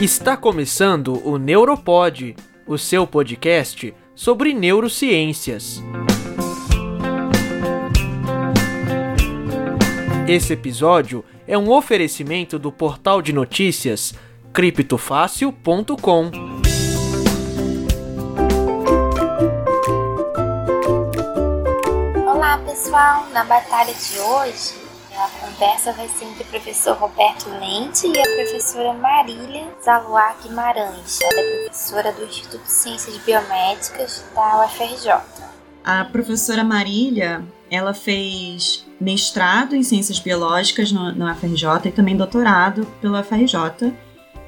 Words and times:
Está 0.00 0.36
começando 0.36 1.20
o 1.28 1.38
Neuropod, 1.38 2.36
o 2.64 2.78
seu 2.78 3.04
podcast 3.04 3.92
sobre 4.14 4.54
neurociências. 4.54 5.82
Esse 10.28 10.52
episódio 10.52 11.24
é 11.48 11.58
um 11.58 11.68
oferecimento 11.72 12.60
do 12.60 12.70
portal 12.70 13.20
de 13.20 13.32
notícias 13.32 14.14
criptofácil.com. 14.52 16.30
Olá 22.24 22.58
pessoal, 22.58 23.26
na 23.32 23.42
batalha 23.42 23.92
de 23.92 24.20
hoje 24.20 24.87
a 25.18 25.28
conversa 25.40 25.92
vai 25.92 26.08
ser 26.08 26.26
entre 26.26 26.44
o 26.44 26.46
professor 26.46 26.96
Roberto 26.96 27.48
Lente 27.50 28.06
e 28.06 28.20
a 28.20 28.22
professora 28.22 28.92
Marília 28.92 29.66
Zaluar 29.82 30.36
Guimarães. 30.40 31.18
Ela 31.20 31.40
é 31.40 31.64
professora 31.64 32.12
do 32.12 32.24
Instituto 32.24 32.62
de 32.62 32.70
Ciências 32.70 33.16
Biomédicas 33.18 34.24
da 34.32 34.64
UFRJ. 34.64 35.20
A 35.84 36.04
professora 36.04 36.62
Marília, 36.62 37.44
ela 37.68 37.92
fez 37.92 38.86
mestrado 39.00 39.74
em 39.74 39.82
Ciências 39.82 40.20
Biológicas 40.20 40.92
no, 40.92 41.12
na 41.12 41.32
UFRJ 41.32 41.86
e 41.86 41.92
também 41.92 42.16
doutorado 42.16 42.86
pela 43.00 43.20
UFRJ. 43.20 43.92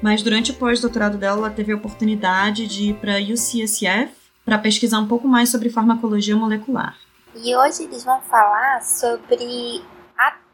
Mas 0.01 0.23
durante 0.23 0.51
o 0.51 0.53
pós-doutorado 0.53 1.17
dela, 1.17 1.37
ela 1.37 1.49
teve 1.49 1.73
a 1.73 1.75
oportunidade 1.75 2.65
de 2.65 2.91
ir 2.91 2.93
para 2.95 3.17
a 3.17 3.21
UCSF 3.21 4.09
para 4.45 4.57
pesquisar 4.57 4.99
um 4.99 5.07
pouco 5.07 5.27
mais 5.27 5.49
sobre 5.49 5.69
farmacologia 5.69 6.35
molecular. 6.35 6.95
E 7.35 7.55
hoje 7.55 7.83
eles 7.83 8.03
vão 8.03 8.21
falar 8.21 8.81
sobre 8.81 9.81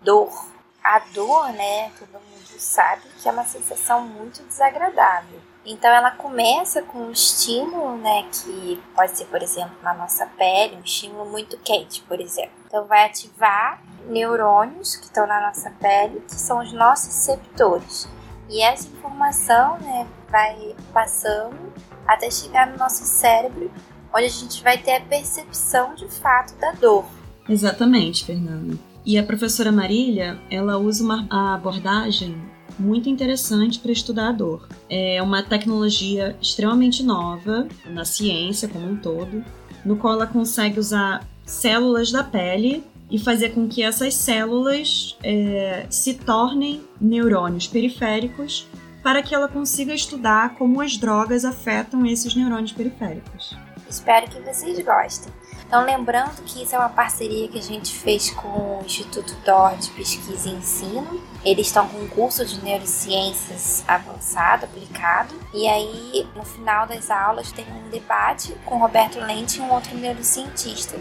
dor. 0.01 0.47
A 0.83 0.99
dor, 1.13 1.51
né, 1.53 1.91
todo 1.99 2.13
mundo 2.13 2.59
sabe 2.59 3.01
que 3.21 3.27
é 3.27 3.31
uma 3.31 3.43
sensação 3.43 4.01
muito 4.01 4.41
desagradável. 4.43 5.39
Então 5.65 5.89
ela 5.89 6.11
começa 6.11 6.81
com 6.81 6.99
um 6.99 7.11
estímulo, 7.11 7.97
né, 7.97 8.25
que 8.31 8.81
pode 8.95 9.17
ser, 9.17 9.25
por 9.25 9.41
exemplo, 9.41 9.75
na 9.83 9.93
nossa 9.93 10.25
pele, 10.25 10.77
um 10.77 10.81
estímulo 10.81 11.29
muito 11.29 11.57
quente, 11.57 12.01
por 12.03 12.21
exemplo. 12.21 12.53
Então 12.67 12.85
vai 12.85 13.05
ativar 13.05 13.81
neurônios 14.07 14.95
que 14.95 15.05
estão 15.05 15.27
na 15.27 15.41
nossa 15.41 15.69
pele, 15.71 16.21
que 16.21 16.35
são 16.35 16.61
os 16.61 16.71
nossos 16.71 17.07
receptores. 17.07 18.07
E 18.49 18.61
essa 18.61 18.87
informação, 18.87 19.77
né, 19.79 20.07
vai 20.29 20.73
passando 20.93 21.73
até 22.07 22.31
chegar 22.31 22.67
no 22.67 22.77
nosso 22.77 23.03
cérebro, 23.03 23.69
onde 24.13 24.25
a 24.25 24.29
gente 24.29 24.63
vai 24.63 24.77
ter 24.77 24.95
a 24.95 25.01
percepção 25.01 25.95
de 25.95 26.07
fato 26.07 26.55
da 26.55 26.71
dor. 26.71 27.05
Exatamente, 27.49 28.25
Fernanda. 28.25 28.77
E 29.07 29.17
a 29.17 29.23
professora 29.23 29.71
Marília, 29.71 30.37
ela 30.51 30.77
usa 30.77 31.01
uma 31.01 31.25
abordagem 31.55 32.35
muito 32.77 33.07
interessante 33.07 33.79
para 33.79 33.89
estudar 33.89 34.27
a 34.27 34.31
dor. 34.33 34.67
É 34.89 35.21
uma 35.21 35.41
tecnologia 35.41 36.35
extremamente 36.41 37.01
nova 37.03 37.69
na 37.85 38.03
ciência 38.03 38.67
como 38.67 38.85
um 38.85 38.97
todo, 38.97 39.45
no 39.85 39.95
qual 39.95 40.15
ela 40.15 40.27
consegue 40.27 40.77
usar 40.77 41.25
células 41.45 42.11
da 42.11 42.21
pele 42.21 42.83
e 43.09 43.17
fazer 43.17 43.51
com 43.51 43.65
que 43.69 43.81
essas 43.81 44.13
células 44.13 45.17
é, 45.23 45.85
se 45.89 46.15
tornem 46.15 46.81
neurônios 46.99 47.65
periféricos 47.65 48.67
para 49.01 49.23
que 49.23 49.33
ela 49.33 49.47
consiga 49.47 49.93
estudar 49.93 50.55
como 50.55 50.81
as 50.81 50.97
drogas 50.97 51.45
afetam 51.45 52.05
esses 52.05 52.35
neurônios 52.35 52.73
periféricos. 52.73 53.55
Espero 53.89 54.29
que 54.29 54.41
vocês 54.41 54.77
gostem. 54.83 55.31
Então, 55.67 55.83
lembrando 55.83 56.41
que 56.43 56.63
isso 56.63 56.73
é 56.73 56.79
uma 56.79 56.87
parceria 56.87 57.49
que 57.49 57.59
a 57.59 57.61
gente 57.61 57.93
fez 57.93 58.29
com 58.29 58.79
o 58.79 58.83
Instituto 58.85 59.35
DOR 59.45 59.75
de 59.75 59.89
Pesquisa 59.89 60.47
e 60.47 60.53
Ensino. 60.53 61.21
Eles 61.43 61.67
estão 61.67 61.85
com 61.89 61.97
um 61.97 62.07
curso 62.07 62.45
de 62.45 62.63
neurociências 62.63 63.83
avançado, 63.85 64.63
aplicado. 64.63 65.35
E 65.53 65.67
aí, 65.67 66.25
no 66.33 66.45
final 66.45 66.87
das 66.87 67.11
aulas, 67.11 67.51
tem 67.51 67.65
um 67.69 67.89
debate 67.89 68.55
com 68.65 68.77
Roberto 68.77 69.19
Lente 69.19 69.59
e 69.59 69.61
um 69.61 69.69
outro 69.69 69.93
neurocientista. 69.97 70.97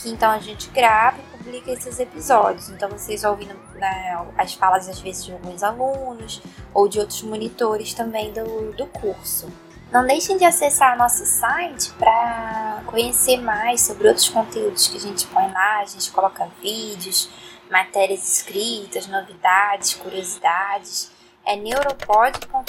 Que 0.00 0.10
então 0.10 0.32
a 0.32 0.40
gente 0.40 0.68
grava 0.70 1.18
e 1.20 1.36
publica 1.38 1.70
esses 1.70 2.00
episódios. 2.00 2.68
Então, 2.68 2.88
vocês 2.88 3.22
ouvindo 3.22 3.54
né, 3.76 4.26
as 4.36 4.54
falas, 4.54 4.88
às 4.88 4.98
vezes, 4.98 5.24
de 5.24 5.32
alguns 5.32 5.62
alunos 5.62 6.42
ou 6.74 6.88
de 6.88 6.98
outros 6.98 7.22
monitores 7.22 7.94
também 7.94 8.32
do, 8.32 8.72
do 8.72 8.86
curso. 8.86 9.48
Não 9.92 10.06
deixem 10.06 10.36
de 10.36 10.44
acessar 10.44 10.96
nosso 10.96 11.26
site 11.26 11.90
para 11.98 12.80
conhecer 12.86 13.38
mais 13.38 13.80
sobre 13.80 14.06
outros 14.06 14.28
conteúdos 14.28 14.86
que 14.86 14.96
a 14.96 15.00
gente 15.00 15.26
põe 15.26 15.50
lá. 15.50 15.80
A 15.80 15.84
gente 15.84 16.12
coloca 16.12 16.48
vídeos, 16.62 17.28
matérias 17.68 18.36
escritas, 18.36 19.08
novidades, 19.08 19.94
curiosidades. 19.94 21.10
É 21.44 21.56
neuropod.com.br. 21.56 22.62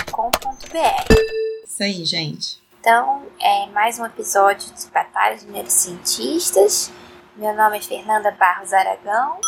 Isso 1.63 1.83
aí, 1.83 2.03
gente. 2.05 2.59
Então, 2.79 3.27
é 3.39 3.67
mais 3.67 3.99
um 3.99 4.05
episódio 4.07 4.73
de 4.73 4.87
Batalhas 4.87 5.41
de 5.41 5.51
Neurocientistas. 5.51 6.91
Meu 7.35 7.55
nome 7.55 7.77
é 7.77 7.81
Fernanda 7.81 8.31
Barros 8.31 8.73
Aragão. 8.73 9.39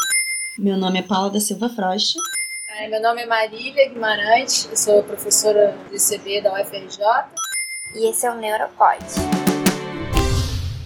Meu 0.59 0.78
nome 0.78 1.00
é 1.00 1.01
Paula 1.01 1.31
da 1.31 1.39
Silva 1.39 1.69
Frocha. 1.69 2.19
Meu 2.88 3.01
nome 3.01 3.23
é 3.23 3.25
Marília 3.25 3.89
Guimarães, 3.89 4.67
eu 4.69 4.78
sou 4.78 5.03
professora 5.03 5.75
do 5.89 5.95
ICB 5.95 6.41
da 6.41 6.53
UFRJ 6.53 7.00
e 7.95 8.09
esse 8.09 8.25
é 8.25 8.31
o 8.31 8.39
Neuropod. 8.39 9.03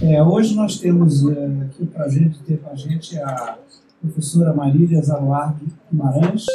É, 0.01 0.21
hoje 0.21 0.55
nós 0.55 0.79
temos 0.79 1.27
é, 1.29 1.45
aqui 1.63 1.85
para 1.85 2.07
gente 2.09 2.39
ter 2.43 2.59
com 2.59 2.69
a 2.69 2.75
gente 2.75 3.17
a 3.19 3.57
professora 4.01 4.53
Marília 4.53 5.01
Zaluar 5.01 5.55
Guimarães. 5.91 6.45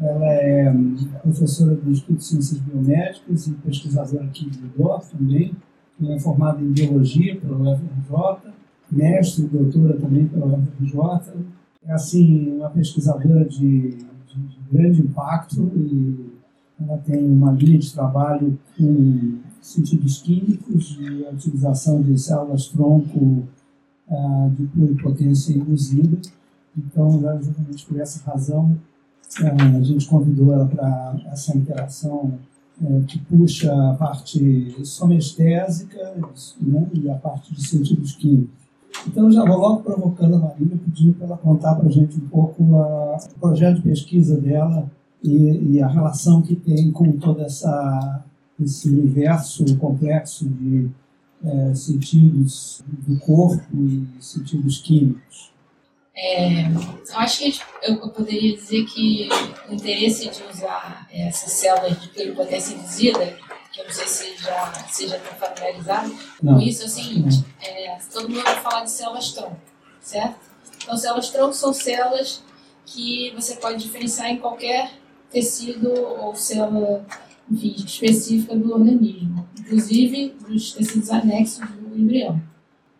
Ela 0.00 0.26
é 0.26 0.70
hum, 0.70 0.96
professora 1.22 1.74
do 1.74 1.90
Instituto 1.90 2.18
de 2.18 2.24
Ciências 2.24 2.58
Biomédicas 2.60 3.46
e 3.46 3.52
pesquisadora 3.52 4.24
aqui 4.24 4.50
de 4.50 4.58
DOR 4.76 5.00
também. 5.06 5.54
Ela 6.02 6.14
é 6.14 6.18
formada 6.18 6.60
em 6.60 6.72
Biologia 6.72 7.40
pela 7.40 7.56
UFRJ, 7.56 8.52
mestre 8.90 9.44
e 9.44 9.48
doutora 9.48 9.96
também 9.96 10.26
pela 10.26 10.46
UFRJ. 10.46 11.32
É, 11.86 11.92
assim, 11.92 12.56
uma 12.56 12.70
pesquisadora 12.70 13.44
de, 13.44 13.90
de, 13.90 13.96
de 14.34 14.58
grande 14.70 15.00
impacto 15.02 15.70
e 15.76 16.32
ela 16.80 16.98
tem 16.98 17.24
uma 17.24 17.52
linha 17.52 17.78
de 17.78 17.92
trabalho 17.92 18.58
com 18.76 19.38
sentidos 19.62 20.20
químicos 20.20 20.98
e 21.00 21.24
a 21.24 21.30
utilização 21.30 22.02
de 22.02 22.18
células-tronco 22.18 23.44
ah, 24.10 24.50
de 24.58 24.66
pluripotência 24.66 25.54
induzida. 25.54 26.20
Então, 26.76 27.16
exatamente 27.38 27.86
por 27.86 28.00
essa 28.00 28.22
razão, 28.28 28.76
ah, 29.40 29.76
a 29.78 29.82
gente 29.82 30.06
convidou 30.08 30.52
ela 30.52 30.66
para 30.66 31.16
essa 31.30 31.56
interação 31.56 32.38
eh, 32.82 33.02
que 33.06 33.18
puxa 33.20 33.72
a 33.90 33.94
parte 33.94 34.74
somestésica 34.84 36.14
né, 36.60 36.88
e 36.94 37.08
a 37.08 37.14
parte 37.14 37.54
de 37.54 37.66
sentidos 37.66 38.12
químicos. 38.16 38.62
Então, 39.06 39.30
já 39.30 39.44
vou 39.44 39.58
logo 39.58 39.82
provocando 39.82 40.36
a 40.36 40.38
Marília, 40.38 40.78
pedindo 40.84 41.14
para 41.14 41.26
ela 41.26 41.36
contar 41.36 41.74
para 41.76 41.88
a 41.88 41.90
gente 41.90 42.16
um 42.16 42.28
pouco 42.28 42.62
o 42.62 43.40
projeto 43.40 43.76
de 43.76 43.82
pesquisa 43.82 44.40
dela 44.40 44.90
e, 45.22 45.74
e 45.74 45.82
a 45.82 45.86
relação 45.86 46.42
que 46.42 46.56
tem 46.56 46.90
com 46.90 47.12
toda 47.12 47.42
essa 47.44 48.24
esse 48.64 48.88
universo 48.88 49.64
complexo 49.76 50.48
de 50.48 50.90
é, 51.44 51.74
sentidos 51.74 52.82
do 52.88 53.18
corpo 53.18 53.64
e 53.74 54.06
sentidos 54.20 54.78
químicos? 54.78 55.52
É, 56.14 56.66
eu 56.66 57.18
acho 57.18 57.38
que 57.38 57.60
eu, 57.82 57.96
poderia 58.10 58.54
dizer 58.54 58.84
que 58.84 59.28
o 59.68 59.74
interesse 59.74 60.28
de 60.28 60.42
usar 60.44 61.08
essas 61.10 61.52
células 61.52 62.00
de 62.00 62.08
pluripotência 62.08 62.74
induzida, 62.74 63.38
que 63.72 63.80
eu 63.80 63.84
não 63.84 63.92
sei 63.92 64.06
se 64.06 64.36
já, 64.36 64.72
se 64.88 65.08
já 65.08 65.16
estão 65.16 65.34
familiarizados 65.34 66.12
com 66.38 66.60
isso, 66.60 66.82
é 66.82 66.86
o 66.86 66.88
seguinte: 66.88 67.44
é, 67.62 67.98
todo 68.12 68.28
mundo 68.28 68.42
vai 68.42 68.60
falar 68.60 68.84
de 68.84 68.90
células-tronco, 68.90 69.58
certo? 70.00 70.38
Então, 70.82 70.96
células-tronco 70.96 71.54
são 71.54 71.72
células 71.72 72.42
que 72.84 73.32
você 73.34 73.56
pode 73.56 73.82
diferenciar 73.82 74.28
em 74.28 74.38
qualquer 74.38 74.92
tecido 75.30 75.90
ou 75.92 76.34
célula 76.34 77.06
enfim, 77.52 77.74
específica 77.76 78.56
do 78.56 78.72
organismo, 78.72 79.46
inclusive 79.60 80.34
dos 80.48 80.72
tecidos 80.72 81.10
anexos 81.10 81.68
do 81.68 81.98
embrião. 81.98 82.40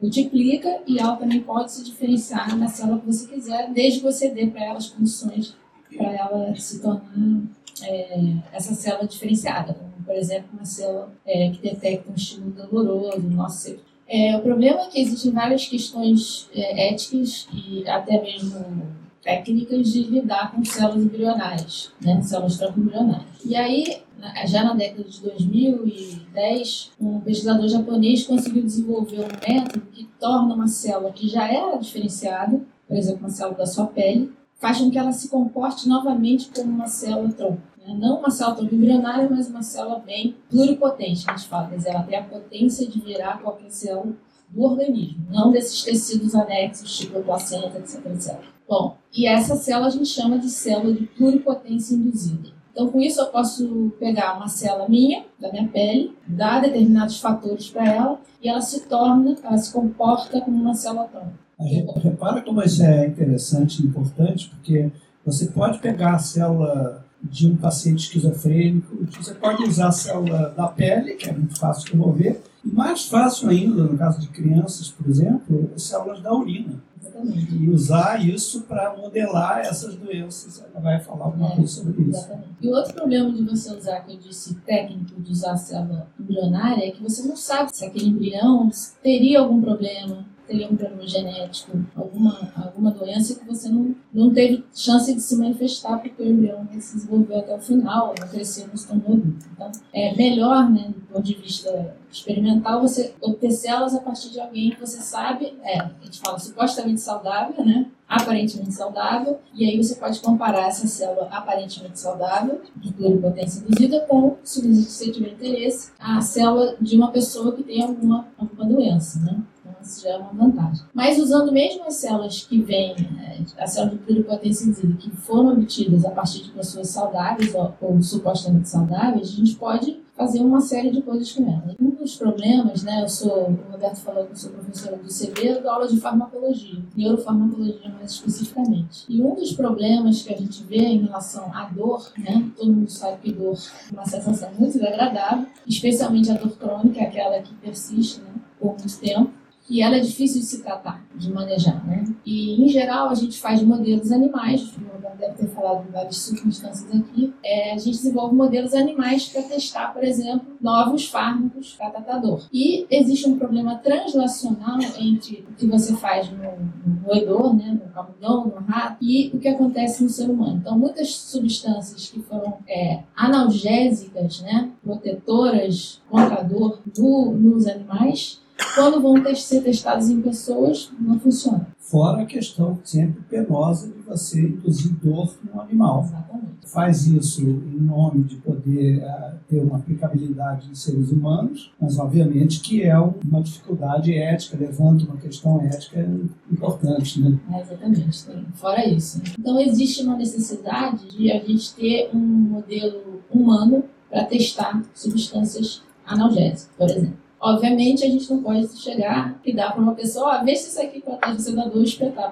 Multiplica 0.00 0.80
e 0.86 0.98
ela 0.98 1.16
também 1.16 1.40
pode 1.40 1.72
se 1.72 1.84
diferenciar 1.84 2.56
na 2.58 2.68
célula 2.68 3.00
que 3.00 3.06
você 3.06 3.26
quiser, 3.28 3.72
desde 3.72 4.00
que 4.00 4.04
você 4.04 4.28
dê 4.28 4.46
para 4.48 4.64
ela 4.64 4.78
as 4.78 4.90
condições 4.90 5.56
para 5.96 6.12
ela 6.12 6.54
se 6.56 6.80
tornar 6.80 7.42
é, 7.82 8.34
essa 8.52 8.74
célula 8.74 9.06
diferenciada, 9.06 9.74
como 9.74 9.92
por 10.04 10.14
exemplo 10.14 10.48
uma 10.52 10.64
célula 10.64 11.12
é, 11.24 11.50
que 11.50 11.62
detecta 11.62 12.10
um 12.10 12.14
estímulo 12.14 12.52
doloroso 12.52 13.20
no 13.20 13.36
nosso. 13.36 13.76
É, 14.08 14.36
o 14.36 14.40
problema 14.40 14.82
é 14.82 14.86
que 14.88 15.00
existem 15.00 15.32
várias 15.32 15.66
questões 15.66 16.48
é, 16.54 16.92
éticas 16.92 17.48
e 17.52 17.88
até 17.88 18.20
mesmo 18.20 18.86
técnicas 19.22 19.92
de 19.92 20.02
lidar 20.02 20.52
com 20.52 20.64
células 20.64 21.04
embrionárias, 21.04 21.92
né, 22.00 22.20
células 22.22 22.58
tronco 22.58 22.80
embrionárias. 22.80 23.26
E 23.44 23.54
aí, 23.54 24.02
já 24.46 24.62
na 24.62 24.74
década 24.74 25.04
de 25.04 25.20
2010, 25.20 26.92
um 27.00 27.20
pesquisador 27.20 27.68
japonês 27.68 28.24
conseguiu 28.24 28.62
desenvolver 28.62 29.20
um 29.20 29.52
método 29.54 29.86
que 29.92 30.04
torna 30.20 30.54
uma 30.54 30.68
célula 30.68 31.12
que 31.12 31.28
já 31.28 31.46
era 31.52 31.76
diferenciada, 31.76 32.60
por 32.86 32.96
exemplo, 32.96 33.20
uma 33.20 33.30
célula 33.30 33.58
da 33.58 33.66
sua 33.66 33.86
pele, 33.86 34.32
faz 34.60 34.78
com 34.78 34.90
que 34.90 34.98
ela 34.98 35.12
se 35.12 35.28
comporte 35.28 35.88
novamente 35.88 36.50
como 36.54 36.70
uma 36.70 36.86
célula 36.86 37.32
tronco. 37.32 37.62
Né? 37.78 37.96
Não 37.98 38.18
uma 38.18 38.30
célula 38.30 38.62
embrionária, 38.62 39.28
mas 39.28 39.48
uma 39.48 39.62
célula 39.62 39.98
bem 39.98 40.36
pluripotente, 40.48 41.24
a 41.28 41.36
gente 41.36 41.48
fala. 41.48 41.68
Quer 41.68 41.76
dizer, 41.76 41.90
ela 41.90 42.04
tem 42.04 42.18
a 42.18 42.22
potência 42.22 42.86
de 42.86 43.00
virar 43.00 43.42
qualquer 43.42 43.70
célula 43.70 44.14
do 44.48 44.62
organismo, 44.62 45.26
não 45.30 45.50
desses 45.50 45.82
tecidos 45.82 46.34
anexos, 46.34 46.98
tipo 46.98 47.20
placenta, 47.22 47.78
etc, 47.78 48.06
etc. 48.06 48.38
Bom, 48.68 48.96
e 49.12 49.26
essa 49.26 49.56
célula 49.56 49.88
a 49.88 49.90
gente 49.90 50.06
chama 50.06 50.38
de 50.38 50.48
célula 50.48 50.92
de 50.92 51.06
pluripotência 51.06 51.94
induzida. 51.94 52.61
Então, 52.72 52.88
com 52.88 53.00
isso, 53.00 53.20
eu 53.20 53.26
posso 53.26 53.92
pegar 54.00 54.36
uma 54.36 54.48
célula 54.48 54.88
minha, 54.88 55.24
da 55.38 55.52
minha 55.52 55.68
pele, 55.68 56.16
dar 56.26 56.60
determinados 56.60 57.20
fatores 57.20 57.68
para 57.68 57.86
ela, 57.86 58.20
e 58.42 58.48
ela 58.48 58.62
se 58.62 58.80
torna, 58.88 59.36
ela 59.44 59.58
se 59.58 59.72
comporta 59.72 60.40
como 60.40 60.56
uma 60.56 60.74
célula 60.74 61.02
autônoma. 61.02 61.32
A 61.60 61.64
gente 61.64 61.98
repara 61.98 62.40
como 62.40 62.62
isso 62.62 62.82
é 62.82 63.06
interessante 63.06 63.82
e 63.82 63.86
importante, 63.86 64.48
porque 64.48 64.90
você 65.24 65.46
pode 65.46 65.78
pegar 65.78 66.14
a 66.14 66.18
célula 66.18 67.04
de 67.22 67.46
um 67.46 67.56
paciente 67.56 68.06
esquizofrênico, 68.06 69.06
você 69.16 69.34
pode 69.34 69.62
usar 69.62 69.88
a 69.88 69.92
célula 69.92 70.52
da 70.56 70.66
pele, 70.66 71.14
que 71.14 71.28
é 71.28 71.32
muito 71.32 71.56
fácil 71.58 71.84
de 71.84 71.92
remover, 71.92 72.40
e 72.64 72.68
mais 72.68 73.06
fácil 73.06 73.50
ainda, 73.50 73.84
no 73.84 73.96
caso 73.96 74.20
de 74.20 74.28
crianças, 74.28 74.88
por 74.88 75.08
exemplo, 75.08 75.70
células 75.76 76.20
da 76.20 76.34
urina. 76.34 76.82
E 77.24 77.68
usar 77.70 78.26
isso 78.26 78.62
para 78.62 78.96
modelar 78.96 79.60
essas 79.60 79.94
doenças. 79.96 80.62
Ela 80.62 80.80
vai 80.80 81.00
falar 81.00 81.26
alguma 81.26 81.52
é, 81.52 81.56
coisa 81.56 81.72
sobre 81.72 82.02
isso. 82.02 82.18
Exatamente. 82.18 82.48
E 82.60 82.68
o 82.68 82.70
outro 82.72 82.94
problema 82.94 83.32
de 83.32 83.42
você 83.42 83.74
usar, 83.74 84.00
que 84.00 84.12
eu 84.12 84.18
disse 84.18 84.54
técnico, 84.66 85.20
de 85.20 85.32
usar 85.32 85.56
célula 85.56 86.08
embrionária, 86.18 86.86
é 86.86 86.90
que 86.90 87.02
você 87.02 87.26
não 87.26 87.36
sabe 87.36 87.74
se 87.74 87.84
aquele 87.84 88.06
embrião 88.06 88.70
teria 89.02 89.40
algum 89.40 89.60
problema, 89.60 90.26
teria 90.52 90.68
um 90.68 90.76
problema 90.76 91.06
genético, 91.06 91.78
alguma, 91.96 92.52
alguma 92.56 92.90
doença 92.90 93.34
que 93.34 93.46
você 93.46 93.70
não, 93.70 93.94
não 94.12 94.32
teve 94.32 94.62
chance 94.74 95.12
de 95.14 95.20
se 95.20 95.36
manifestar 95.36 95.98
porque 95.98 96.22
o 96.22 96.26
embrião 96.26 96.68
não 96.70 96.80
se 96.80 96.96
desenvolveu 96.96 97.38
até 97.38 97.56
o 97.56 97.58
final, 97.58 98.14
não 98.20 98.28
cresceu, 98.28 98.68
não 98.68 98.76
se 98.76 98.92
adulto. 98.92 99.34
Então, 99.52 99.72
é 99.94 100.14
melhor, 100.14 100.70
né, 100.70 100.92
do 100.94 101.00
ponto 101.00 101.22
de 101.22 101.34
vista 101.34 101.96
experimental, 102.10 102.82
você 102.82 103.14
obter 103.22 103.50
células 103.50 103.94
a 103.94 104.00
partir 104.00 104.30
de 104.30 104.40
alguém 104.40 104.70
que 104.70 104.80
você 104.80 105.00
sabe, 105.00 105.56
é, 105.62 105.80
a 105.80 105.90
gente 106.04 106.20
fala 106.20 106.38
supostamente 106.38 107.00
saudável, 107.00 107.64
né, 107.64 107.86
aparentemente 108.06 108.74
saudável, 108.74 109.40
e 109.54 109.64
aí 109.64 109.82
você 109.82 109.94
pode 109.94 110.20
comparar 110.20 110.68
essa 110.68 110.86
célula 110.86 111.28
aparentemente 111.30 111.98
saudável, 111.98 112.60
de 112.76 112.92
pluripotência 112.92 113.60
induzida, 113.60 114.00
com, 114.02 114.36
se 114.44 114.60
você 114.84 115.10
tiver 115.10 115.32
interesse, 115.32 115.92
a 115.98 116.20
célula 116.20 116.76
de 116.78 116.94
uma 116.94 117.10
pessoa 117.10 117.52
que 117.56 117.62
tem 117.62 117.82
alguma, 117.82 118.28
alguma 118.36 118.66
doença, 118.66 119.18
né? 119.20 119.42
Isso 119.82 120.02
já 120.02 120.10
é 120.10 120.16
uma 120.16 120.32
vantagem. 120.32 120.84
Mas 120.94 121.18
usando 121.18 121.52
mesmo 121.52 121.84
as 121.86 121.94
células 121.94 122.44
que 122.44 122.60
vêm, 122.60 122.94
né, 123.12 123.44
a 123.58 123.66
célula 123.66 123.96
de 123.96 124.04
pluripotência 124.04 124.64
induzida, 124.64 124.94
que 124.96 125.10
foram 125.10 125.52
obtidas 125.52 126.04
a 126.04 126.10
partir 126.10 126.44
de 126.44 126.50
pessoas 126.50 126.88
saudáveis 126.88 127.54
ou, 127.54 127.74
ou, 127.80 128.02
supostamente 128.02 128.68
saudáveis, 128.68 129.28
a 129.28 129.36
gente 129.36 129.56
pode 129.56 130.02
fazer 130.14 130.40
uma 130.40 130.60
série 130.60 130.90
de 130.90 131.00
coisas 131.02 131.32
com 131.32 131.42
ela. 131.42 131.74
Um 131.80 131.90
dos 131.90 132.16
problemas, 132.16 132.82
né, 132.82 133.02
eu 133.02 133.08
sou, 133.08 133.50
o 133.50 133.72
Roberto 133.72 133.96
falou 133.96 134.26
que 134.26 134.32
eu 134.32 134.36
sou 134.36 134.52
professora 134.52 134.96
do 134.96 135.08
CB, 135.08 135.48
eu 135.48 135.62
dou 135.62 135.70
aula 135.70 135.88
de 135.88 135.98
farmacologia, 135.98 136.80
neurofarmacologia 136.94 137.88
mais 137.88 138.12
especificamente. 138.12 139.04
E 139.08 139.20
um 139.22 139.34
dos 139.34 139.52
problemas 139.52 140.22
que 140.22 140.32
a 140.32 140.36
gente 140.36 140.62
vê 140.64 140.76
em 140.76 141.04
relação 141.04 141.52
à 141.54 141.64
dor, 141.64 142.12
né, 142.18 142.50
todo 142.56 142.72
mundo 142.72 142.90
sabe 142.90 143.18
que 143.22 143.32
dor 143.32 143.56
é 143.90 143.94
uma 143.94 144.04
sensação 144.04 144.50
muito 144.58 144.78
desagradável, 144.78 145.46
especialmente 145.66 146.30
a 146.30 146.34
dor 146.34 146.52
crônica, 146.52 147.02
aquela 147.02 147.40
que 147.40 147.54
persiste 147.54 148.20
né, 148.20 148.32
por 148.60 148.76
muito 148.78 148.98
tempo 148.98 149.41
e 149.68 149.80
ela 149.80 149.96
é 149.96 150.00
difícil 150.00 150.40
de 150.40 150.46
se 150.46 150.62
tratar, 150.62 151.04
de 151.14 151.32
manejar, 151.32 151.86
né? 151.86 152.04
E, 152.26 152.62
em 152.62 152.68
geral, 152.68 153.08
a 153.08 153.14
gente 153.14 153.40
faz 153.40 153.62
modelos 153.62 154.10
animais, 154.10 154.76
o 154.76 154.92
Roberto 154.92 155.18
deve 155.18 155.34
ter 155.34 155.48
falado 155.48 155.86
em 155.88 155.92
várias 155.92 156.16
circunstâncias 156.16 156.90
aqui, 156.94 157.32
é, 157.44 157.72
a 157.72 157.78
gente 157.78 157.96
desenvolve 157.96 158.34
modelos 158.34 158.74
animais 158.74 159.28
para 159.28 159.42
testar, 159.42 159.92
por 159.92 160.02
exemplo, 160.02 160.46
novos 160.60 161.08
fármacos 161.08 161.74
para 161.74 161.90
tratar 161.90 162.18
dor. 162.18 162.42
E 162.52 162.86
existe 162.90 163.28
um 163.28 163.38
problema 163.38 163.76
translacional 163.76 164.78
entre 164.98 165.46
o 165.48 165.54
que 165.54 165.66
você 165.66 165.94
faz 165.96 166.30
no, 166.30 166.38
no 166.38 167.00
roedor, 167.06 167.54
né, 167.54 167.78
no 167.82 167.92
camundão, 167.92 168.46
no 168.46 168.66
rato, 168.66 168.96
e 169.00 169.30
o 169.32 169.38
que 169.38 169.48
acontece 169.48 170.02
no 170.02 170.08
ser 170.08 170.28
humano. 170.28 170.58
Então, 170.60 170.78
muitas 170.78 171.14
substâncias 171.14 172.08
que 172.08 172.20
foram 172.22 172.58
é, 172.68 173.02
analgésicas, 173.16 174.40
né, 174.42 174.70
protetoras 174.82 176.02
contra 176.10 176.40
a 176.40 176.42
dor 176.42 176.80
no, 176.98 177.32
nos 177.32 177.66
animais, 177.66 178.41
quando 178.74 179.00
vão 179.00 179.22
ter, 179.22 179.36
ser 179.36 179.62
testados 179.62 180.08
em 180.08 180.20
pessoas, 180.20 180.90
não 180.98 181.18
funciona. 181.18 181.66
Fora 181.78 182.22
a 182.22 182.26
questão 182.26 182.78
sempre 182.84 183.22
penosa 183.28 183.88
de 183.88 184.00
você 184.00 184.40
induzir 184.40 184.92
dor 185.02 185.34
no 185.44 185.60
animal. 185.60 186.04
Exatamente. 186.04 186.52
Faz 186.66 187.06
isso 187.06 187.42
em 187.42 187.80
nome 187.80 188.24
de 188.24 188.36
poder 188.36 188.98
uh, 188.98 189.36
ter 189.48 189.60
uma 189.60 189.76
aplicabilidade 189.76 190.70
em 190.70 190.74
seres 190.74 191.10
humanos, 191.10 191.70
mas 191.78 191.98
obviamente 191.98 192.60
que 192.60 192.82
é 192.82 192.98
uma 192.98 193.42
dificuldade 193.42 194.16
ética, 194.16 194.56
levanta 194.56 195.04
uma 195.04 195.16
questão 195.16 195.60
ética 195.60 196.08
importante. 196.50 197.20
Né? 197.20 197.38
É, 197.52 197.60
exatamente, 197.60 198.26
tem. 198.26 198.46
fora 198.54 198.88
isso. 198.88 199.20
Então 199.38 199.60
existe 199.60 200.02
uma 200.02 200.16
necessidade 200.16 201.08
de 201.10 201.30
a 201.30 201.44
gente 201.44 201.74
ter 201.74 202.10
um 202.14 202.18
modelo 202.18 203.20
humano 203.30 203.84
para 204.08 204.24
testar 204.24 204.82
substâncias 204.94 205.82
analgésicas, 206.06 206.70
por 206.76 206.88
exemplo. 206.88 207.21
Obviamente, 207.42 208.04
a 208.04 208.08
gente 208.08 208.30
não 208.30 208.40
pode 208.40 208.68
chegar 208.78 209.36
e 209.44 209.52
dar 209.52 209.72
para 209.72 209.82
uma 209.82 209.96
pessoa, 209.96 210.34
ah, 210.34 210.44
vê 210.44 210.54
se 210.54 210.68
isso 210.68 210.80
aqui 210.80 211.00
protege 211.00 211.34
você 211.34 211.52
da 211.56 211.64
dor 211.64 211.82
espetar 211.82 212.26
a 212.26 212.30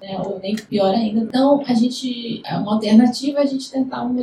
né? 0.00 0.16
Ou 0.24 0.38
nem 0.38 0.54
pior 0.54 0.94
ainda. 0.94 1.22
Então, 1.22 1.60
a 1.66 1.74
gente, 1.74 2.40
é 2.46 2.56
uma 2.56 2.74
alternativa 2.74 3.40
é 3.40 3.42
a 3.42 3.46
gente 3.46 3.68
tentar 3.68 4.04
um, 4.04 4.14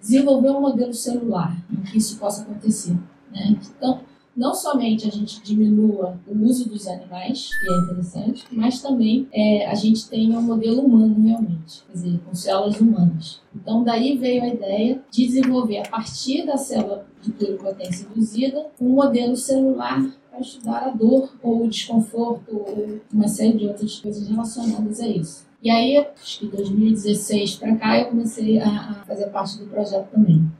desenvolver 0.00 0.50
um 0.50 0.60
modelo 0.60 0.94
celular 0.94 1.56
em 1.68 1.82
que 1.82 1.98
isso 1.98 2.16
possa 2.16 2.42
acontecer, 2.42 2.96
né? 3.32 3.56
Então, 3.76 3.98
não 4.36 4.54
somente 4.54 5.06
a 5.06 5.10
gente 5.10 5.42
diminua 5.42 6.18
o 6.26 6.44
uso 6.44 6.68
dos 6.68 6.86
animais, 6.86 7.48
que 7.48 7.70
é 7.70 7.78
interessante, 7.84 8.44
mas 8.50 8.80
também 8.80 9.28
é, 9.32 9.66
a 9.66 9.74
gente 9.74 10.08
tenha 10.08 10.38
um 10.38 10.42
modelo 10.42 10.82
humano 10.82 11.14
realmente, 11.22 11.82
quer 11.86 11.92
dizer, 11.92 12.20
com 12.24 12.34
células 12.34 12.80
humanas. 12.80 13.40
Então, 13.54 13.84
daí 13.84 14.16
veio 14.16 14.42
a 14.42 14.48
ideia 14.48 15.02
de 15.10 15.26
desenvolver, 15.26 15.78
a 15.78 15.88
partir 15.88 16.46
da 16.46 16.56
célula 16.56 17.06
de 17.20 17.30
pluripotência 17.32 18.06
induzida, 18.10 18.66
um 18.80 18.88
modelo 18.88 19.36
celular 19.36 20.02
para 20.30 20.40
estudar 20.40 20.78
a 20.78 20.90
dor 20.90 21.34
ou 21.42 21.64
o 21.64 21.68
desconforto 21.68 22.56
ou 22.56 23.00
uma 23.12 23.28
série 23.28 23.58
de 23.58 23.66
outras 23.66 24.00
coisas 24.00 24.26
relacionadas 24.26 25.00
a 25.00 25.06
isso. 25.06 25.46
E 25.62 25.70
aí, 25.70 25.96
acho 25.98 26.40
que 26.40 26.46
2016 26.46 27.56
para 27.56 27.76
cá, 27.76 27.98
eu 27.98 28.06
comecei 28.06 28.58
a, 28.58 29.04
fazer 29.06 29.26
parte 29.26 29.58
do 29.58 29.66
projeto 29.66 30.08
também. 30.10 30.50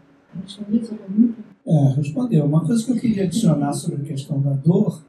Respondi 0.45 0.79
a 0.79 0.85
sua 0.85 0.97
pergunta? 0.99 1.52
É, 1.67 1.95
respondeu. 1.95 2.45
Uma 2.45 2.65
coisa 2.65 2.85
que 2.85 2.91
eu 2.91 2.97
queria 2.97 3.25
adicionar 3.25 3.73
sobre 3.73 4.03
a 4.03 4.05
questão 4.05 4.41
da 4.41 4.53
dor 4.53 5.03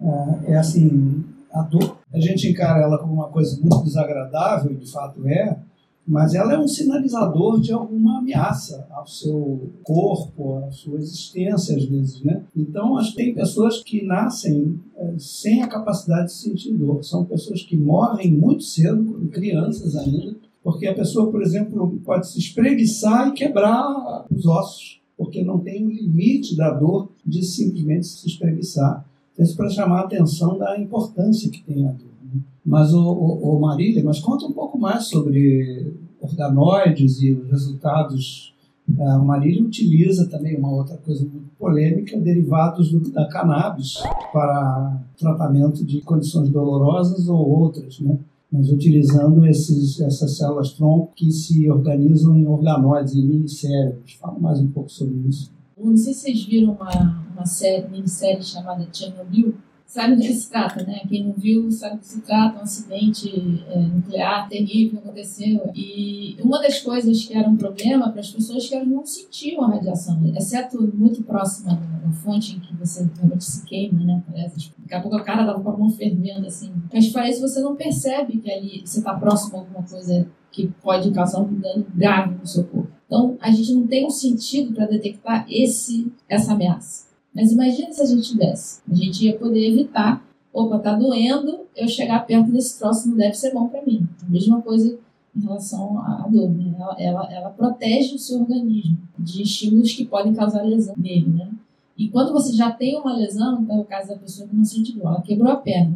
é, 0.45 0.53
é 0.53 0.57
assim, 0.57 1.23
a 1.51 1.61
dor, 1.61 1.97
a 2.11 2.19
gente 2.19 2.47
encara 2.47 2.81
ela 2.81 2.97
como 2.97 3.13
uma 3.13 3.29
coisa 3.29 3.59
muito 3.59 3.83
desagradável, 3.83 4.71
e 4.71 4.75
de 4.75 4.91
fato 4.91 5.27
é, 5.27 5.57
mas 6.05 6.33
ela 6.33 6.53
é 6.53 6.59
um 6.59 6.67
sinalizador 6.67 7.61
de 7.61 7.71
alguma 7.71 8.19
ameaça 8.19 8.85
ao 8.91 9.07
seu 9.07 9.71
corpo, 9.83 10.57
à 10.57 10.71
sua 10.71 10.99
existência, 10.99 11.77
às 11.77 11.85
vezes, 11.85 12.21
né? 12.23 12.43
Então, 12.55 12.97
tem 13.15 13.33
pessoas 13.33 13.81
que 13.81 14.05
nascem 14.05 14.79
é, 14.97 15.13
sem 15.17 15.61
a 15.61 15.67
capacidade 15.67 16.27
de 16.27 16.33
sentir 16.33 16.73
dor. 16.73 17.03
São 17.03 17.23
pessoas 17.23 17.63
que 17.63 17.77
morrem 17.77 18.33
muito 18.33 18.63
cedo, 18.63 19.29
crianças 19.31 19.95
ainda, 19.95 20.35
porque 20.61 20.87
a 20.87 20.93
pessoa, 20.93 21.31
por 21.31 21.41
exemplo, 21.41 21.97
pode 22.03 22.27
se 22.27 22.37
espreguiçar 22.37 23.29
e 23.29 23.33
quebrar 23.33 24.25
os 24.29 24.45
ossos 24.45 25.02
porque 25.17 25.43
não 25.43 25.59
tem 25.59 25.85
o 25.85 25.89
limite 25.89 26.55
da 26.55 26.71
dor 26.71 27.09
de 27.25 27.43
simplesmente 27.43 28.07
se 28.07 28.27
espreguiçar. 28.27 29.05
Então, 29.33 29.45
isso 29.45 29.55
para 29.55 29.69
chamar 29.69 30.01
a 30.01 30.05
atenção 30.05 30.57
da 30.57 30.79
importância 30.79 31.49
que 31.49 31.63
tem 31.63 31.87
a 31.87 31.91
dor. 31.91 32.07
Né? 32.23 32.41
Mas, 32.65 32.93
o, 32.93 33.01
o, 33.01 33.57
o 33.57 33.61
Marília, 33.61 34.03
mas 34.03 34.19
conta 34.19 34.45
um 34.45 34.51
pouco 34.51 34.77
mais 34.77 35.05
sobre 35.05 35.93
organoides 36.21 37.21
e 37.21 37.33
os 37.33 37.49
resultados. 37.49 38.53
A 38.99 39.17
Marília 39.19 39.63
utiliza 39.63 40.27
também 40.27 40.57
uma 40.57 40.71
outra 40.71 40.97
coisa 40.97 41.21
muito 41.21 41.49
polêmica, 41.57 42.19
derivados 42.19 42.91
do, 42.91 42.99
da 43.11 43.27
cannabis 43.27 43.95
para 44.31 45.01
tratamento 45.17 45.85
de 45.85 46.01
condições 46.01 46.49
dolorosas 46.49 47.27
ou 47.27 47.49
outras, 47.49 47.99
né? 47.99 48.17
Mas 48.53 48.69
utilizando 48.69 49.43
esses, 49.47 49.99
essas 49.99 50.37
células-tronco 50.37 51.11
que 51.15 51.31
se 51.31 51.67
organizam 51.71 52.35
em 52.37 52.45
organoides, 52.45 53.15
em 53.15 53.25
minicérebros. 53.25 54.13
Fala 54.13 54.37
mais 54.37 54.59
um 54.59 54.67
pouco 54.67 54.91
sobre 54.91 55.15
isso. 55.27 55.51
Não 55.75 55.97
sei 55.97 56.13
se 56.13 56.21
vocês 56.21 56.45
viram 56.45 56.73
uma, 56.73 57.25
uma 57.33 57.45
série, 57.47 57.89
minissérie 57.89 58.43
chamada 58.43 58.87
Chernobyl, 58.93 59.55
sabe 59.93 60.15
do 60.15 60.23
que 60.23 60.33
se 60.33 60.49
trata, 60.49 60.83
né? 60.83 61.01
Quem 61.07 61.23
não 61.23 61.33
viu 61.33 61.71
sabe 61.71 61.97
do 61.97 61.99
que 61.99 62.07
se 62.07 62.21
trata, 62.21 62.57
um 62.57 62.63
acidente 62.63 63.63
é, 63.67 63.79
nuclear 63.79 64.49
terrível 64.49 64.97
aconteceu. 64.97 65.69
E 65.75 66.35
uma 66.41 66.59
das 66.59 66.79
coisas 66.79 67.23
que 67.23 67.37
era 67.37 67.47
um 67.47 67.55
problema 67.55 68.09
para 68.09 68.19
as 68.19 68.31
pessoas 68.31 68.67
que 68.67 68.73
elas 68.73 68.87
não 68.87 69.05
sentiam 69.05 69.63
a 69.63 69.75
radiação, 69.75 70.19
exceto 70.35 70.81
muito 70.95 71.21
próxima 71.21 71.75
da, 71.75 72.11
fonte 72.13 72.55
em 72.55 72.59
que 72.59 72.75
você 72.75 73.07
realmente 73.15 73.43
se 73.43 73.63
queima, 73.65 74.03
né? 74.03 74.23
Parece. 74.27 74.71
Daqui 74.79 74.95
a 74.95 75.01
pouco 75.01 75.17
a 75.17 75.23
cara 75.23 75.45
dava 75.45 75.61
com 75.61 75.69
a 75.69 75.77
mão 75.77 75.89
fervendo, 75.91 76.47
assim. 76.47 76.71
Mas 76.91 77.09
para 77.09 77.29
isso 77.29 77.41
você 77.41 77.61
não 77.61 77.75
percebe 77.75 78.39
que 78.39 78.51
ali 78.51 78.81
você 78.83 78.97
está 78.97 79.13
próximo 79.13 79.57
a 79.57 79.59
alguma 79.59 79.83
coisa 79.83 80.27
que 80.51 80.71
pode 80.81 81.11
causar 81.11 81.41
um 81.41 81.53
dano 81.53 81.85
grave 81.93 82.35
no 82.35 82.47
seu 82.47 82.63
corpo. 82.63 82.91
Então, 83.05 83.37
a 83.39 83.51
gente 83.51 83.73
não 83.73 83.85
tem 83.85 84.05
um 84.07 84.09
sentido 84.09 84.73
para 84.73 84.87
detectar 84.87 85.45
esse, 85.49 86.11
essa 86.27 86.53
ameaça. 86.53 87.12
Mas 87.33 87.51
imagina 87.51 87.91
se 87.91 88.01
a 88.01 88.05
gente 88.05 88.31
tivesse. 88.31 88.81
A 88.89 88.93
gente 88.93 89.25
ia 89.25 89.37
poder 89.37 89.67
evitar, 89.67 90.23
opa, 90.53 90.79
tá 90.79 90.93
doendo, 90.93 91.61
eu 91.75 91.87
chegar 91.87 92.25
perto 92.25 92.51
desse 92.51 92.77
troço 92.77 93.09
não 93.09 93.17
deve 93.17 93.33
ser 93.33 93.53
bom 93.53 93.67
para 93.67 93.81
mim. 93.83 94.07
A 94.25 94.29
mesma 94.29 94.61
coisa 94.61 94.97
em 95.35 95.41
relação 95.41 95.99
à 95.99 96.27
dor, 96.29 96.49
né? 96.49 96.75
Ela, 96.77 96.95
ela, 96.99 97.33
ela, 97.33 97.49
protege 97.49 98.15
o 98.15 98.19
seu 98.19 98.41
organismo 98.41 98.97
de 99.17 99.41
estímulos 99.41 99.93
que 99.93 100.05
podem 100.05 100.33
causar 100.33 100.61
lesão 100.61 100.93
nele, 100.95 101.29
né? 101.29 101.51
E 101.97 102.07
quando 102.09 102.31
você 102.31 102.53
já 102.53 102.71
tem 102.71 102.99
uma 102.99 103.15
lesão, 103.15 103.61
então 103.61 103.77
é 103.77 103.79
o 103.79 103.85
caso 103.85 104.09
da 104.09 104.15
pessoa 104.15 104.47
que 104.47 104.55
não 104.55 104.65
sente 104.65 104.93
dor, 104.93 105.07
ela 105.07 105.21
quebrou 105.21 105.51
a 105.51 105.55
perna. 105.55 105.95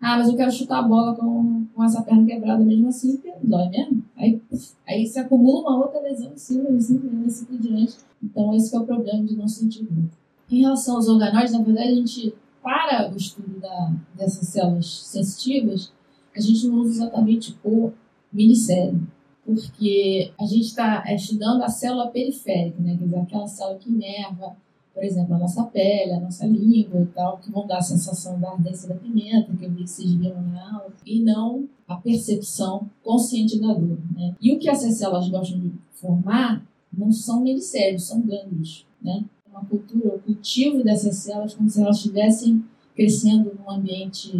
Ah, 0.00 0.18
mas 0.18 0.28
eu 0.28 0.36
quero 0.36 0.52
chutar 0.52 0.78
a 0.78 0.82
bola 0.82 1.14
com, 1.16 1.66
com 1.74 1.84
essa 1.84 2.02
perna 2.02 2.26
quebrada 2.26 2.64
mesmo 2.64 2.88
assim, 2.88 3.20
dói 3.42 3.68
mesmo. 3.70 4.04
Aí, 4.16 4.40
aí 4.86 5.06
se 5.06 5.18
acumula 5.18 5.62
uma 5.62 5.78
outra 5.78 6.00
lesão 6.00 6.32
em 6.32 6.36
cima, 6.36 6.68
e 6.70 6.76
assim, 6.76 7.00
assim 7.26 7.44
por 7.46 7.58
diante. 7.58 7.96
Então, 8.22 8.54
esse 8.54 8.74
é 8.74 8.78
o 8.78 8.84
problema 8.84 9.24
de 9.24 9.34
não 9.34 9.48
sentir 9.48 9.84
dor. 9.84 10.04
Em 10.50 10.60
relação 10.60 10.96
aos 10.96 11.08
organóides, 11.08 11.52
na 11.52 11.62
verdade, 11.62 11.88
a 11.88 11.94
gente, 11.94 12.34
para 12.62 13.10
o 13.12 13.16
estudo 13.16 13.60
da, 13.60 13.92
dessas 14.14 14.48
células 14.48 15.02
sensitivas, 15.04 15.92
a 16.34 16.40
gente 16.40 16.66
não 16.68 16.78
usa 16.78 17.04
exatamente 17.04 17.56
o 17.64 17.92
minicélio, 18.32 19.06
porque 19.44 20.32
a 20.38 20.44
gente 20.44 20.66
está 20.66 21.02
estudando 21.14 21.62
a 21.62 21.68
célula 21.68 22.10
periférica, 22.10 22.80
né? 22.82 22.96
quer 22.96 23.04
dizer, 23.04 23.18
aquela 23.18 23.46
célula 23.46 23.78
que 23.78 23.88
inerva, 23.88 24.56
por 24.92 25.04
exemplo, 25.04 25.34
a 25.34 25.38
nossa 25.38 25.62
pele, 25.64 26.12
a 26.12 26.20
nossa 26.20 26.46
língua 26.46 27.02
e 27.02 27.06
tal, 27.06 27.38
que 27.38 27.50
vão 27.50 27.66
dar 27.66 27.78
a 27.78 27.82
sensação 27.82 28.40
da 28.40 28.52
ardência 28.52 28.88
da 28.88 28.94
pimenta, 28.94 29.54
que 29.54 29.64
eu 29.64 29.70
vi 29.70 29.84
que 29.84 29.90
vocês 29.90 30.14
viram 30.14 30.40
na 30.42 30.74
aula, 30.74 30.92
e 31.04 31.20
não 31.20 31.68
a 31.86 31.96
percepção 31.96 32.88
consciente 33.02 33.60
da 33.60 33.74
dor. 33.74 33.98
Né? 34.14 34.34
E 34.40 34.54
o 34.54 34.58
que 34.58 34.68
essas 34.68 34.94
células 34.94 35.28
gostam 35.28 35.60
de 35.60 35.72
formar 35.92 36.66
não 36.90 37.12
são 37.12 37.42
minicélios, 37.42 38.06
são 38.06 38.22
gânglios. 38.22 38.86
Né? 39.02 39.24
Uma 39.56 39.64
cultura, 39.64 40.16
o 40.16 40.18
cultivo 40.18 40.84
dessas 40.84 41.16
células 41.16 41.54
como 41.54 41.70
se 41.70 41.80
elas 41.80 41.96
estivessem 41.96 42.62
crescendo 42.94 43.52
num 43.58 43.70
ambiente, 43.70 44.32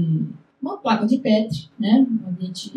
uma 0.61 0.77
placa 0.77 1.07
de 1.07 1.17
Petri, 1.19 1.71
né? 1.79 2.07
um 2.09 2.29
ambiente 2.29 2.71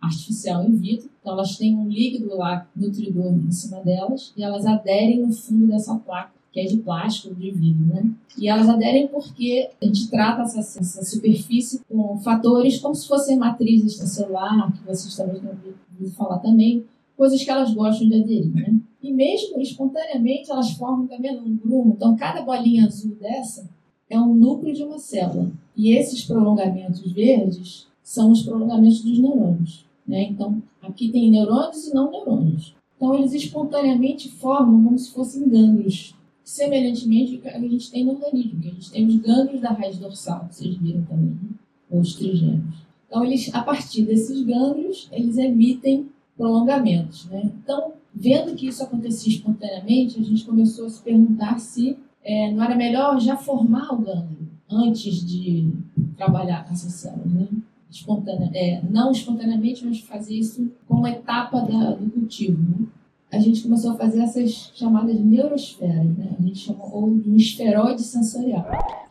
artificial 0.00 0.64
in 0.64 0.74
vitro. 0.74 1.10
Então, 1.20 1.34
elas 1.34 1.56
têm 1.56 1.76
um 1.76 1.88
líquido 1.88 2.34
lá 2.36 2.66
nutridor 2.74 3.32
em 3.32 3.52
cima 3.52 3.80
delas 3.80 4.32
e 4.36 4.42
elas 4.42 4.66
aderem 4.66 5.20
no 5.20 5.32
fundo 5.32 5.66
dessa 5.66 5.94
placa, 5.96 6.32
que 6.50 6.60
é 6.60 6.64
de 6.64 6.78
plástico, 6.78 7.34
de 7.34 7.50
vidro, 7.50 7.86
né? 7.86 8.10
E 8.38 8.48
elas 8.48 8.68
aderem 8.68 9.06
porque 9.06 9.70
a 9.80 9.86
gente 9.86 10.08
trata 10.08 10.42
essa, 10.42 10.60
essa 10.60 11.04
superfície 11.04 11.80
com 11.88 12.18
fatores 12.18 12.78
como 12.78 12.94
se 12.94 13.06
fossem 13.06 13.38
matrizes 13.38 13.96
celular, 14.10 14.72
que 14.72 14.84
vocês 14.84 15.14
talvez 15.14 15.40
tenham 15.40 15.54
ouvido 15.54 16.14
falar 16.14 16.38
também, 16.38 16.84
coisas 17.22 17.44
que 17.44 17.50
elas 17.52 17.72
gostam 17.72 18.08
de 18.08 18.16
aderir, 18.16 18.52
né? 18.52 18.74
E 19.00 19.12
mesmo 19.12 19.60
espontaneamente 19.60 20.50
elas 20.50 20.72
formam 20.72 21.06
também 21.06 21.38
um 21.38 21.56
grumo. 21.56 21.94
Então, 21.96 22.16
cada 22.16 22.42
bolinha 22.42 22.84
azul 22.84 23.14
dessa 23.14 23.70
é 24.10 24.18
um 24.18 24.34
núcleo 24.34 24.74
de 24.74 24.82
uma 24.82 24.98
célula. 24.98 25.52
E 25.76 25.92
esses 25.92 26.24
prolongamentos 26.24 27.12
verdes 27.12 27.86
são 28.02 28.32
os 28.32 28.42
prolongamentos 28.42 29.04
dos 29.04 29.20
neurônios. 29.20 29.86
Né? 30.04 30.24
Então, 30.30 30.60
aqui 30.82 31.10
tem 31.10 31.30
neurônios 31.30 31.86
e 31.86 31.94
não 31.94 32.10
neurônios. 32.10 32.74
Então, 32.96 33.14
eles 33.14 33.32
espontaneamente 33.32 34.28
formam 34.28 34.82
como 34.82 34.98
se 34.98 35.12
fossem 35.12 35.48
gânglios, 35.48 36.16
semelhantemente 36.42 37.36
ao 37.36 37.40
que 37.40 37.48
a 37.48 37.60
gente 37.60 37.88
tem 37.88 38.04
no 38.04 38.14
organismo, 38.14 38.60
que 38.60 38.66
a 38.66 38.72
gente 38.72 38.90
tem 38.90 39.06
os 39.06 39.14
gânglios 39.14 39.60
da 39.60 39.70
raiz 39.70 39.96
dorsal, 39.96 40.48
que 40.48 40.56
vocês 40.56 40.74
viram 40.74 41.04
também, 41.04 41.38
né? 41.40 41.50
ou 41.88 42.00
os 42.00 42.16
trigêmeos. 42.16 42.82
Então, 43.06 43.24
eles, 43.24 43.48
a 43.54 43.62
partir 43.62 44.02
desses 44.02 44.42
gânglios, 44.42 45.08
eles 45.12 45.38
emitem 45.38 46.10
prolongamentos. 46.36 47.26
Né? 47.26 47.50
Então, 47.62 47.92
vendo 48.14 48.54
que 48.54 48.66
isso 48.66 48.82
acontecia 48.82 49.32
espontaneamente, 49.32 50.18
a 50.18 50.22
gente 50.22 50.44
começou 50.44 50.86
a 50.86 50.90
se 50.90 51.02
perguntar 51.02 51.58
se 51.58 51.98
é, 52.24 52.50
não 52.52 52.62
era 52.62 52.76
melhor 52.76 53.20
já 53.20 53.36
formar 53.36 53.92
o 53.92 53.98
gânglio 53.98 54.48
antes 54.70 55.24
de 55.26 55.70
trabalhar 56.16 56.64
com 56.64 56.72
essas 56.72 56.92
células. 56.92 57.32
Né? 57.32 57.48
espontânea, 57.92 58.50
é, 58.54 58.82
não 58.88 59.12
espontaneamente, 59.12 59.84
mas 59.84 60.00
fazer 60.00 60.34
isso 60.34 60.70
como 60.88 61.06
etapa 61.06 61.60
da, 61.60 61.92
do 61.92 62.10
cultivo. 62.10 62.58
Né? 62.58 62.86
A 63.30 63.38
gente 63.38 63.62
começou 63.62 63.92
a 63.92 63.96
fazer 63.96 64.20
essas 64.20 64.72
chamadas 64.74 65.18
neurosferas, 65.20 66.16
né? 66.16 66.34
a 66.38 66.42
gente 66.42 66.58
chamou 66.58 66.90
ou 66.92 67.18
de 67.18 67.30
um 67.30 67.36
esferoide 67.36 68.02
sensorial. 68.02 68.66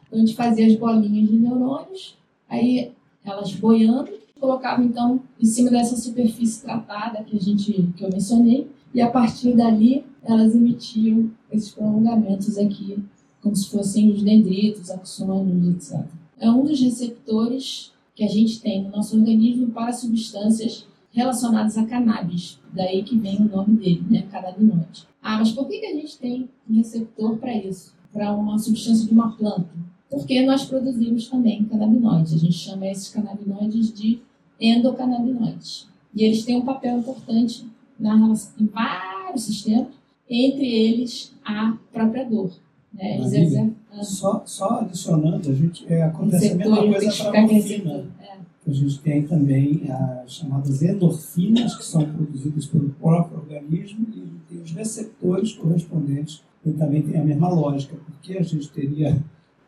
Então 0.07 0.17
a 0.17 0.25
gente 0.25 0.35
fazia 0.35 0.65
as 0.65 0.75
bolinhas 0.75 1.29
de 1.29 1.37
neurônios, 1.37 2.17
aí 2.49 2.91
elas 3.23 3.53
boiando, 3.53 4.11
colocava 4.41 4.83
então 4.83 5.21
em 5.39 5.45
cima 5.45 5.69
dessa 5.69 5.95
superfície 5.95 6.63
tratada 6.63 7.23
que 7.23 7.37
a 7.37 7.39
gente 7.39 7.71
que 7.95 8.03
eu 8.03 8.09
mencionei, 8.09 8.67
e 8.93 8.99
a 8.99 9.09
partir 9.09 9.55
dali 9.55 10.03
elas 10.23 10.55
emitiam 10.55 11.29
esses 11.51 11.71
prolongamentos 11.71 12.57
aqui, 12.57 12.97
como 13.41 13.55
se 13.55 13.69
fossem 13.69 14.11
os 14.11 14.23
dendritos, 14.23 14.89
axônios, 14.89 15.75
etc. 15.75 16.05
É 16.39 16.49
um 16.49 16.65
dos 16.65 16.79
receptores 16.81 17.91
que 18.15 18.23
a 18.23 18.27
gente 18.27 18.59
tem 18.59 18.83
no 18.83 18.89
nosso 18.89 19.17
organismo 19.17 19.67
para 19.69 19.93
substâncias 19.93 20.85
relacionadas 21.11 21.77
a 21.77 21.85
cannabis. 21.85 22.59
Daí 22.73 23.03
que 23.03 23.17
vem 23.17 23.37
o 23.37 23.49
nome 23.49 23.77
dele, 23.77 24.03
né? 24.09 24.23
Cannabinoide. 24.31 25.07
Ah, 25.21 25.37
mas 25.37 25.51
por 25.51 25.67
que, 25.67 25.79
que 25.79 25.85
a 25.85 25.93
gente 25.93 26.17
tem 26.17 26.49
um 26.69 26.75
receptor 26.75 27.37
para 27.37 27.55
isso? 27.55 27.93
Para 28.11 28.33
uma 28.33 28.57
substância 28.57 29.05
de 29.05 29.13
uma 29.13 29.31
planta? 29.35 29.69
Porque 30.09 30.45
nós 30.45 30.65
produzimos 30.65 31.27
também 31.27 31.63
canabinoides. 31.65 32.33
A 32.33 32.37
gente 32.37 32.53
chama 32.53 32.87
esses 32.87 33.09
canabinoides 33.09 33.93
de 33.93 34.19
endocannabinoides. 34.61 35.89
E 36.13 36.23
eles 36.23 36.45
têm 36.45 36.57
um 36.57 36.65
papel 36.65 36.99
importante 36.99 37.65
na 37.99 38.15
relação, 38.15 38.53
em 38.59 38.67
vários 38.67 39.43
sistemas, 39.43 39.87
entre 40.29 40.65
eles 40.65 41.33
a 41.43 41.77
própria 41.91 42.23
dor. 42.23 42.51
Né? 42.93 43.17
Eles 43.17 43.33
exercem 43.33 43.75
só, 44.01 44.43
só 44.45 44.79
adicionando, 44.81 45.49
a 45.49 45.53
gente 45.53 45.85
é, 45.91 46.03
acontece 46.03 46.51
a 46.51 46.55
mesma 46.55 46.77
coisa 46.77 47.23
para 47.23 47.39
a 47.39 47.41
morfina. 47.41 48.05
É. 48.19 48.41
A 48.67 48.71
gente 48.71 48.99
tem 48.99 49.23
também 49.23 49.81
as 50.23 50.33
chamadas 50.33 50.83
endorfinas, 50.83 51.75
que 51.75 51.83
são 51.83 52.05
produzidas 52.05 52.67
pelo 52.67 52.89
próprio 52.91 53.39
organismo, 53.39 54.05
e 54.13 54.31
tem 54.47 54.61
os 54.61 54.71
receptores 54.71 55.53
correspondentes, 55.53 56.43
que 56.63 56.71
também 56.73 57.01
tem 57.01 57.19
a 57.19 57.23
mesma 57.23 57.49
lógica, 57.49 57.97
porque 58.05 58.37
a 58.37 58.43
gente 58.43 58.69
teria 58.69 59.17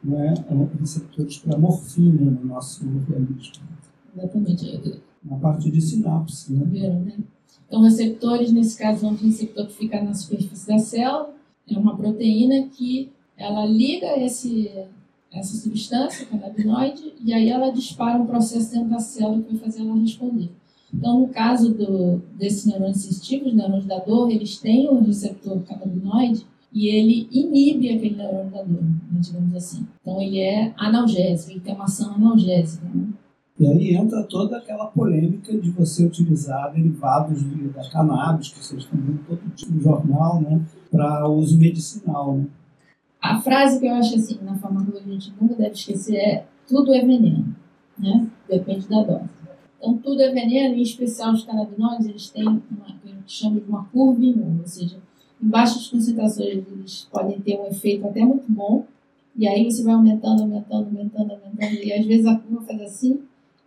não 0.03 0.19
é, 0.19 0.33
receptores 0.79 1.37
para 1.37 1.57
morfina 1.57 2.29
no 2.29 2.45
nosso 2.45 2.85
organismo. 2.85 3.63
Exatamente. 4.15 5.01
Na 5.23 5.37
parte 5.37 5.71
de 5.71 5.81
sinapse. 5.81 6.53
Né? 6.53 6.65
Viram, 6.65 6.99
né? 6.99 7.17
Então, 7.67 7.81
receptores, 7.81 8.51
nesse 8.51 8.77
caso, 8.77 9.07
um 9.07 9.15
receptor 9.15 9.65
que 9.67 9.73
fica 9.73 10.01
na 10.01 10.13
superfície 10.13 10.67
da 10.67 10.77
célula, 10.77 11.33
é 11.67 11.77
uma 11.77 11.95
proteína 11.95 12.67
que 12.67 13.11
ela 13.37 13.65
liga 13.65 14.19
esse, 14.19 14.69
essa 15.31 15.57
substância, 15.57 16.25
canabinoide, 16.27 17.13
e 17.23 17.33
aí 17.33 17.49
ela 17.49 17.71
dispara 17.71 18.21
um 18.21 18.27
processo 18.27 18.71
dentro 18.71 18.89
da 18.89 18.99
célula 18.99 19.41
que 19.41 19.55
vai 19.55 19.61
fazer 19.61 19.81
ela 19.81 19.97
responder. 19.97 20.51
Então, 20.93 21.21
no 21.21 21.27
caso 21.29 21.73
do, 21.73 22.21
desses 22.37 22.65
neurônios 22.65 22.97
sensitivos, 22.97 23.47
os 23.47 23.53
neurônios 23.55 23.85
da 23.85 23.97
dor, 23.97 24.29
eles 24.29 24.57
têm 24.59 24.87
o 24.87 25.03
receptor 25.03 25.59
canabinoide 25.61 26.45
e 26.71 26.87
ele 26.87 27.27
inibe 27.31 27.89
aquele 27.89 28.15
neurônio 28.15 28.51
da 28.51 28.61
dor, 28.61 28.83
né, 28.83 29.19
digamos 29.19 29.55
assim. 29.55 29.87
Então, 30.01 30.21
ele 30.21 30.39
é 30.39 30.73
analgésico, 30.77 31.51
ele 31.51 31.59
tem 31.61 31.73
uma 31.73 31.85
ação 31.85 32.13
analgésica. 32.13 32.87
Né? 32.93 33.07
E 33.59 33.67
aí 33.67 33.95
entra 33.95 34.23
toda 34.23 34.57
aquela 34.57 34.87
polêmica 34.87 35.55
de 35.55 35.69
você 35.71 36.05
utilizar 36.05 36.73
derivados 36.73 37.43
da 37.71 37.87
cannabis, 37.89 38.49
que 38.49 38.63
vocês 38.63 38.83
estão 38.83 38.99
vendo 38.99 39.23
todo 39.27 39.55
dia 39.55 39.67
no 39.69 39.81
jornal, 39.81 40.41
né, 40.41 40.61
para 40.91 41.27
uso 41.27 41.57
medicinal. 41.57 42.37
Né? 42.37 42.47
A 43.21 43.39
frase 43.39 43.79
que 43.79 43.85
eu 43.85 43.93
acho 43.93 44.15
assim, 44.15 44.39
na 44.41 44.57
farmacologia 44.57 45.07
a 45.07 45.13
gente 45.13 45.33
nunca 45.39 45.55
deve 45.55 45.71
esquecer 45.71 46.15
é 46.15 46.45
tudo 46.67 46.93
é 46.93 47.01
veneno, 47.05 47.55
né? 47.97 48.27
Depende 48.49 48.87
da 48.87 49.03
dose. 49.03 49.29
Então, 49.77 49.97
tudo 49.97 50.21
é 50.21 50.31
veneno, 50.31 50.75
em 50.75 50.81
especial 50.81 51.33
os 51.33 51.43
canabinoides, 51.43 52.07
eles 52.07 52.29
têm 52.29 52.47
uma 52.47 52.59
que 52.59 53.09
a 53.09 53.11
gente 53.11 53.31
chama 53.31 53.59
de 53.59 53.69
uma 53.69 53.85
curva 53.85 54.23
em 54.23 54.59
ou 54.59 54.65
seja, 54.65 54.97
em 55.41 55.47
baixas 55.47 55.87
concentrações 55.87 56.47
eles 56.47 57.07
podem 57.11 57.39
ter 57.41 57.59
um 57.59 57.67
efeito 57.67 58.07
até 58.07 58.25
muito 58.25 58.49
bom, 58.49 58.85
e 59.35 59.47
aí 59.47 59.69
você 59.69 59.83
vai 59.83 59.93
aumentando, 59.93 60.41
aumentando, 60.41 60.85
aumentando, 60.85 61.31
aumentando, 61.31 61.83
e 61.83 61.93
às 61.93 62.05
vezes 62.05 62.25
a 62.25 62.37
curva 62.37 62.65
faz 62.65 62.81
assim, 62.81 63.21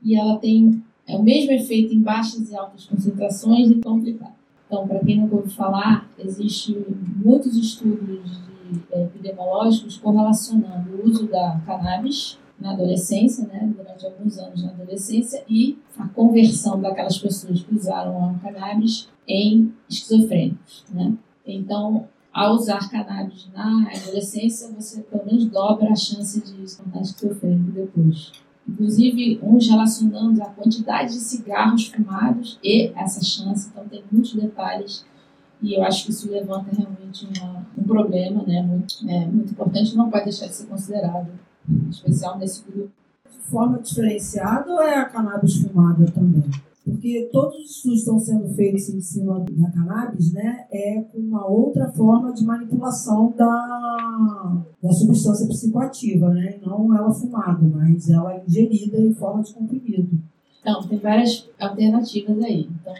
e 0.06 0.14
ela 0.14 0.38
tem 0.38 0.82
é 1.06 1.16
o 1.16 1.22
mesmo 1.22 1.52
efeito 1.52 1.94
em 1.94 2.00
baixas 2.00 2.50
e 2.50 2.56
altas 2.56 2.86
concentrações 2.86 3.70
e 3.70 3.76
complicado. 3.76 4.34
Então, 4.66 4.86
para 4.86 4.98
quem 5.00 5.18
não 5.18 5.24
ouviu 5.30 5.48
falar, 5.50 6.08
existe 6.18 6.76
muitos 7.24 7.56
estudos 7.56 8.40
é, 8.90 9.04
epidemiológicos 9.04 9.96
correlacionando 9.98 10.96
o 10.96 11.06
uso 11.06 11.28
da 11.28 11.60
cannabis 11.64 12.38
na 12.58 12.72
adolescência, 12.72 13.46
né, 13.46 13.72
durante 13.76 14.06
alguns 14.06 14.38
anos 14.38 14.64
na 14.64 14.70
adolescência, 14.70 15.44
e 15.48 15.78
a 15.96 16.08
conversão 16.08 16.80
daquelas 16.80 17.18
pessoas 17.18 17.62
que 17.62 17.74
usaram 17.74 18.30
a 18.30 18.34
cannabis 18.38 19.08
em 19.28 19.72
esquizofrênicos. 19.88 20.84
Né? 20.92 21.14
Então, 21.46 22.08
ao 22.32 22.54
usar 22.54 22.90
cannabis 22.90 23.48
na 23.54 23.88
adolescência, 23.88 24.68
você 24.72 25.02
pelo 25.02 25.26
menos 25.26 25.44
dobra 25.46 25.92
a 25.92 25.94
chance 25.94 26.40
de 26.40 26.68
se 26.68 26.82
tornar 26.82 27.02
esquizofrênico 27.02 27.70
depois. 27.70 28.32
Inclusive, 28.68 29.38
uns 29.42 29.68
relacionando 29.68 30.42
a 30.42 30.46
quantidade 30.46 31.12
de 31.12 31.20
cigarros 31.20 31.86
fumados 31.86 32.58
e 32.62 32.92
essa 32.96 33.22
chance, 33.22 33.68
então 33.68 33.86
tem 33.88 34.02
muitos 34.10 34.34
detalhes 34.34 35.04
E 35.62 35.74
eu 35.74 35.84
acho 35.84 36.04
que 36.04 36.10
isso 36.10 36.30
levanta 36.30 36.70
realmente 36.74 37.28
uma, 37.38 37.66
um 37.78 37.82
problema 37.84 38.42
né, 38.42 38.60
muito, 38.62 38.96
é, 39.08 39.26
muito 39.26 39.52
importante, 39.52 39.96
não 39.96 40.10
pode 40.10 40.24
deixar 40.24 40.48
de 40.48 40.54
ser 40.54 40.66
considerado, 40.66 41.28
especial 41.90 42.38
nesse 42.38 42.64
grupo. 42.64 42.90
De 43.30 43.38
forma 43.50 43.78
diferenciada 43.78 44.70
ou 44.70 44.82
é 44.82 44.98
a 44.98 45.04
cannabis 45.04 45.56
fumada 45.56 46.04
também? 46.06 46.44
Porque 46.86 47.28
todos 47.32 47.56
os 47.56 47.70
estudos 47.72 47.98
estão 47.98 48.16
sendo 48.16 48.48
feitos 48.54 48.88
em 48.88 49.00
cima 49.00 49.44
da 49.50 49.70
cannabis, 49.72 50.32
né? 50.32 50.66
É 50.72 51.04
uma 51.12 51.44
outra 51.44 51.90
forma 51.90 52.32
de 52.32 52.44
manipulação 52.44 53.34
da, 53.36 54.62
da 54.80 54.92
substância 54.92 55.48
psicoativa, 55.48 56.28
né? 56.30 56.60
Não 56.64 56.96
ela 56.96 57.12
fumada, 57.12 57.66
mas 57.66 58.08
ela 58.08 58.40
ingerida 58.46 59.00
em 59.00 59.12
forma 59.12 59.42
de 59.42 59.52
comprimido. 59.52 60.16
Então, 60.60 60.80
tem 60.86 60.98
várias 61.00 61.48
alternativas 61.58 62.40
aí. 62.44 62.68
Então, 62.80 62.94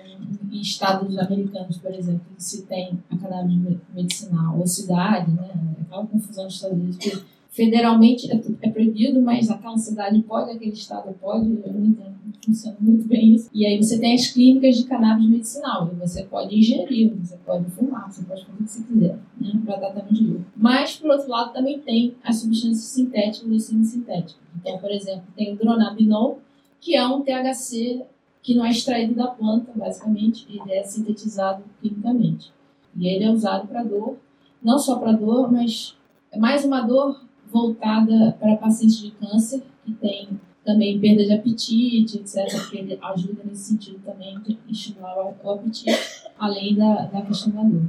em 0.50 0.60
estados 0.60 1.16
americanos, 1.16 1.78
por 1.78 1.94
exemplo, 1.94 2.26
se 2.36 2.62
tem 2.62 2.98
a 3.08 3.16
cannabis 3.16 3.78
medicinal 3.94 4.58
ou 4.58 4.66
cidade, 4.66 5.30
né? 5.30 5.76
Aquela 5.82 6.06
confusão 6.06 6.46
dos 6.46 6.56
Estados 6.56 6.76
Unidos, 6.76 7.24
federalmente 7.56 8.30
é, 8.30 8.38
é, 8.60 8.70
proibido, 8.70 9.20
mas 9.22 9.50
aquela 9.50 9.78
cidade 9.78 10.22
pode, 10.22 10.50
aquele 10.50 10.72
estado 10.72 11.12
pode, 11.18 11.46
eu 11.64 11.72
não 11.72 11.86
entendo 11.86 12.16
funciona 12.44 12.76
muito 12.78 13.08
bem 13.08 13.34
isso. 13.34 13.50
E 13.52 13.66
aí 13.66 13.76
você 13.76 13.98
tem 13.98 14.14
as 14.14 14.28
clínicas 14.28 14.76
de 14.76 14.84
cannabis 14.84 15.28
medicinal, 15.28 15.90
e 15.92 15.96
você 15.96 16.22
pode 16.24 16.56
ingerir, 16.56 17.12
você 17.16 17.36
pode 17.38 17.68
fumar, 17.70 18.12
você 18.12 18.22
pode 18.22 18.44
fazer 18.44 18.52
o 18.52 18.64
que 18.64 18.70
você 18.70 18.82
quiser, 18.84 19.18
né, 19.40 19.60
para 19.64 19.78
tratamento 19.78 20.14
de 20.14 20.24
dor. 20.24 20.40
Mas, 20.56 20.96
por 20.96 21.10
outro 21.10 21.28
lado, 21.28 21.52
também 21.52 21.80
tem 21.80 22.14
as 22.22 22.36
substâncias 22.36 22.84
sintéticas 22.84 23.50
e 23.50 23.58
semi-sintéticas. 23.58 24.36
Então, 24.54 24.78
por 24.78 24.90
exemplo, 24.92 25.24
tem 25.34 25.54
o 25.54 25.56
dronabinol, 25.56 26.40
que 26.80 26.94
é 26.94 27.04
um 27.06 27.22
THC 27.22 28.04
que 28.42 28.54
não 28.54 28.64
é 28.64 28.70
extraído 28.70 29.14
da 29.14 29.26
planta, 29.26 29.72
basicamente, 29.74 30.46
ele 30.48 30.72
é 30.72 30.84
sintetizado 30.84 31.64
quimicamente. 31.82 32.52
E 32.96 33.08
ele 33.08 33.24
é 33.24 33.30
usado 33.30 33.66
para 33.66 33.82
dor, 33.82 34.18
não 34.62 34.78
só 34.78 34.96
para 35.00 35.12
dor, 35.12 35.50
mas 35.50 35.96
é 36.30 36.38
mais 36.38 36.64
uma 36.64 36.82
dor 36.82 37.25
voltada 37.50 38.36
para 38.38 38.56
pacientes 38.56 38.98
de 38.98 39.10
câncer 39.12 39.62
que 39.84 39.92
tem 39.92 40.28
também 40.64 40.98
perda 40.98 41.24
de 41.24 41.32
apetite, 41.32 42.18
etc., 42.18 42.50
porque 42.60 42.78
ele 42.78 42.98
ajuda 43.00 43.44
nesse 43.44 43.70
sentido 43.70 44.00
também 44.04 44.38
de 44.40 44.58
estimular 44.68 45.16
o 45.16 45.50
apetite, 45.50 45.96
além 46.36 46.74
da, 46.74 47.06
da 47.06 47.22
questão 47.22 47.52
da 47.52 47.62
dor. 47.62 47.88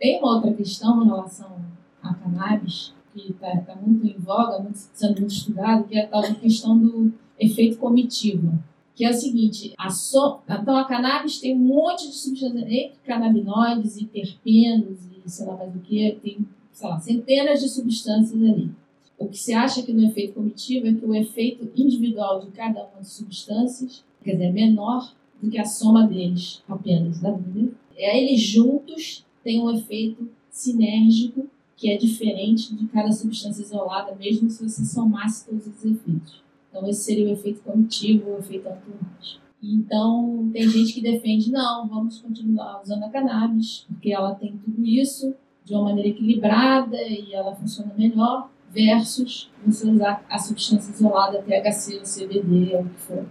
Tem 0.00 0.18
uma 0.18 0.36
outra 0.36 0.52
questão 0.54 1.02
em 1.02 1.06
relação 1.06 1.60
à 2.02 2.14
cannabis, 2.14 2.94
que 3.12 3.32
está 3.32 3.54
tá 3.58 3.76
muito 3.76 4.06
em 4.06 4.18
voga, 4.18 4.58
muito, 4.58 4.76
sendo 4.76 5.20
muito 5.20 5.32
estudado, 5.32 5.84
que 5.84 5.98
é 5.98 6.04
a 6.04 6.08
tal 6.08 6.22
questão 6.34 6.78
do 6.78 7.12
efeito 7.38 7.76
comitivo, 7.76 8.58
que 8.94 9.04
é 9.04 9.10
o 9.10 9.14
seguinte, 9.14 9.74
a 9.76 9.90
so, 9.90 10.40
então 10.48 10.74
a 10.74 10.86
cannabis 10.86 11.38
tem 11.38 11.54
um 11.54 11.58
monte 11.58 12.08
de 12.08 12.14
substâncias, 12.14 12.62
entre 12.62 12.96
canabinoides 13.04 13.98
e 13.98 14.06
terpenos 14.06 15.06
e 15.06 15.28
sei 15.28 15.46
lá 15.46 15.56
mais 15.56 15.74
o 15.74 15.80
que, 15.80 16.18
tem, 16.22 16.46
sei 16.72 16.88
lá, 16.88 16.98
centenas 16.98 17.60
de 17.60 17.68
substâncias 17.68 18.42
ali. 18.42 18.70
O 19.18 19.28
que 19.28 19.38
se 19.38 19.52
acha 19.54 19.82
que 19.82 19.92
no 19.92 20.06
efeito 20.06 20.34
comitivo 20.34 20.86
é 20.86 20.92
que 20.92 21.04
o 21.04 21.14
efeito 21.14 21.70
individual 21.74 22.40
de 22.40 22.50
cada 22.50 22.80
uma 22.84 22.98
das 22.98 23.12
substâncias, 23.12 24.04
quer 24.22 24.32
dizer, 24.32 24.44
é 24.44 24.52
menor 24.52 25.14
do 25.40 25.50
que 25.50 25.58
a 25.58 25.64
soma 25.64 26.06
deles 26.06 26.62
apenas, 26.68 27.20
tá 27.20 27.30
vendo? 27.30 27.74
É, 27.96 28.22
eles 28.22 28.40
juntos 28.40 29.24
têm 29.42 29.62
um 29.62 29.70
efeito 29.70 30.28
sinérgico 30.50 31.48
que 31.76 31.90
é 31.90 31.96
diferente 31.96 32.74
de 32.74 32.86
cada 32.88 33.12
substância 33.12 33.62
isolada, 33.62 34.14
mesmo 34.14 34.48
se 34.48 34.66
você 34.66 34.84
somasse 34.84 35.46
todos 35.46 35.66
os 35.66 35.84
efeitos. 35.84 36.42
Então, 36.70 36.86
esse 36.88 37.04
seria 37.04 37.26
o 37.26 37.32
efeito 37.32 37.60
comitivo, 37.62 38.30
o 38.30 38.38
efeito 38.38 38.68
entourage. 38.68 39.38
Então, 39.62 40.50
tem 40.52 40.68
gente 40.68 40.92
que 40.92 41.00
defende, 41.00 41.50
não, 41.50 41.88
vamos 41.88 42.20
continuar 42.20 42.82
usando 42.82 43.04
a 43.04 43.08
cannabis, 43.08 43.86
porque 43.88 44.12
ela 44.12 44.34
tem 44.34 44.56
tudo 44.58 44.84
isso 44.84 45.34
de 45.64 45.74
uma 45.74 45.84
maneira 45.84 46.10
equilibrada 46.10 46.96
e 47.02 47.34
ela 47.34 47.54
funciona 47.54 47.92
melhor 47.96 48.50
versus 48.72 49.50
você 49.64 49.88
usar 49.88 50.24
a 50.28 50.38
substância 50.38 50.92
isolada, 50.92 51.42
THC, 51.42 52.00
CBD, 52.00 52.74
ou 52.74 52.82
o 52.82 52.88
que 52.88 53.00
for. 53.00 53.26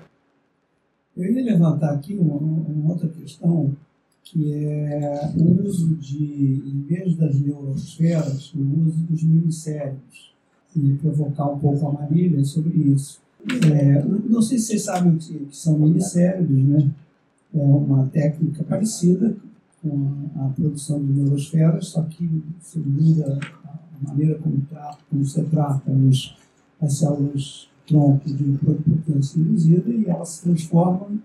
Eu 1.16 1.32
ia 1.32 1.44
levantar 1.44 1.94
aqui 1.94 2.14
uma, 2.16 2.36
uma, 2.36 2.92
outra 2.92 3.08
questão, 3.08 3.74
que 4.24 4.54
é 4.54 5.32
o 5.38 5.66
uso 5.66 5.96
de, 5.96 6.62
em 6.66 6.82
vez 6.82 7.16
das 7.16 7.40
neurosferas, 7.40 8.54
o 8.54 8.60
uso 8.60 9.00
dos 9.10 9.24
minicérebros, 9.24 10.34
e 10.76 10.94
provocar 10.96 11.50
um 11.50 11.58
pouco 11.58 11.88
a 11.88 11.94
Marília 11.94 12.44
sobre 12.44 12.78
isso. 12.78 13.22
É, 13.72 14.04
não 14.04 14.42
sei 14.42 14.58
se 14.58 14.66
vocês 14.66 14.84
sabem 14.84 15.14
o 15.14 15.18
que, 15.18 15.48
são 15.52 15.78
minicérebros, 15.78 16.64
né? 16.64 16.92
É 17.54 17.64
uma 17.64 18.08
técnica 18.08 18.64
parecida 18.66 19.38
com 19.82 20.30
a, 20.36 20.48
a 20.48 20.50
produção 20.50 21.00
de 21.00 21.14
neurosferas, 21.14 21.88
só 21.88 22.02
que 22.02 22.28
segundo 22.60 23.40
a 24.02 24.08
maneira 24.10 24.38
como, 24.40 24.62
trata, 24.70 24.98
como 25.10 25.26
você 25.26 25.44
trata 25.44 25.92
os, 25.92 26.38
as 26.82 26.98
células 26.98 27.70
tronco 27.88 28.28
de 28.28 28.58
pluripotência 28.58 29.40
induzida 29.40 29.90
e 29.92 30.06
elas 30.06 30.30
se 30.30 30.44
transformam 30.44 31.20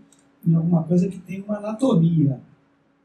em 0.46 0.54
alguma 0.54 0.83
coisa 0.83 1.09
que 1.09 1.18
tem 1.18 1.42
uma 1.42 1.59
anatomia. 1.59 2.40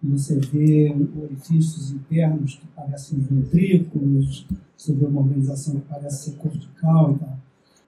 Você 0.04 0.40
vê 0.40 0.96
orifícios 1.20 1.92
internos 1.92 2.56
que 2.56 2.68
parecem 2.68 3.20
ventrículos, 3.20 4.46
você 4.78 4.94
vê 4.94 5.06
uma 5.06 5.22
organização 5.22 5.80
que 5.80 5.88
parece 5.88 6.26
ser 6.26 6.38
cortical 6.38 7.14
e 7.14 7.20
tal. 7.20 7.38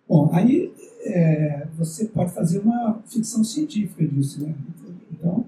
Bom, 0.09 0.29
aí 0.33 0.71
é, 1.03 1.67
você 1.77 2.05
pode 2.05 2.33
fazer 2.33 2.59
uma 2.59 2.99
ficção 3.05 3.43
científica 3.43 4.07
disso, 4.07 4.41
né? 4.41 4.55
Então, 5.11 5.45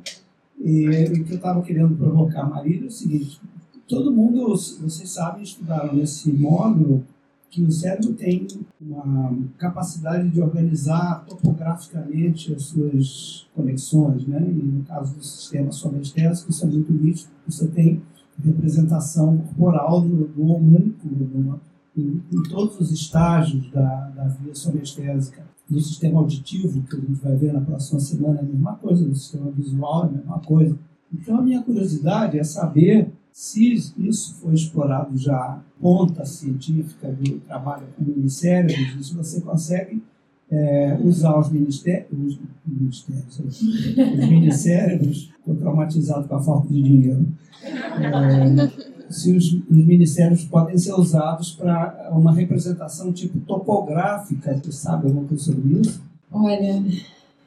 e, 0.60 0.88
o 0.88 1.24
que 1.24 1.32
eu 1.32 1.38
estava 1.38 1.62
querendo 1.62 1.96
provocar 1.96 2.42
a 2.42 2.50
Marília 2.50 2.86
é 2.86 2.88
o 2.88 2.92
seguinte: 2.92 3.42
Todo 3.90 4.12
mundo, 4.12 4.50
vocês 4.50 5.10
sabem, 5.10 5.42
estudaram 5.42 5.96
nesse 5.96 6.32
módulo 6.32 7.04
que 7.50 7.64
o 7.64 7.72
cérebro 7.72 8.14
tem 8.14 8.46
uma 8.80 9.36
capacidade 9.58 10.30
de 10.30 10.40
organizar 10.40 11.26
topograficamente 11.28 12.54
as 12.54 12.66
suas 12.66 13.48
conexões, 13.56 14.28
né? 14.28 14.40
E 14.48 14.62
no 14.62 14.84
caso 14.84 15.16
do 15.16 15.24
sistema 15.24 15.72
sonestésico, 15.72 16.52
isso 16.52 16.64
é 16.64 16.68
muito 16.68 16.94
nítido. 16.94 17.32
Você 17.48 17.68
tem 17.68 18.00
representação 18.46 19.38
corporal 19.38 20.02
do, 20.02 20.28
do 20.28 20.44
homúnculo 20.44 21.60
em, 21.98 22.22
em, 22.32 22.44
todos 22.44 22.80
os 22.80 22.92
estágios 22.92 23.72
da, 23.72 24.10
da 24.10 24.28
via 24.28 24.54
sonestésica. 24.54 25.44
No 25.68 25.82
sistema 25.82 26.20
auditivo, 26.20 26.84
que 26.84 26.96
a 26.96 27.00
gente 27.00 27.22
vai 27.22 27.36
ver 27.36 27.54
na 27.54 27.62
próxima 27.62 28.00
semana, 28.00 28.38
é 28.38 28.42
a 28.42 28.46
mesma 28.46 28.76
coisa. 28.76 29.04
No 29.04 29.16
sistema 29.16 29.50
visual, 29.50 30.04
é 30.04 30.08
a 30.10 30.12
mesma 30.12 30.40
coisa. 30.40 30.78
Então, 31.12 31.40
a 31.40 31.42
minha 31.42 31.64
curiosidade 31.64 32.38
é 32.38 32.44
saber 32.44 33.12
se 33.32 33.74
isso 33.74 34.36
foi 34.36 34.54
explorado 34.54 35.18
já, 35.18 35.62
ponta 35.80 36.26
científica 36.26 37.10
do 37.10 37.40
trabalho 37.40 37.88
com 37.98 38.04
ministérios, 38.04 39.08
se 39.08 39.16
você 39.16 39.42
consegue 39.42 40.02
é, 40.52 40.98
usar 41.04 41.40
os 41.40 41.50
ministérios, 41.50 42.10
os 42.12 42.40
ministérios, 42.66 43.40
os 43.40 44.30
ministérios, 44.30 45.32
estou 45.40 45.56
traumatizado 45.56 46.28
com 46.28 46.36
a 46.36 46.42
falta 46.42 46.68
de 46.68 46.82
dinheiro, 46.82 47.28
é, 47.64 48.90
se 49.12 49.36
os, 49.36 49.54
os, 49.54 49.86
ministérios 49.86 50.46
podem 50.46 50.78
ser 50.78 50.94
usados 50.94 51.54
para 51.54 52.10
uma 52.12 52.34
representação 52.34 53.12
tipo 53.12 53.40
topográfica, 53.40 54.54
você 54.54 54.72
sabe 54.72 55.08
alguma 55.08 55.28
coisa 55.28 55.46
sobre 55.46 55.80
isso? 55.80 56.02
Olha, 56.32 56.84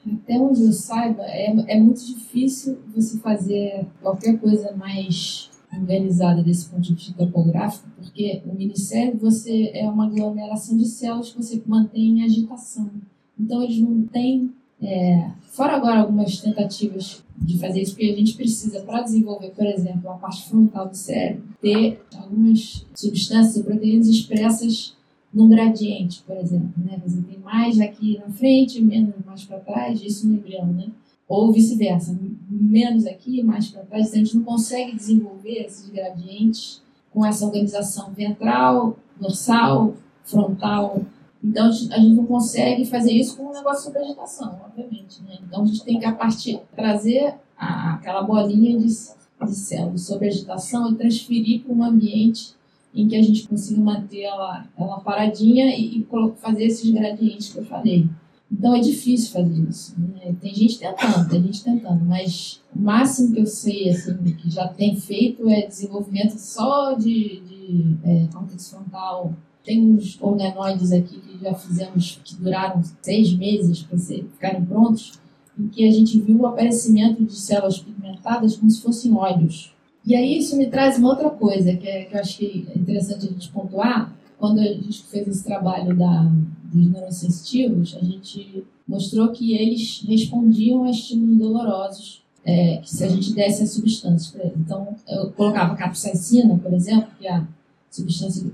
até 0.07 0.38
onde 0.38 0.64
eu 0.64 0.73
saiba, 0.73 1.23
é, 1.23 1.77
é 1.77 1.81
muito 1.81 2.05
difícil 2.05 2.79
você 2.95 3.18
fazer 3.18 3.87
qualquer 4.01 4.38
coisa 4.38 4.73
mais 4.73 5.52
organizada 5.72 6.42
desse 6.42 6.68
ponto 6.68 6.82
de 6.82 6.94
vista 6.94 7.14
topográfico, 7.14 7.88
porque 7.96 8.42
o 8.46 8.54
minicélio 8.54 9.18
você 9.18 9.70
é 9.74 9.88
uma 9.88 10.06
aglomeração 10.06 10.76
de 10.76 10.87
células 10.87 11.30
que 11.30 11.42
você 11.42 11.62
mantém 11.66 12.18
em 12.18 12.24
agitação. 12.24 12.90
Então 13.38 13.62
eles 13.62 13.78
não 13.78 14.02
têm, 14.04 14.52
é, 14.80 15.30
fora 15.42 15.76
agora 15.76 16.00
algumas 16.00 16.40
tentativas 16.40 17.22
de 17.37 17.58
fazer 17.58 17.82
isso, 17.82 17.92
porque 17.92 18.11
a 18.11 18.16
gente 18.16 18.35
precisa, 18.35 18.80
para 18.82 19.02
desenvolver, 19.02 19.50
por 19.50 19.66
exemplo, 19.66 20.11
a 20.11 20.14
parte 20.14 20.48
frontal 20.48 20.88
do 20.88 20.96
cérebro, 20.96 21.42
ter 21.61 22.00
algumas 22.16 22.87
substâncias 22.94 23.56
e 23.56 23.64
proteínas 23.64 24.08
expressas 24.08 24.94
num 25.32 25.48
gradiente, 25.48 26.22
por 26.26 26.37
exemplo. 26.37 26.72
Né? 26.76 27.00
Você 27.04 27.20
tem 27.22 27.38
mais 27.38 27.80
aqui 27.80 28.18
na 28.18 28.30
frente, 28.32 28.80
menos 28.82 29.14
mais 29.24 29.44
para 29.44 29.58
trás, 29.58 30.00
isso 30.02 30.28
no 30.28 30.35
embrião, 30.35 30.66
né? 30.66 30.88
Ou 31.28 31.52
vice-versa, 31.52 32.18
menos 32.50 33.06
aqui, 33.06 33.42
mais 33.42 33.68
para 33.68 33.82
trás. 33.82 34.08
Então, 34.08 34.20
a 34.20 34.24
gente 34.24 34.37
não 34.37 34.44
consegue 34.44 34.94
desenvolver 34.94 35.64
esses 35.64 35.88
gradientes 35.88 36.82
com 37.11 37.24
essa 37.24 37.44
organização 37.44 38.12
ventral, 38.12 38.96
dorsal, 39.20 39.94
frontal. 40.24 41.02
Então, 41.42 41.66
a 41.66 41.70
gente 41.70 42.14
não 42.14 42.26
consegue 42.26 42.85
fazer 42.85 43.12
isso 43.12 43.37
com 43.37 43.44
um 43.44 43.52
negócio 43.52 43.85
sobre 43.85 44.00
agitação, 44.00 44.61
obviamente. 44.64 45.22
Né? 45.22 45.38
Então, 45.46 45.62
a 45.62 45.66
gente 45.66 45.85
tem 45.85 45.98
que, 45.98 46.04
a 46.04 46.12
partir, 46.12 46.61
trazer 46.74 47.35
a, 47.56 47.94
aquela 47.94 48.22
bolinha 48.22 48.78
de, 48.78 48.87
de 48.87 49.54
células 49.54 50.02
sobre 50.02 50.28
agitação 50.28 50.90
e 50.90 50.94
transferir 50.94 51.62
para 51.62 51.74
um 51.74 51.82
ambiente 51.82 52.54
em 52.94 53.08
que 53.08 53.16
a 53.16 53.22
gente 53.22 53.48
consiga 53.48 53.80
manter 53.80 54.22
ela, 54.22 54.66
ela 54.76 55.00
paradinha 55.00 55.74
e, 55.74 56.00
e 56.00 56.06
fazer 56.37 56.64
esses 56.64 56.90
gradientes 56.90 57.52
que 57.52 57.58
eu 57.58 57.64
falei. 57.64 58.08
Então 58.53 58.75
é 58.75 58.81
difícil 58.81 59.33
fazer 59.33 59.69
isso. 59.69 59.95
Né? 59.99 60.35
Tem 60.41 60.55
gente 60.55 60.79
tentando, 60.79 61.29
tem 61.29 61.43
gente 61.43 61.65
tentando, 61.65 62.05
mas 62.05 62.61
o 62.75 62.81
máximo 62.81 63.35
que 63.35 63.41
eu 63.41 63.47
sei, 63.47 63.88
assim, 63.88 64.15
que 64.23 64.51
já 64.51 64.69
tem 64.69 64.95
feito 64.95 65.49
é 65.49 65.67
desenvolvimento 65.67 66.37
só 66.38 66.93
de, 66.93 67.41
de 67.41 67.97
é, 68.05 68.29
frontal. 68.69 69.35
Tem 69.65 69.83
uns 69.83 70.21
organoides 70.21 70.93
aqui 70.93 71.21
que 71.21 71.43
já 71.43 71.55
fizemos 71.55 72.21
que 72.23 72.35
duraram 72.37 72.83
seis 73.01 73.33
meses 73.33 73.83
para 73.83 73.99
ficarem 73.99 74.65
prontos, 74.65 75.21
em 75.59 75.69
que 75.69 75.87
a 75.87 75.91
gente 75.91 76.21
viu 76.21 76.38
o 76.41 76.47
aparecimento 76.47 77.25
de 77.25 77.35
células 77.35 77.79
pigmentadas 77.79 78.57
como 78.57 78.71
se 78.71 78.83
fossem 78.83 79.15
olhos. 79.15 79.73
E 80.05 80.17
aí 80.17 80.38
isso 80.38 80.57
me 80.57 80.69
traz 80.69 80.99
uma 80.99 81.11
outra 81.11 81.31
coisa 81.31 81.75
que, 81.77 81.87
é, 81.87 82.05
que 82.05 82.15
eu 82.15 82.21
acho 82.21 82.38
que 82.38 82.67
é 82.75 82.79
interessante 82.79 83.27
a 83.27 83.31
gente 83.31 83.51
pontuar. 83.51 84.12
Quando 84.37 84.59
a 84.59 84.65
gente 84.65 85.05
fez 85.05 85.29
esse 85.29 85.45
trabalho 85.45 85.97
da, 85.97 86.29
dos 86.72 86.90
neurosensitivos, 86.90 87.96
a 87.96 88.04
gente 88.04 88.64
mostrou 88.87 89.28
que 89.28 89.54
eles 89.54 90.02
respondiam 90.06 90.85
a 90.85 90.90
estímulos 90.90 91.38
dolorosos 91.38 92.22
é, 92.44 92.80
se 92.85 93.04
a 93.04 93.08
gente 93.08 93.32
desse 93.35 93.62
as 93.62 93.70
substâncias 93.70 94.30
para 94.30 94.44
eles. 94.44 94.58
Então, 94.58 94.96
eu 95.08 95.30
colocava 95.30 95.76
capsaicina, 95.76 96.58
por 96.58 96.72
exemplo, 96.72 97.08
que 97.18 97.26
é 97.26 97.35
a 97.35 97.46
substância 97.90 98.50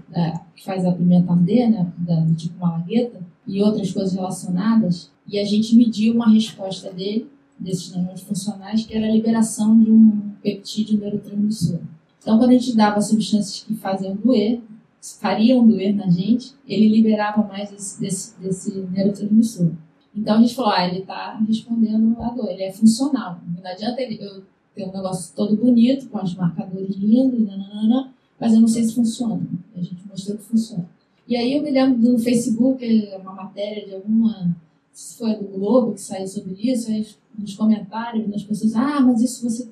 que 0.55 0.65
faz 0.65 0.85
a 0.85 0.93
pimenta 0.93 1.33
arder, 1.33 1.71
né, 1.71 1.93
da, 1.99 2.21
do 2.21 2.35
tipo 2.35 2.59
malagueta, 2.59 3.21
e 3.47 3.63
outras 3.63 3.91
coisas 3.93 4.13
relacionadas, 4.13 5.11
e 5.27 5.39
a 5.39 5.45
gente 5.45 5.75
mediu 5.75 6.15
uma 6.15 6.29
resposta 6.29 6.93
dele, 6.93 7.27
desses 7.59 7.93
neurônios 7.93 8.23
funcionais, 8.23 8.85
que 8.85 8.95
era 8.95 9.07
a 9.07 9.11
liberação 9.11 9.83
de 9.83 9.91
um 9.91 10.33
peptídeo 10.43 10.99
neurotransmissor. 10.99 11.81
Então, 12.21 12.39
quando 12.39 12.51
a 12.51 12.55
gente 12.55 12.77
dava 12.77 13.01
substâncias 13.01 13.65
que 13.65 13.75
faziam 13.75 14.15
doer, 14.15 14.61
fariam 15.01 15.67
doer 15.67 15.95
na 15.95 16.09
gente, 16.09 16.55
ele 16.67 16.89
liberava 16.89 17.43
mais 17.43 17.71
desse, 17.71 18.01
desse, 18.01 18.41
desse 18.41 18.71
neurotransmissor. 18.93 19.71
Então 20.15 20.37
a 20.37 20.41
gente 20.41 20.55
falou, 20.55 20.73
ah, 20.73 20.87
ele 20.87 21.01
está 21.01 21.39
respondendo 21.47 22.21
à 22.21 22.31
dor, 22.31 22.51
ele 22.51 22.63
é 22.63 22.73
funcional. 22.73 23.41
Não 23.47 23.71
adianta 23.71 24.01
ele, 24.01 24.19
eu 24.21 24.43
ter 24.75 24.85
um 24.85 24.93
negócio 24.93 25.35
todo 25.35 25.57
bonito, 25.57 26.09
com 26.09 26.23
os 26.23 26.35
marcadores 26.35 26.97
lindos, 26.97 27.47
nananana, 27.47 28.13
mas 28.39 28.55
eu 28.55 28.61
não 28.61 28.69
sei 28.69 28.85
se 28.85 28.95
funciona. 28.95 29.41
A 29.77 29.81
gente 29.81 30.07
mostrou 30.09 30.37
que 30.37 30.45
funciona. 30.45 30.89
E 31.27 31.37
aí 31.37 31.55
eu 31.55 31.63
me 31.63 31.71
lembro 31.71 32.13
no 32.13 32.19
Facebook, 32.19 32.85
uma 33.21 33.35
matéria 33.35 33.87
de 33.87 33.95
alguma, 33.95 34.57
se 34.93 35.19
foi 35.19 35.35
do 35.35 35.47
Globo 35.49 35.95
que 35.95 36.01
saiu 36.01 36.27
sobre 36.27 36.55
isso, 36.55 36.91
aí 36.91 37.07
nos 37.37 37.55
comentários, 37.55 38.33
as 38.33 38.43
pessoas, 38.43 38.75
ah, 38.75 39.01
mas 39.01 39.21
isso 39.21 39.49
você. 39.49 39.69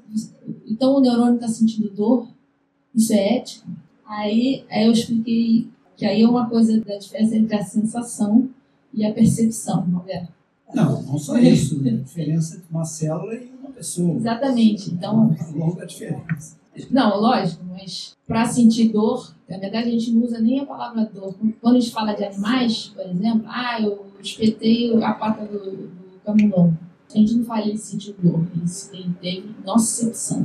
Então 0.67 0.97
o 0.97 1.01
neurônio 1.01 1.37
está 1.37 1.49
sentindo 1.49 1.91
dor? 1.91 2.29
Isso 2.95 3.13
é 3.13 3.39
ético? 3.39 3.69
Aí, 4.07 4.65
aí 4.71 4.87
eu 4.87 4.93
expliquei 4.93 5.69
que 5.97 6.05
aí 6.05 6.23
é 6.23 6.29
uma 6.29 6.49
coisa 6.49 6.79
da 6.81 6.97
diferença 6.97 7.37
entre 7.37 7.57
a 7.57 7.65
sensação 7.65 8.49
e 8.93 9.05
a 9.05 9.13
percepção, 9.13 9.81
Roberto. 9.83 10.33
Não, 10.75 11.03
não 11.03 11.19
só 11.19 11.39
isso. 11.39 11.81
A 11.81 11.91
diferença 11.91 12.57
entre 12.57 12.67
uma 12.71 12.85
célula 12.85 13.35
e 13.35 13.51
uma 13.61 13.71
pessoa. 13.71 14.17
Exatamente. 14.17 14.91
Então, 14.91 15.35
longa 15.55 15.87
diferença. 15.87 16.57
Não, 16.91 17.19
lógico, 17.19 17.65
mas 17.71 18.15
para 18.27 18.45
sentir 18.45 18.89
dor, 18.89 19.35
na 19.49 19.57
verdade 19.57 19.89
a 19.89 19.93
gente 19.93 20.13
não 20.13 20.25
usa 20.25 20.39
nem 20.39 20.61
a 20.61 20.67
palavra 20.67 21.07
dor. 21.07 21.35
Quando 21.61 21.77
a 21.77 21.81
gente 21.81 21.93
fala 21.93 22.13
de 22.13 22.25
animais, 22.25 22.93
por 22.95 23.07
exemplo, 23.07 23.47
ah, 23.47 23.81
eu 23.81 24.07
espetei 24.21 24.95
a 25.03 25.15
pata 25.15 25.47
do, 25.47 25.59
do 25.59 26.21
camundongo. 26.25 26.77
A 27.15 27.19
gente 27.19 27.35
não 27.35 27.45
fala 27.45 27.63
ele 27.63 27.79
sentiu 27.79 28.15
dor, 28.23 28.47
ele 28.93 29.15
teve 29.21 29.55
nocicepção. 29.65 30.45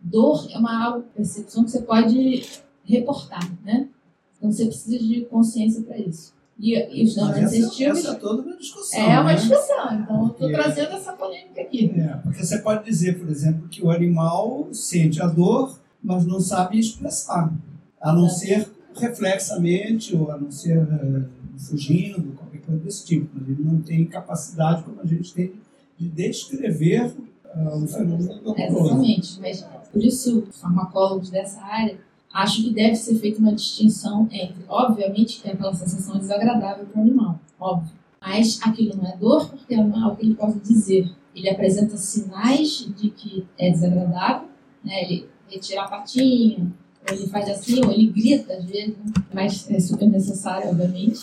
Dor 0.00 0.48
é 0.50 0.58
uma 0.58 1.00
percepção 1.14 1.62
que 1.62 1.70
você 1.70 1.82
pode 1.82 2.42
reportar, 2.84 3.50
né? 3.64 3.88
Então 4.36 4.50
você 4.50 4.66
precisa 4.66 4.98
de 4.98 5.22
consciência 5.26 5.82
para 5.82 5.98
isso. 5.98 6.34
E, 6.58 6.74
e 7.00 7.04
os 7.04 7.14
danos 7.14 7.50
sensitivos. 7.50 7.98
Essa 7.98 8.12
é 8.12 8.14
toda 8.14 8.42
uma 8.42 8.56
discussão. 8.56 9.00
É 9.00 9.20
uma 9.20 9.32
né? 9.32 9.34
discussão, 9.34 10.00
então 10.00 10.22
eu 10.22 10.26
estou 10.28 10.50
trazendo 10.50 10.92
essa 10.92 11.12
polêmica 11.12 11.60
aqui. 11.60 11.92
É, 11.96 12.08
porque 12.18 12.44
você 12.44 12.58
pode 12.58 12.84
dizer, 12.84 13.18
por 13.18 13.28
exemplo, 13.28 13.68
que 13.68 13.84
o 13.84 13.90
animal 13.90 14.68
sente 14.72 15.20
a 15.22 15.26
dor, 15.26 15.78
mas 16.02 16.26
não 16.26 16.40
sabe 16.40 16.78
expressar, 16.78 17.52
a 18.00 18.12
não 18.12 18.26
é. 18.26 18.28
ser 18.28 18.70
reflexamente 18.94 20.14
ou 20.14 20.30
a 20.30 20.38
não 20.38 20.50
ser 20.50 20.78
uh, 20.78 21.24
fugindo, 21.58 22.32
qualquer 22.36 22.60
coisa 22.60 22.80
desse 22.80 23.04
tipo. 23.06 23.28
Mas 23.34 23.48
ele 23.48 23.62
não 23.62 23.80
tem 23.80 24.04
capacidade, 24.04 24.82
como 24.82 25.00
a 25.00 25.06
gente 25.06 25.32
tem, 25.32 25.52
de 25.98 26.08
descrever 26.08 27.12
uh, 27.54 27.82
o 27.82 27.86
fenômeno 27.86 28.40
doloroso. 28.40 28.86
exatamente, 28.86 29.40
mas 29.40 29.66
por 29.92 30.02
isso, 30.02 30.46
farmacólogos 30.52 31.30
dessa 31.30 31.60
área 31.62 31.98
acho 32.32 32.62
que 32.62 32.72
deve 32.72 32.96
ser 32.96 33.16
feita 33.16 33.38
uma 33.38 33.52
distinção 33.52 34.28
entre, 34.30 34.64
obviamente, 34.68 35.40
que 35.40 35.48
é 35.48 35.52
aquela 35.52 35.74
sensação 35.74 36.18
desagradável 36.18 36.86
para 36.86 36.98
o 36.98 37.02
animal, 37.02 37.40
óbvio. 37.60 37.92
Mas 38.20 38.60
aquilo 38.62 38.96
não 38.96 39.10
é 39.10 39.16
dor 39.16 39.48
porque 39.48 39.74
é 39.74 39.80
o 39.80 40.16
que 40.16 40.24
ele 40.24 40.34
pode 40.34 40.60
dizer. 40.60 41.10
Ele 41.34 41.48
apresenta 41.48 41.96
sinais 41.96 42.88
de 42.96 43.10
que 43.10 43.46
é 43.58 43.70
desagradável, 43.70 44.48
né? 44.84 45.02
ele 45.02 45.28
retira 45.48 45.82
a 45.82 45.88
patinha, 45.88 46.72
ou 47.08 47.16
ele 47.16 47.26
faz 47.26 47.48
assim, 47.48 47.84
ou 47.84 47.90
ele 47.90 48.06
grita 48.08 48.54
às 48.54 48.64
vezes, 48.64 48.96
né? 48.96 49.12
mas 49.32 49.70
é 49.70 49.80
super 49.80 50.08
necessário, 50.08 50.70
obviamente. 50.70 51.20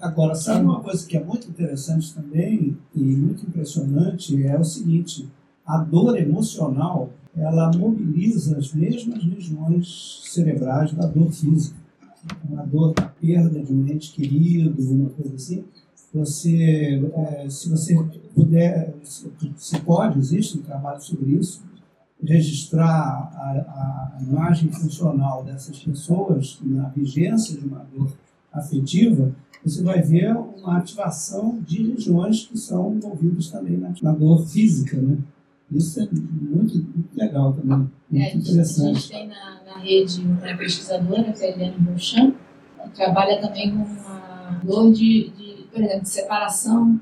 Agora, 0.00 0.34
sabe 0.34 0.64
uma 0.64 0.80
coisa 0.80 1.06
que 1.06 1.16
é 1.16 1.24
muito 1.24 1.48
interessante 1.48 2.12
também 2.12 2.76
e 2.94 3.00
muito 3.00 3.46
impressionante? 3.46 4.46
É 4.46 4.58
o 4.58 4.64
seguinte: 4.64 5.26
a 5.64 5.78
dor 5.78 6.18
emocional 6.18 7.10
ela 7.36 7.70
mobiliza 7.76 8.56
as 8.56 8.72
mesmas 8.72 9.22
regiões 9.22 10.22
cerebrais 10.24 10.92
da 10.92 11.06
dor 11.06 11.32
física. 11.32 11.76
A 12.56 12.62
dor 12.62 12.94
da 12.94 13.02
perda 13.02 13.60
de 13.60 13.72
um 13.72 13.86
ente 13.86 14.12
querido, 14.12 14.82
uma 14.92 15.10
coisa 15.10 15.34
assim. 15.34 15.64
Você, 16.12 17.10
é, 17.12 17.50
se 17.50 17.68
você 17.68 17.94
puder, 18.34 18.94
se 19.02 19.80
pode, 19.80 20.18
existe 20.18 20.58
um 20.58 20.62
trabalho 20.62 21.02
sobre 21.02 21.32
isso, 21.32 21.62
registrar 22.22 23.30
a, 23.34 24.16
a 24.18 24.22
imagem 24.22 24.70
funcional 24.70 25.44
dessas 25.44 25.78
pessoas 25.80 26.58
na 26.62 26.88
vigência 26.88 27.58
de 27.60 27.66
uma 27.66 27.84
dor 27.92 28.12
afetiva, 28.52 29.34
você 29.62 29.82
vai 29.82 30.00
ver 30.02 30.36
uma 30.36 30.78
ativação 30.78 31.58
de 31.66 31.90
regiões 31.90 32.46
que 32.46 32.56
são 32.56 32.94
envolvidas 32.94 33.48
também 33.48 33.76
na, 33.76 33.92
na 34.00 34.12
dor 34.12 34.46
física, 34.46 34.96
né? 34.96 35.18
Isso 35.70 36.00
é 36.00 36.08
muito, 36.12 36.76
muito 36.76 37.08
legal 37.16 37.52
também, 37.52 37.78
muito 37.78 37.92
é, 38.14 38.34
interessante. 38.34 38.90
A 38.90 38.94
gente 38.94 39.08
tem 39.08 39.28
na, 39.28 39.62
na 39.64 39.78
rede 39.78 40.20
uma 40.20 40.56
pesquisadora, 40.56 41.32
que 41.32 41.44
é 41.44 41.46
a 41.46 41.56
Eliane 41.56 41.78
Beauchamp, 41.78 42.36
trabalha 42.94 43.40
também 43.40 43.70
com 43.70 43.82
uma 43.82 44.60
dor 44.64 44.92
de, 44.92 45.30
de, 45.30 45.64
por 45.72 45.82
exemplo, 45.82 46.02
de 46.02 46.10
separação 46.10 47.00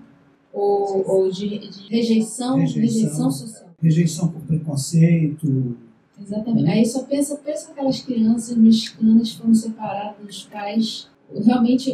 ou, 0.52 1.08
ou 1.08 1.30
de, 1.30 1.58
de 1.58 1.88
rejeição, 1.88 2.58
rejeição, 2.58 2.82
rejeição 2.82 3.30
social. 3.30 3.70
Rejeição 3.80 4.28
por 4.28 4.42
preconceito. 4.42 5.76
Exatamente. 6.20 6.70
Aí 6.70 6.86
só 6.86 7.02
pensa, 7.02 7.36
pensa 7.36 7.72
aquelas 7.72 8.00
crianças 8.00 8.56
mexicanas 8.56 9.32
que 9.32 9.38
foram 9.38 9.54
separadas 9.54 10.24
dos 10.24 10.44
pais 10.44 11.10
realmente 11.44 11.92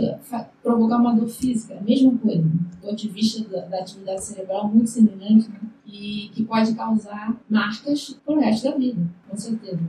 provocar 0.62 0.96
uma 0.96 1.14
dor 1.14 1.28
física, 1.28 1.78
a 1.78 1.80
mesma 1.80 2.16
coisa, 2.18 2.42
do 2.42 2.76
ponto 2.80 2.96
de 2.96 3.08
vista 3.08 3.48
da, 3.48 3.66
da 3.66 3.78
atividade 3.78 4.24
cerebral 4.24 4.68
muito 4.68 4.90
semelhante, 4.90 5.48
né? 5.48 5.60
E 5.88 6.30
que 6.34 6.44
pode 6.44 6.74
causar 6.74 7.34
marcas 7.48 8.10
pro 8.24 8.38
resto 8.38 8.70
da 8.70 8.76
vida, 8.76 9.00
com 9.28 9.36
certeza. 9.36 9.80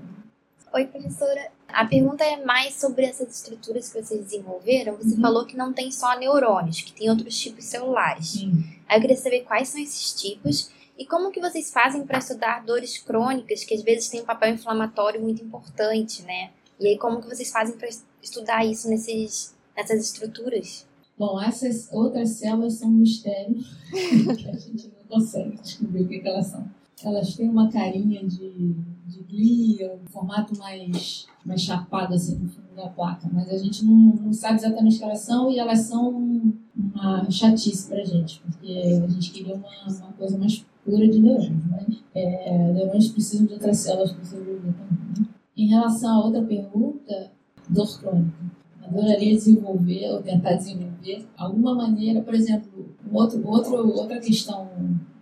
Oi, 0.74 0.86
professora. 0.86 1.52
A 1.68 1.86
pergunta 1.86 2.24
é 2.24 2.44
mais 2.44 2.76
sobre 2.76 3.06
essas 3.06 3.36
estruturas 3.36 3.92
que 3.92 4.02
vocês 4.02 4.24
desenvolveram. 4.24 4.96
Você 4.96 5.16
uhum. 5.16 5.22
falou 5.22 5.46
que 5.46 5.58
não 5.58 5.74
tem 5.74 5.92
só 5.92 6.18
neurônios, 6.18 6.82
que 6.82 6.94
tem 6.94 7.10
outros 7.10 7.38
tipos 7.38 7.66
celulares. 7.66 8.32
Sim. 8.34 8.64
Aí 8.88 8.98
eu 8.98 9.02
queria 9.02 9.18
saber 9.18 9.42
quais 9.42 9.70
são 9.70 9.82
esses 9.82 10.14
tipos 10.14 10.72
e 10.98 11.06
como 11.06 11.32
que 11.32 11.40
vocês 11.40 11.72
fazem 11.72 12.06
para 12.06 12.20
estudar 12.20 12.64
dores 12.66 12.98
crônicas, 12.98 13.64
que 13.64 13.74
às 13.74 13.82
vezes 13.82 14.10
têm 14.10 14.22
um 14.22 14.26
papel 14.26 14.54
inflamatório 14.54 15.22
muito 15.22 15.44
importante, 15.44 16.24
né? 16.24 16.52
E 16.80 16.88
aí 16.88 16.98
como 16.98 17.22
que 17.22 17.28
vocês 17.28 17.52
fazem 17.52 17.76
para 17.78 17.90
estudar 18.22 18.66
isso 18.66 18.90
nesses, 18.90 19.56
nessas 19.76 20.00
estruturas? 20.02 20.88
Bom, 21.20 21.38
essas 21.42 21.92
outras 21.92 22.30
células 22.30 22.76
são 22.76 22.88
um 22.88 22.94
mistério 22.94 23.56
que 23.92 24.50
a 24.50 24.58
gente 24.58 24.88
não 24.88 25.18
consegue 25.18 25.58
descobrir 25.62 26.04
o 26.04 26.08
que, 26.08 26.20
que 26.20 26.28
elas 26.30 26.46
são. 26.48 26.66
Elas 27.04 27.36
têm 27.36 27.50
uma 27.50 27.70
carinha 27.70 28.26
de, 28.26 28.74
de 29.06 29.24
glia, 29.28 30.00
um 30.02 30.10
formato 30.10 30.58
mais, 30.58 31.28
mais 31.46 31.62
chapado 31.62 32.14
assim 32.14 32.38
no 32.38 32.48
fundo 32.48 32.74
da 32.74 32.88
placa, 32.88 33.30
mas 33.34 33.50
a 33.50 33.58
gente 33.58 33.84
não, 33.84 33.94
não 33.94 34.32
sabe 34.32 34.60
exatamente 34.60 34.96
o 34.96 35.00
que 35.00 35.04
elas 35.04 35.20
são 35.20 35.52
e 35.52 35.60
elas 35.60 35.80
são 35.80 36.54
uma 36.74 37.30
chatice 37.30 37.90
pra 37.90 38.02
gente, 38.06 38.40
porque 38.40 39.02
a 39.04 39.08
gente 39.08 39.32
queria 39.32 39.56
uma, 39.56 39.68
uma 39.88 40.14
coisa 40.14 40.38
mais 40.38 40.66
pura 40.86 41.06
de 41.06 41.20
neurônios, 41.20 41.66
mas 41.66 42.02
é, 42.16 42.72
neurônios 42.72 43.10
precisam 43.10 43.46
de 43.46 43.54
outras 43.54 43.78
células 43.78 44.14
para 44.14 44.24
sobreviver 44.24 44.74
também. 44.74 45.20
Né? 45.20 45.28
Em 45.58 45.68
relação 45.68 46.22
a 46.22 46.26
outra 46.26 46.42
pergunta, 46.44 47.32
dor 47.70 48.00
crônica. 48.00 48.59
Adoraria 48.90 49.36
desenvolver 49.36 50.10
ou 50.12 50.22
tentar 50.22 50.54
desenvolver 50.54 51.26
alguma 51.38 51.76
maneira, 51.76 52.22
por 52.22 52.34
exemplo, 52.34 52.90
um 53.08 53.16
outro, 53.16 53.48
outro, 53.48 53.88
outra 53.88 54.20
questão 54.20 54.68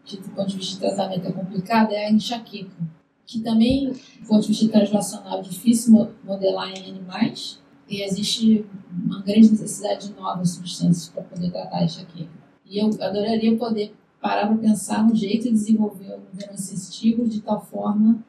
que 0.06 0.18
do 0.18 0.30
ponto 0.30 0.48
de 0.48 0.58
vista 0.58 0.74
de 0.76 0.96
tratamento 0.96 1.28
é 1.28 1.32
complicada 1.32 1.94
é 1.94 2.06
a 2.06 2.12
enxaqueca, 2.12 2.72
que 3.26 3.42
também, 3.42 3.92
do 3.92 4.28
ponto 4.28 4.42
de 4.42 4.48
vista 4.48 4.70
translacional, 4.70 5.40
é 5.40 5.42
difícil 5.42 6.10
modelar 6.24 6.70
em 6.70 6.90
animais 6.90 7.62
e 7.90 8.02
existe 8.02 8.66
uma 8.90 9.22
grande 9.22 9.52
necessidade 9.52 10.08
de 10.08 10.14
novas 10.16 10.52
substâncias 10.52 11.10
para 11.10 11.24
poder 11.24 11.52
tratar 11.52 11.80
a 11.80 11.84
enxaqueca. 11.84 12.32
E 12.66 12.80
eu 12.80 12.88
adoraria 13.02 13.56
poder 13.58 13.94
parar 14.22 14.48
para 14.48 14.58
pensar 14.58 15.06
um 15.06 15.14
jeito 15.14 15.44
de 15.44 15.52
desenvolver 15.52 16.16
o 16.16 16.38
neurosensitivo 16.38 17.28
de 17.28 17.42
tal 17.42 17.64
forma 17.64 18.24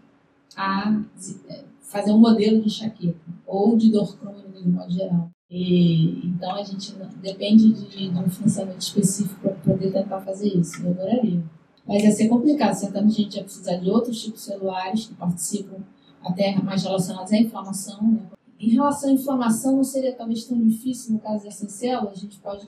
a 0.56 1.00
é, 1.48 1.64
fazer 1.88 2.12
um 2.12 2.18
modelo 2.18 2.60
de 2.60 2.66
enxaqueca 2.66 3.18
ou 3.46 3.76
de 3.76 3.90
dor 3.90 4.16
crônica 4.16 4.48
de 4.50 4.68
modo 4.68 4.90
geral. 4.90 5.30
E, 5.50 6.26
então 6.26 6.54
a 6.54 6.62
gente 6.62 6.94
depende 7.22 7.72
de, 7.72 8.10
de 8.10 8.18
um 8.18 8.28
financiamento 8.28 8.80
específico 8.80 9.40
para 9.40 9.52
poder 9.52 9.90
tentar 9.90 10.20
fazer 10.20 10.48
isso. 10.48 10.82
Eu 10.82 10.90
adoraria. 10.90 11.42
Mas 11.86 12.02
ia 12.02 12.12
ser 12.12 12.28
complicado. 12.28 12.74
Certamente 12.74 13.20
a 13.20 13.24
gente 13.24 13.36
ia 13.36 13.44
precisar 13.44 13.76
de 13.76 13.90
outros 13.90 14.22
tipos 14.22 14.42
celulares 14.42 15.06
que 15.06 15.14
participam 15.14 15.76
até 16.22 16.54
mais 16.60 16.82
relacionados 16.82 17.32
à 17.32 17.38
inflamação. 17.38 18.02
Né? 18.02 18.20
Em 18.60 18.70
relação 18.70 19.08
à 19.08 19.12
inflamação, 19.12 19.76
não 19.76 19.84
seria 19.84 20.14
talvez 20.14 20.44
tão 20.44 20.60
difícil 20.60 21.14
no 21.14 21.20
caso 21.20 21.44
dessas 21.44 21.72
células. 21.72 22.18
A 22.18 22.20
gente 22.20 22.38
pode 22.38 22.66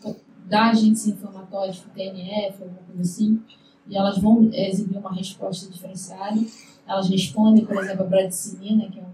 dar 0.48 0.70
agentes 0.70 1.06
inflamatórios, 1.06 1.76
tipo 1.76 1.90
TNF, 1.90 2.62
alguma 2.62 2.80
coisa 2.80 3.02
assim, 3.02 3.40
e 3.86 3.96
elas 3.96 4.18
vão 4.18 4.48
exibir 4.52 4.96
uma 4.96 5.12
resposta 5.12 5.70
diferenciada. 5.70 6.40
Elas 6.86 7.08
respondem, 7.10 7.64
por 7.64 7.76
exemplo, 7.76 8.04
a 8.04 8.08
bradicimina, 8.08 8.88
que 8.88 8.98
é 8.98 9.02
uma 9.02 9.09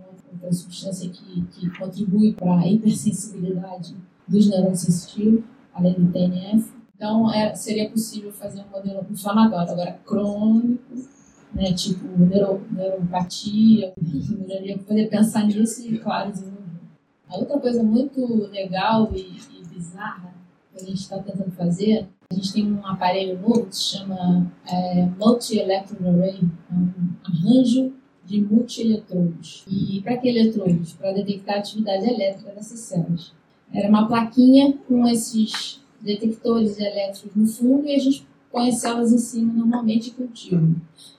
substância 0.52 1.08
que, 1.08 1.42
que 1.42 1.70
contribui 1.78 2.32
para 2.32 2.58
a 2.58 2.66
hipersensibilidade 2.66 3.96
dos 4.26 4.48
neurônios 4.48 4.80
sensitivos, 4.80 5.44
além 5.72 5.94
do 5.94 6.12
TNF. 6.12 6.72
Então, 6.94 7.32
é, 7.32 7.54
seria 7.54 7.90
possível 7.90 8.32
fazer 8.32 8.62
um 8.62 8.70
modelo 8.70 9.06
inflamatório. 9.10 9.72
Agora, 9.72 10.00
crônico, 10.04 10.80
né, 11.54 11.72
tipo 11.72 12.06
neuro, 12.18 12.62
neuropatia, 12.70 13.92
melhoraria 14.02 14.78
poder 14.78 15.08
pensar 15.08 15.44
nisso 15.46 15.86
e, 15.86 15.98
claro, 15.98 16.32
desenvolver. 16.32 16.56
A 17.28 17.36
outra 17.36 17.58
coisa 17.58 17.82
muito 17.82 18.24
legal 18.50 19.10
e, 19.12 19.38
e 19.52 19.66
bizarra 19.66 20.34
que 20.72 20.82
a 20.82 20.86
gente 20.86 21.00
está 21.00 21.18
tentando 21.18 21.50
fazer, 21.52 22.08
a 22.30 22.34
gente 22.34 22.52
tem 22.52 22.72
um 22.72 22.86
aparelho 22.86 23.40
novo 23.40 23.66
que 23.66 23.76
se 23.76 23.96
chama 23.96 24.50
é, 24.66 25.06
Multi-Electron 25.18 26.08
Array, 26.08 26.40
é 26.70 26.74
um 26.74 26.90
arranjo 27.24 27.92
de 28.26 28.40
multi-eletrodos. 28.40 29.64
E 29.68 30.00
para 30.02 30.16
que 30.16 30.28
eletrodos? 30.28 30.92
Para 30.94 31.12
detectar 31.12 31.56
a 31.56 31.58
atividade 31.60 32.08
elétrica 32.08 32.52
dessas 32.52 32.80
células. 32.80 33.32
Era 33.72 33.88
uma 33.88 34.06
plaquinha 34.06 34.74
com 34.88 35.06
esses 35.06 35.80
detectores 36.00 36.78
elétricos 36.78 37.34
no 37.34 37.46
fundo 37.46 37.86
e 37.86 37.94
a 37.94 37.98
gente 37.98 38.26
põe 38.50 38.68
as 38.68 38.76
células 38.76 39.12
em 39.12 39.18
cima 39.18 39.52
normalmente 39.52 40.08
e 40.08 40.10
cultiva. 40.12 40.66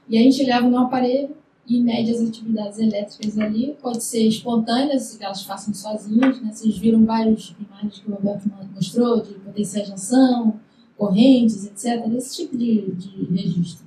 E 0.09 0.17
a 0.17 0.21
gente 0.21 0.43
leva 0.43 0.67
no 0.67 0.77
aparelho 0.77 1.35
e 1.67 1.81
mede 1.81 2.11
as 2.11 2.21
atividades 2.21 2.79
elétricas 2.79 3.37
ali. 3.37 3.75
Pode 3.81 4.03
ser 4.03 4.25
espontâneas, 4.25 5.17
que 5.17 5.23
elas 5.23 5.43
façam 5.43 5.73
sozinhas. 5.73 6.41
Né? 6.41 6.51
Vocês 6.53 6.77
viram 6.77 7.05
várias 7.05 7.53
imagens 7.59 7.99
que 7.99 8.09
o 8.09 8.15
Roberto 8.15 8.49
mostrou 8.73 9.21
de 9.21 9.33
potenciais 9.33 9.87
de 9.87 9.93
ação, 9.93 10.59
correntes, 10.97 11.65
etc. 11.65 12.07
Esse 12.15 12.37
tipo 12.37 12.57
de, 12.57 12.91
de 12.91 13.25
registro. 13.25 13.85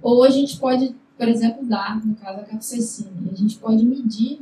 Ou 0.00 0.22
a 0.22 0.30
gente 0.30 0.56
pode, 0.58 0.94
por 1.16 1.28
exemplo, 1.28 1.64
dar, 1.64 2.04
no 2.04 2.14
caso, 2.14 2.40
a 2.40 2.44
capsaicina. 2.44 3.10
E 3.26 3.30
a 3.30 3.36
gente 3.36 3.56
pode 3.58 3.84
medir 3.84 4.40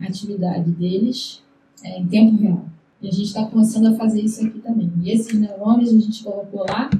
a 0.00 0.04
atividade 0.06 0.70
deles 0.70 1.42
é, 1.82 1.98
em 1.98 2.06
tempo 2.06 2.36
real. 2.36 2.64
E 3.00 3.08
a 3.08 3.10
gente 3.10 3.26
está 3.26 3.44
começando 3.44 3.88
a 3.88 3.96
fazer 3.96 4.22
isso 4.22 4.44
aqui 4.44 4.58
também. 4.60 4.90
E 5.02 5.10
esses 5.10 5.38
neurônios 5.38 5.90
a 5.90 6.00
gente 6.00 6.24
colocou 6.24 6.64
lá 6.68 6.90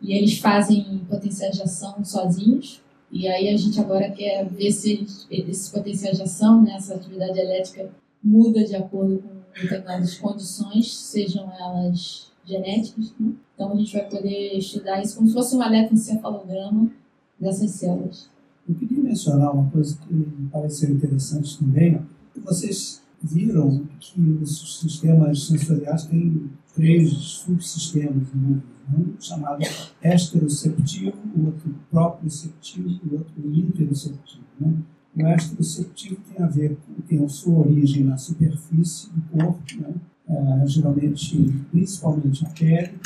e 0.00 0.12
eles 0.12 0.38
fazem 0.38 1.00
potenciais 1.08 1.54
de 1.54 1.62
ação 1.62 2.04
sozinhos. 2.04 2.82
E 3.10 3.28
aí 3.28 3.48
a 3.48 3.56
gente 3.56 3.78
agora 3.78 4.10
quer 4.10 4.48
ver 4.48 4.72
se 4.72 5.06
esses 5.30 5.68
potenciais 5.68 6.16
de 6.16 6.24
ação, 6.24 6.62
né, 6.62 6.74
essa 6.74 6.94
atividade 6.94 7.38
elétrica, 7.38 7.90
muda 8.22 8.64
de 8.64 8.74
acordo 8.74 9.18
com 9.18 9.60
determinadas 9.62 10.18
condições, 10.18 10.92
sejam 10.92 11.52
elas 11.56 12.32
genéticas. 12.44 13.14
Né? 13.20 13.32
Então 13.54 13.72
a 13.72 13.76
gente 13.76 13.92
vai 13.92 14.08
poder 14.08 14.58
estudar 14.58 15.00
isso 15.00 15.16
como 15.16 15.28
se 15.28 15.34
fosse 15.34 15.54
um 15.54 15.62
eletroencefalograma 15.62 16.90
dessas 17.38 17.70
células. 17.70 18.28
Eu 18.68 18.74
queria 18.74 19.02
mencionar 19.02 19.52
uma 19.54 19.70
coisa 19.70 19.96
que 19.98 20.14
me 20.14 20.48
pareceu 20.50 20.90
interessante 20.90 21.58
também. 21.58 22.00
Vocês 22.44 23.02
viram 23.22 23.86
que 24.00 24.20
os 24.20 24.80
sistemas 24.80 25.46
sensoriais 25.46 26.06
têm 26.06 26.50
três 26.74 27.10
subsistemas 27.10 28.28
né? 28.34 28.60
um 28.96 29.20
chamado 29.20 29.62
esteroceptivo, 30.02 31.16
o 31.36 31.46
outro 31.46 31.74
proprioceptivo 31.90 32.88
e 32.88 33.08
o 33.08 33.18
outro 33.18 33.54
interoceptivo. 33.54 34.44
Né? 34.58 34.74
O 35.14 35.28
esteroceptivo 35.28 36.16
tem 36.28 36.44
a 36.44 36.48
ver 36.48 36.76
tem 37.06 37.24
a 37.24 37.28
sua 37.28 37.66
origem 37.66 38.04
na 38.04 38.16
superfície 38.16 39.10
do 39.10 39.22
corpo, 39.38 39.62
né? 39.80 39.94
é, 40.28 40.66
geralmente, 40.66 41.36
principalmente 41.70 42.44
a 42.44 42.50
pele. 42.50 42.98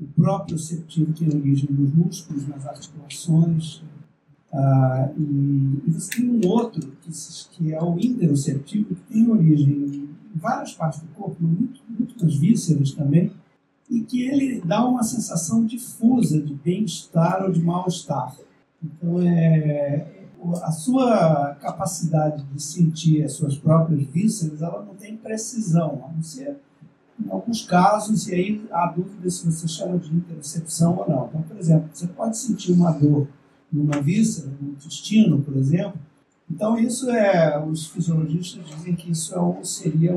O 0.00 0.04
proprioceptivo 0.20 1.12
tem 1.12 1.28
origem 1.28 1.70
nos 1.70 1.94
músculos, 1.94 2.48
nas 2.48 2.66
articulações, 2.66 3.82
ah, 4.52 5.08
e, 5.16 5.82
e, 5.86 5.90
você 5.90 6.16
tem 6.16 6.28
um 6.28 6.46
outro, 6.46 6.92
que, 7.00 7.10
que, 7.52 7.72
é 7.72 7.82
o 7.82 7.98
interoceptivo, 7.98 8.94
que 8.94 9.12
tem 9.12 9.30
origem 9.30 9.72
em 9.72 10.14
várias 10.34 10.74
partes 10.74 11.00
do 11.00 11.08
corpo, 11.08 11.42
muito, 11.42 11.80
muito 11.88 12.22
nas 12.22 12.36
vísceras 12.36 12.92
também, 12.92 13.32
e 13.88 14.00
que 14.00 14.22
ele 14.22 14.60
dá 14.60 14.86
uma 14.86 15.02
sensação 15.02 15.64
difusa 15.64 16.40
de 16.40 16.54
bem-estar 16.54 17.42
ou 17.44 17.50
de 17.50 17.62
mal-estar. 17.62 18.36
Então, 18.82 19.22
é, 19.22 20.26
a 20.62 20.70
sua 20.70 21.54
capacidade 21.60 22.42
de 22.44 22.62
sentir 22.62 23.24
as 23.24 23.32
suas 23.32 23.56
próprias 23.56 24.02
vísceras, 24.08 24.60
ela 24.60 24.84
não 24.84 24.94
tem 24.94 25.16
precisão, 25.16 26.04
a 26.06 26.12
não 26.12 26.22
ser 26.22 26.58
em 27.24 27.30
alguns 27.30 27.64
casos, 27.64 28.26
e 28.28 28.34
aí 28.34 28.66
há 28.70 28.86
dúvida 28.86 29.30
se 29.30 29.46
você 29.46 29.68
chama 29.68 29.98
de 29.98 30.14
interocepção 30.14 30.98
ou 30.98 31.08
não. 31.08 31.26
Então, 31.28 31.42
por 31.42 31.56
exemplo, 31.56 31.88
você 31.92 32.06
pode 32.06 32.36
sentir 32.36 32.72
uma 32.72 32.90
dor 32.90 33.28
numa 33.72 34.00
víscera, 34.00 34.52
no 34.60 34.70
intestino, 34.70 35.40
por 35.40 35.56
exemplo. 35.56 35.98
Então, 36.50 36.78
isso 36.78 37.08
é, 37.10 37.64
os 37.64 37.86
fisiologistas 37.86 38.66
dizem 38.66 38.94
que 38.94 39.10
isso 39.10 39.34
é, 39.34 39.64
seria 39.64 40.14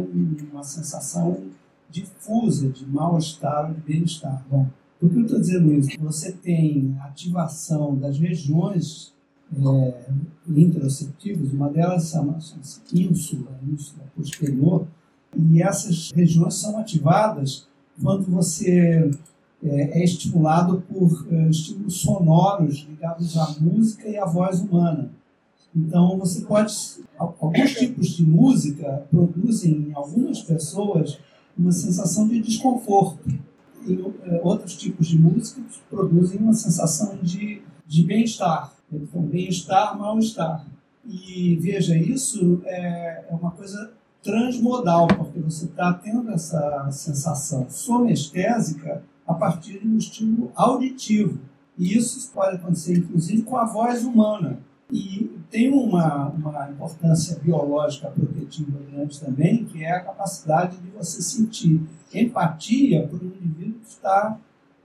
uma 0.51 0.63
sensação 0.63 1.43
difusa 1.89 2.67
de 2.69 2.85
mal-estar 2.85 3.69
ou 3.69 3.73
de 3.73 3.81
bem-estar. 3.81 4.45
Bom, 4.49 4.67
por 4.99 5.09
que 5.09 5.17
eu 5.17 5.21
estou 5.21 5.39
dizendo 5.39 5.73
isso? 5.73 5.89
Você 6.01 6.33
tem 6.33 6.95
ativação 7.01 7.95
das 7.95 8.19
regiões 8.19 9.13
é, 9.53 10.09
interoceptivas, 10.49 11.53
uma 11.53 11.69
delas 11.69 12.09
chama-se 12.09 12.81
ínsula, 12.93 13.57
ínsula 13.63 14.03
posterior, 14.15 14.85
e 15.37 15.61
essas 15.61 16.11
regiões 16.11 16.55
são 16.55 16.77
ativadas 16.77 17.67
quando 18.01 18.23
você 18.23 19.09
é, 19.65 19.99
é 19.99 20.03
estimulado 20.03 20.83
por 20.87 21.25
é, 21.31 21.49
estímulos 21.49 21.99
sonoros 21.99 22.85
ligados 22.87 23.35
à 23.35 23.55
música 23.59 24.07
e 24.07 24.17
à 24.17 24.25
voz 24.25 24.61
humana. 24.61 25.09
Então, 25.75 26.17
você 26.17 26.41
pode. 26.45 26.73
Alguns 27.17 27.73
tipos 27.73 28.09
de 28.09 28.23
música 28.23 29.05
produzem 29.09 29.89
em 29.89 29.93
algumas 29.93 30.41
pessoas 30.41 31.17
uma 31.57 31.71
sensação 31.71 32.27
de 32.27 32.41
desconforto. 32.41 33.27
E 33.87 33.93
é, 34.23 34.41
outros 34.43 34.75
tipos 34.75 35.07
de 35.07 35.17
música 35.17 35.61
produzem 35.89 36.39
uma 36.39 36.53
sensação 36.53 37.17
de, 37.21 37.61
de 37.85 38.03
bem-estar. 38.03 38.73
Então, 38.91 39.21
bem-estar, 39.21 39.97
mal-estar. 39.97 40.65
E 41.05 41.55
veja, 41.57 41.97
isso 41.97 42.61
é, 42.65 43.25
é 43.29 43.33
uma 43.33 43.51
coisa 43.51 43.91
transmodal, 44.23 45.07
porque 45.07 45.39
você 45.39 45.65
está 45.65 45.93
tendo 45.93 46.31
essa 46.31 46.89
sensação 46.91 47.69
sonestésica 47.69 49.03
a 49.27 49.33
partir 49.33 49.79
de 49.79 49.87
um 49.87 49.97
estímulo 49.97 50.51
auditivo. 50.55 51.39
E 51.77 51.97
isso 51.97 52.31
pode 52.31 52.55
acontecer, 52.55 52.97
inclusive, 52.97 53.41
com 53.43 53.57
a 53.57 53.65
voz 53.65 54.03
humana. 54.03 54.59
E 54.91 55.31
tem 55.49 55.71
uma, 55.71 56.29
uma 56.29 56.69
importância 56.69 57.37
biológica 57.39 58.09
protetiva 58.09 58.79
grande 58.91 59.19
também, 59.19 59.65
que 59.65 59.83
é 59.83 59.91
a 59.91 59.99
capacidade 60.01 60.77
de 60.77 60.89
você 60.91 61.21
sentir 61.21 61.81
empatia 62.13 63.07
por 63.07 63.21
um 63.21 63.25
indivíduo 63.25 63.79
que 63.79 63.87
está 63.87 64.37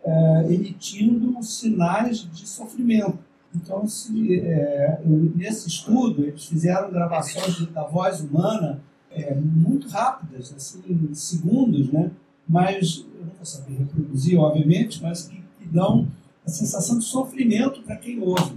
é, 0.03 0.46
emitindo 0.48 1.42
sinais 1.42 2.18
de 2.18 2.46
sofrimento. 2.48 3.18
Então, 3.55 3.87
se, 3.87 4.40
é, 4.40 5.00
nesse 5.35 5.68
estudo, 5.68 6.24
eles 6.24 6.46
fizeram 6.46 6.90
gravações 6.90 7.66
da 7.66 7.85
voz 7.85 8.20
humana 8.20 8.81
é, 9.11 9.35
muito 9.35 9.88
rápidas, 9.88 10.53
assim, 10.55 11.12
segundos, 11.12 11.90
né? 11.92 12.11
mas 12.48 13.05
vou 13.40 13.46
saber 13.46 13.79
reproduzir, 13.79 14.38
obviamente, 14.38 15.03
mas 15.03 15.22
que, 15.22 15.42
que 15.59 15.66
dão 15.66 16.07
a 16.46 16.50
sensação 16.50 16.98
de 16.98 17.05
sofrimento 17.05 17.83
para 17.83 17.96
quem 17.96 18.20
ouve. 18.20 18.55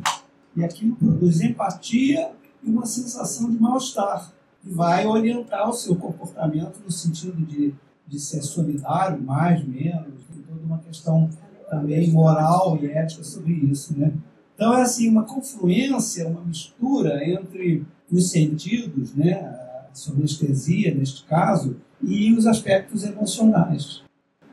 E 0.55 0.63
aquilo 0.63 0.95
produz 0.97 1.39
empatia 1.41 2.31
e 2.61 2.69
uma 2.69 2.85
sensação 2.85 3.49
de 3.49 3.57
mal-estar, 3.57 4.31
que 4.61 4.69
vai 4.69 5.07
orientar 5.07 5.69
o 5.69 5.73
seu 5.73 5.95
comportamento 5.95 6.79
no 6.83 6.91
sentido 6.91 7.45
de, 7.45 7.73
de 8.05 8.19
ser 8.19 8.41
solidário, 8.41 9.21
mais, 9.21 9.65
menos, 9.65 10.25
tem 10.31 10.41
toda 10.43 10.61
uma 10.65 10.79
questão 10.79 11.29
também 11.69 12.11
moral 12.11 12.77
e 12.81 12.87
ética 12.87 13.23
sobre 13.23 13.53
isso. 13.53 13.97
Né? 13.97 14.13
Então 14.53 14.73
é 14.73 14.81
assim, 14.81 15.09
uma 15.09 15.23
confluência, 15.23 16.27
uma 16.27 16.41
mistura 16.41 17.23
entre 17.27 17.85
os 18.11 18.29
sentidos, 18.29 19.15
né? 19.15 19.33
a 19.33 19.89
sonestesia 19.93 20.93
neste 20.93 21.23
caso, 21.23 21.77
e 22.01 22.33
os 22.33 22.45
aspectos 22.45 23.03
emocionais. 23.03 24.03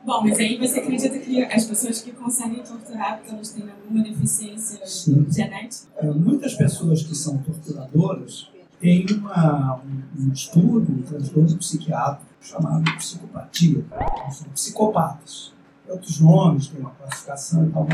Bom, 0.03 0.21
mas 0.23 0.39
aí 0.39 0.57
você 0.57 0.79
acredita 0.79 1.19
que 1.19 1.43
as 1.43 1.65
pessoas 1.65 2.01
que 2.01 2.11
conseguem 2.11 2.63
torturar 2.63 3.17
porque 3.17 3.33
elas 3.33 3.51
têm 3.51 3.69
alguma 3.69 4.03
deficiência 4.03 4.85
Sim. 4.85 5.27
genética? 5.29 5.87
É, 5.97 6.07
muitas 6.07 6.55
pessoas 6.55 7.03
que 7.03 7.15
são 7.15 7.37
torturadoras 7.37 8.49
têm 8.79 9.05
uma, 9.11 9.75
um, 9.77 10.23
um 10.23 10.33
estudo, 10.33 10.91
um 10.91 11.01
transtorno 11.03 11.57
psiquiátrico 11.57 12.31
chamado 12.41 12.83
psicopatia. 12.97 13.85
São 14.31 14.49
psicopatas. 14.49 15.53
Tem 15.85 15.93
outros 15.93 16.19
nomes, 16.19 16.67
tem 16.67 16.81
uma 16.81 16.91
classificação 16.91 17.67
e 17.67 17.71
tal. 17.71 17.87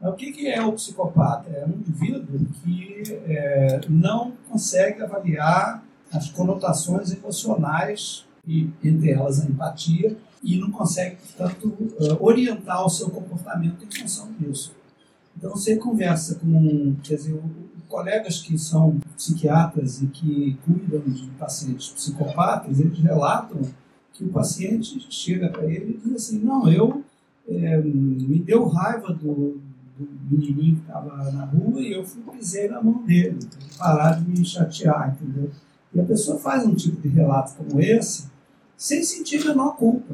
Mas 0.00 0.12
o 0.12 0.16
que, 0.16 0.32
que 0.32 0.48
é 0.48 0.64
o 0.64 0.72
psicopata? 0.72 1.50
É 1.50 1.66
um 1.66 1.72
indivíduo 1.72 2.46
que 2.64 3.02
é, 3.26 3.80
não 3.88 4.32
consegue 4.48 5.02
avaliar 5.02 5.84
as 6.10 6.30
conotações 6.30 7.12
emocionais, 7.12 8.26
e 8.46 8.68
entre 8.82 9.10
elas 9.10 9.40
a 9.40 9.44
empatia, 9.44 10.16
e 10.42 10.58
não 10.58 10.70
consegue, 10.70 11.16
portanto, 11.16 11.76
eh, 12.00 12.16
orientar 12.18 12.84
o 12.84 12.90
seu 12.90 13.08
comportamento 13.10 13.84
em 13.84 14.00
função 14.00 14.28
disso. 14.38 14.74
Então, 15.36 15.50
você 15.50 15.76
conversa 15.76 16.34
com 16.34 16.94
quer 17.02 17.14
dizer, 17.14 17.40
colegas 17.88 18.40
que 18.40 18.58
são 18.58 18.98
psiquiatras 19.16 20.02
e 20.02 20.06
que 20.06 20.58
cuidam 20.64 21.00
de 21.00 21.26
pacientes 21.38 21.90
psicopatas, 21.90 22.80
eles 22.80 22.98
relatam 22.98 23.60
que 24.12 24.24
o 24.24 24.28
paciente 24.28 25.06
chega 25.10 25.48
para 25.48 25.64
ele 25.64 26.00
e 26.02 26.08
diz 26.08 26.16
assim: 26.16 26.38
Não, 26.40 26.68
eu 26.68 27.02
é, 27.48 27.78
me 27.80 28.38
deu 28.40 28.66
raiva 28.66 29.12
do, 29.12 29.60
do 29.98 30.08
menininho 30.30 30.76
que 30.76 30.82
estava 30.82 31.30
na 31.30 31.44
rua 31.44 31.80
e 31.80 31.92
eu 31.92 32.04
fui 32.04 32.22
pisei 32.32 32.68
na 32.68 32.82
mão 32.82 33.02
dele, 33.04 33.38
para 33.46 33.60
ele 33.60 33.72
parar 33.78 34.20
de 34.20 34.28
me 34.28 34.44
chatear, 34.44 35.16
entendeu? 35.16 35.50
E 35.94 36.00
a 36.00 36.04
pessoa 36.04 36.38
faz 36.38 36.64
um 36.64 36.74
tipo 36.74 37.00
de 37.00 37.08
relato 37.08 37.54
como 37.56 37.80
esse 37.80 38.31
sem 38.82 39.00
sentir 39.04 39.40
a 39.42 39.50
menor 39.50 39.76
culpa. 39.76 40.12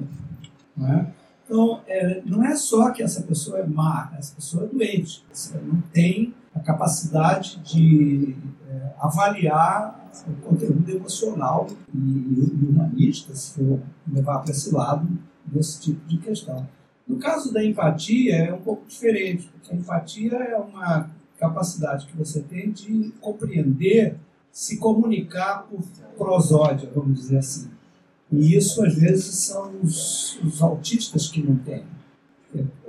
É? 0.83 1.07
Então, 1.47 1.81
é, 1.87 2.21
não 2.27 2.45
é 2.45 2.55
só 2.55 2.91
que 2.91 3.03
essa 3.03 3.23
pessoa 3.23 3.61
é 3.61 3.67
má, 3.67 4.13
essa 4.19 4.35
pessoa 4.35 4.65
é 4.65 4.67
doente. 4.67 5.25
Você 5.33 5.57
não 5.59 5.81
tem 5.91 6.35
a 6.55 6.61
capacidade 6.61 7.59
de 7.61 8.37
é, 8.69 8.93
avaliar 8.99 10.11
o 10.27 10.35
conteúdo 10.47 10.91
emocional 10.91 11.67
e, 11.95 11.99
e 11.99 12.67
humanista, 12.69 13.35
se 13.35 13.55
for 13.55 13.81
levar 14.07 14.41
para 14.41 14.51
esse 14.51 14.75
lado 14.75 15.09
desse 15.47 15.81
tipo 15.81 16.07
de 16.07 16.19
questão. 16.19 16.69
No 17.07 17.17
caso 17.17 17.51
da 17.51 17.65
empatia, 17.65 18.37
é 18.37 18.53
um 18.53 18.61
pouco 18.61 18.87
diferente, 18.87 19.49
porque 19.49 19.73
a 19.73 19.77
empatia 19.79 20.35
é 20.35 20.57
uma 20.59 21.09
capacidade 21.39 22.07
que 22.07 22.15
você 22.15 22.43
tem 22.43 22.71
de 22.71 23.15
compreender, 23.19 24.19
se 24.53 24.77
comunicar 24.77 25.67
por 25.71 25.83
prosódia, 26.19 26.91
vamos 26.95 27.19
dizer 27.19 27.39
assim. 27.39 27.78
E 28.31 28.57
isso, 28.57 28.85
às 28.85 28.95
vezes, 28.95 29.35
são 29.35 29.73
os, 29.83 30.39
os 30.43 30.61
autistas 30.63 31.29
que 31.29 31.43
não 31.43 31.57
têm. 31.57 31.85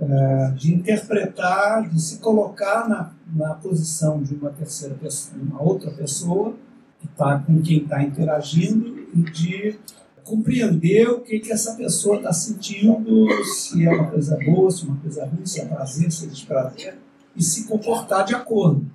É, 0.02 0.52
de 0.52 0.73
interpretar, 0.73 1.89
de 1.89 2.02
se 2.02 2.19
colocar 2.19 2.88
na, 2.88 3.12
na 3.36 3.54
posição 3.56 4.23
de 4.23 4.34
uma 4.34 4.49
terceira 4.52 4.95
pessoa, 4.95 5.41
uma 5.41 5.62
outra 5.62 5.91
pessoa 5.91 6.56
que 6.99 7.08
está 7.08 7.39
com 7.39 7.62
quem 7.62 7.84
está 7.84 8.02
interagindo 8.02 9.06
e 9.13 9.21
de 9.32 9.78
compreender 10.23 11.10
o 11.10 11.21
que, 11.21 11.39
que 11.39 11.52
essa 11.52 11.75
pessoa 11.75 12.17
está 12.17 12.32
sentindo, 12.32 13.28
se 13.43 13.86
é 13.86 13.89
uma 13.91 14.10
coisa 14.10 14.38
boa, 14.45 14.71
se 14.71 14.86
é 14.86 14.88
uma 14.88 14.97
coisa 14.97 15.25
ruim, 15.25 15.45
se 15.45 15.60
é 15.60 15.65
prazer, 15.65 16.12
se 16.12 16.25
é 16.25 16.28
desprazer, 16.30 16.97
e 17.36 17.43
se 17.43 17.67
comportar 17.67 18.25
de 18.25 18.36
acordo. 18.36 18.86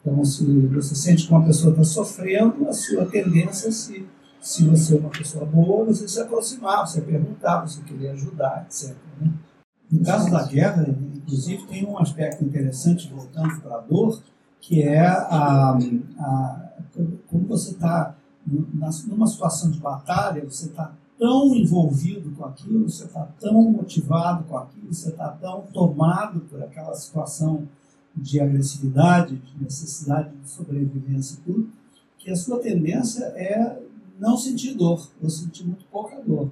Então, 0.00 0.24
se 0.24 0.44
você 0.68 0.94
sente 0.94 1.26
que 1.26 1.32
uma 1.32 1.44
pessoa 1.44 1.72
está 1.72 1.84
sofrendo, 1.84 2.66
a 2.68 2.72
sua 2.72 3.04
tendência 3.06 3.68
é 3.68 3.70
se 3.70 4.06
se 4.40 4.66
você 4.66 4.96
é 4.96 4.98
uma 4.98 5.10
pessoa 5.10 5.44
boa, 5.44 5.84
você 5.84 6.08
se 6.08 6.20
aproximar, 6.20 6.86
você 6.86 7.00
perguntar, 7.00 7.60
você 7.60 7.82
querer 7.82 8.10
ajudar, 8.10 8.66
etc. 8.66 8.96
Né? 9.20 9.32
No 9.90 10.04
caso 10.04 10.30
da 10.30 10.46
guerra, 10.46 10.86
inclusive, 11.16 11.66
tem 11.66 11.86
um 11.86 11.98
aspecto 11.98 12.44
interessante, 12.44 13.12
voltando 13.12 13.60
para 13.60 13.76
a 13.76 13.80
dor, 13.80 14.22
que 14.60 14.82
é 14.82 15.06
a, 15.06 15.76
a 16.18 16.70
como 17.28 17.46
você 17.46 17.72
está 17.72 18.14
numa 18.46 19.26
situação 19.26 19.70
de 19.70 19.78
batalha, 19.78 20.44
você 20.44 20.66
está 20.66 20.92
tão 21.18 21.54
envolvido 21.54 22.30
com 22.30 22.44
aquilo, 22.44 22.88
você 22.88 23.04
está 23.04 23.28
tão 23.38 23.62
motivado 23.70 24.44
com 24.44 24.56
aquilo, 24.56 24.92
você 24.92 25.10
está 25.10 25.28
tão 25.28 25.62
tomado 25.72 26.40
por 26.40 26.62
aquela 26.62 26.94
situação 26.94 27.68
de 28.16 28.40
agressividade, 28.40 29.36
de 29.36 29.62
necessidade 29.62 30.34
de 30.36 30.48
sobrevivência 30.48 31.34
e 31.34 31.40
tudo, 31.42 31.70
que 32.18 32.30
a 32.30 32.36
sua 32.36 32.58
tendência 32.58 33.24
é 33.36 33.78
não 34.20 34.36
senti 34.36 34.74
dor, 34.74 35.08
eu 35.20 35.30
senti 35.30 35.66
muito 35.66 35.86
pouca 35.86 36.20
dor. 36.20 36.50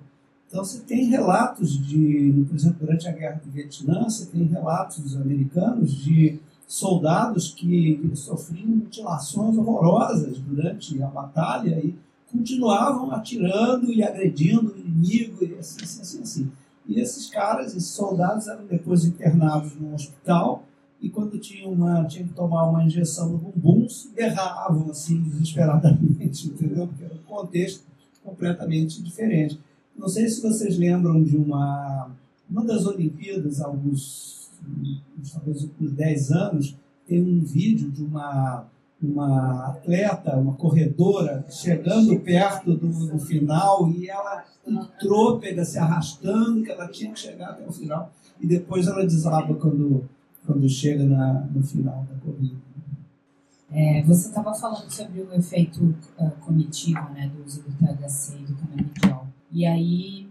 Então 0.48 0.64
você 0.64 0.80
tem 0.80 1.04
relatos 1.10 1.78
de, 1.86 2.44
por 2.48 2.56
exemplo, 2.56 2.78
durante 2.80 3.06
a 3.06 3.12
guerra 3.12 3.40
do 3.44 3.50
Vietnã, 3.50 4.04
você 4.04 4.24
tem 4.26 4.44
relatos 4.44 5.14
americanos 5.14 5.92
de 5.92 6.40
soldados 6.66 7.52
que, 7.52 7.96
que 7.96 8.16
sofriam 8.16 8.68
mutilações 8.68 9.56
horrorosas 9.56 10.38
durante 10.38 11.02
a 11.02 11.06
batalha 11.06 11.78
e 11.84 11.94
continuavam 12.32 13.10
atirando 13.12 13.92
e 13.92 14.02
agredindo 14.02 14.72
o 14.72 14.78
inimigo 14.78 15.44
e 15.44 15.54
assim, 15.58 15.82
assim, 15.82 16.00
assim, 16.00 16.22
assim. 16.22 16.52
E 16.86 16.98
esses 16.98 17.28
caras, 17.28 17.76
esses 17.76 17.90
soldados, 17.90 18.48
eram 18.48 18.64
depois 18.64 19.04
internados 19.04 19.74
no 19.76 19.94
hospital 19.94 20.64
e 21.00 21.08
quando 21.08 21.38
tinham 21.38 21.72
uma, 21.72 22.04
tinham 22.04 22.26
que 22.26 22.34
tomar 22.34 22.68
uma 22.68 22.84
injeção 22.84 23.30
no 23.30 23.38
bumbum, 23.38 23.86
berravam 24.14 24.90
assim 24.90 25.20
desesperadamente, 25.22 26.48
entendeu? 26.48 26.88
Porque 26.88 27.04
era 27.04 27.14
um 27.14 27.18
contexto 27.18 27.84
completamente 28.24 29.02
diferente. 29.02 29.58
Não 29.96 30.08
sei 30.08 30.28
se 30.28 30.42
vocês 30.42 30.76
lembram 30.76 31.22
de 31.22 31.36
uma, 31.36 32.10
uma 32.50 32.64
das 32.64 32.84
Olimpíadas, 32.84 33.60
alguns, 33.60 34.50
talvez 35.32 35.68
uns 35.80 35.92
10 35.92 36.32
anos, 36.32 36.76
tem 37.06 37.22
um 37.22 37.42
vídeo 37.42 37.90
de 37.90 38.02
uma, 38.02 38.66
uma 39.02 39.68
atleta, 39.68 40.36
uma 40.36 40.54
corredora, 40.54 41.44
chegando 41.48 42.18
perto 42.20 42.76
do, 42.76 42.88
do 42.88 43.18
final 43.18 43.88
e 43.90 44.10
ela 44.10 44.44
trôpega, 45.00 45.64
se 45.64 45.78
arrastando, 45.78 46.62
que 46.62 46.70
ela 46.70 46.88
tinha 46.88 47.12
que 47.12 47.18
chegar 47.18 47.50
até 47.50 47.66
o 47.66 47.72
final. 47.72 48.12
E 48.40 48.46
depois 48.46 48.86
ela 48.86 49.04
desaba 49.04 49.54
quando 49.54 50.08
quando 50.48 50.66
chega 50.66 51.04
na, 51.04 51.42
no 51.42 51.62
final 51.62 52.06
da 52.10 52.18
corrida. 52.24 52.56
É, 53.70 54.02
você 54.02 54.28
estava 54.28 54.54
falando 54.54 54.90
sobre 54.90 55.20
o 55.20 55.34
efeito 55.34 55.94
uh, 56.18 56.30
cognitivo 56.40 57.06
né, 57.10 57.28
do 57.28 57.44
uso 57.44 57.62
do 57.62 57.70
THC 57.72 58.38
e 58.40 58.44
do 58.44 58.56
canabidiol. 58.56 59.26
E 59.52 59.66
aí 59.66 60.26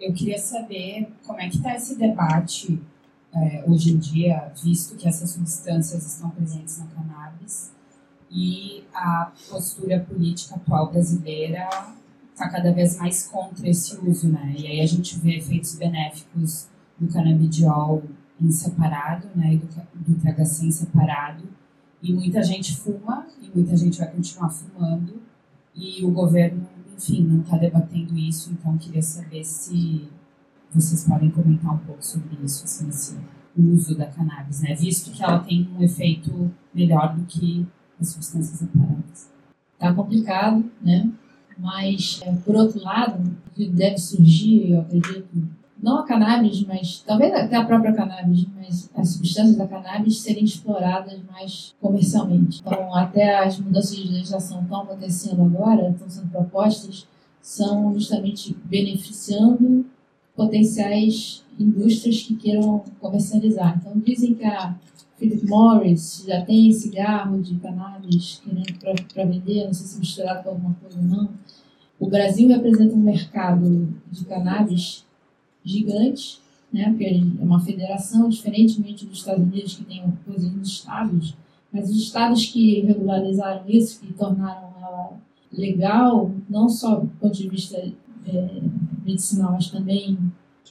eu 0.00 0.14
queria 0.14 0.38
saber 0.38 1.12
como 1.26 1.38
é 1.38 1.50
que 1.50 1.58
está 1.58 1.76
esse 1.76 1.98
debate 1.98 2.80
é, 3.34 3.62
hoje 3.68 3.92
em 3.92 3.98
dia, 3.98 4.50
visto 4.62 4.96
que 4.96 5.06
essas 5.06 5.28
substâncias 5.28 6.06
estão 6.06 6.30
presentes 6.30 6.78
na 6.78 6.86
cannabis 6.86 7.70
e 8.30 8.82
a 8.94 9.30
postura 9.50 10.00
política 10.00 10.54
atual 10.54 10.90
brasileira 10.90 11.68
está 12.32 12.48
cada 12.48 12.72
vez 12.72 12.96
mais 12.96 13.26
contra 13.26 13.68
esse 13.68 13.94
uso, 13.98 14.26
né? 14.30 14.54
E 14.56 14.66
aí 14.66 14.80
a 14.80 14.86
gente 14.86 15.18
vê 15.18 15.36
efeitos 15.36 15.74
benéficos 15.74 16.66
do 16.98 17.12
canabidiol 17.12 18.02
em 18.40 18.50
separado, 18.50 19.28
né, 19.34 19.56
do, 19.56 20.14
do 20.14 20.20
THC 20.20 20.66
em 20.66 20.70
separado, 20.70 21.44
e 22.02 22.12
muita 22.12 22.42
gente 22.42 22.76
fuma, 22.76 23.26
e 23.42 23.50
muita 23.54 23.76
gente 23.76 23.98
vai 23.98 24.10
continuar 24.10 24.48
fumando, 24.48 25.20
e 25.74 26.04
o 26.04 26.10
governo, 26.10 26.66
enfim, 26.96 27.22
não 27.22 27.40
está 27.42 27.56
debatendo 27.56 28.16
isso, 28.16 28.50
então 28.52 28.76
queria 28.78 29.02
saber 29.02 29.44
se 29.44 30.08
vocês 30.72 31.04
podem 31.04 31.30
comentar 31.30 31.74
um 31.74 31.78
pouco 31.78 32.04
sobre 32.04 32.38
isso, 32.44 32.64
assim, 32.64 32.88
esse 32.88 33.18
uso 33.56 33.96
da 33.96 34.06
cannabis, 34.06 34.62
né, 34.62 34.74
visto 34.74 35.10
que 35.10 35.22
ela 35.22 35.40
tem 35.40 35.68
um 35.76 35.82
efeito 35.82 36.50
melhor 36.74 37.14
do 37.14 37.24
que 37.26 37.66
as 38.00 38.08
substâncias 38.08 38.58
separadas. 38.58 39.30
Tá 39.78 39.92
complicado, 39.94 40.70
né? 40.80 41.10
Mas, 41.58 42.20
é, 42.22 42.32
por 42.36 42.54
outro 42.54 42.82
lado, 42.82 43.22
deve 43.56 43.98
surgir, 43.98 44.70
eu 44.70 44.80
acredito, 44.80 45.28
não 45.82 45.98
a 45.98 46.04
cannabis, 46.04 46.64
mas 46.64 47.02
talvez 47.06 47.32
até 47.32 47.56
a 47.56 47.64
própria 47.64 47.92
cannabis, 47.92 48.46
mas 48.54 48.90
as 48.94 49.10
substâncias 49.10 49.56
da 49.56 49.66
cannabis 49.66 50.20
serem 50.20 50.44
exploradas 50.44 51.18
mais 51.30 51.74
comercialmente. 51.80 52.60
Então, 52.60 52.94
até 52.94 53.38
as 53.38 53.58
mudanças 53.58 53.96
de 53.96 54.08
legislação 54.08 54.62
estão 54.62 54.82
acontecendo 54.82 55.42
agora, 55.42 55.90
estão 55.90 56.08
sendo 56.08 56.28
propostas, 56.28 57.06
são 57.40 57.94
justamente 57.94 58.54
beneficiando 58.64 59.86
potenciais 60.36 61.42
indústrias 61.58 62.22
que 62.22 62.36
queiram 62.36 62.84
comercializar. 63.00 63.78
Então, 63.80 63.98
dizem 63.98 64.34
que 64.34 64.44
a 64.44 64.74
Philip 65.16 65.46
Morris 65.46 66.24
já 66.26 66.42
tem 66.44 66.72
cigarro 66.72 67.40
de 67.40 67.54
cannabis 67.56 68.42
para 69.12 69.24
vender, 69.24 69.66
não 69.66 69.74
sei 69.74 69.86
se 69.86 69.98
misturado 69.98 70.42
com 70.42 70.50
alguma 70.50 70.74
coisa 70.74 70.98
ou 70.98 71.04
não. 71.04 71.28
O 71.98 72.08
Brasil 72.08 72.48
representa 72.48 72.94
um 72.94 73.00
mercado 73.00 73.94
de 74.10 74.24
cannabis 74.24 75.04
gigante, 75.64 76.40
né, 76.72 76.88
porque 76.90 77.04
é 77.04 77.44
uma 77.44 77.60
federação, 77.60 78.28
diferentemente 78.28 79.04
dos 79.04 79.18
Estados 79.18 79.42
Unidos, 79.42 79.74
que 79.74 79.84
tem 79.84 80.02
coisas 80.24 80.52
nos 80.52 80.68
estados, 80.68 81.34
mas 81.72 81.90
os 81.90 81.96
estados 81.96 82.46
que 82.46 82.80
regularizaram 82.80 83.64
isso, 83.68 84.00
que 84.00 84.12
tornaram 84.12 84.72
ela 84.80 85.12
legal, 85.52 86.30
não 86.48 86.68
só 86.68 86.96
do 86.96 87.08
ponto 87.08 87.36
de 87.36 87.48
vista 87.48 87.76
é, 88.26 88.60
medicinal, 89.04 89.52
mas 89.52 89.70
também 89.70 90.18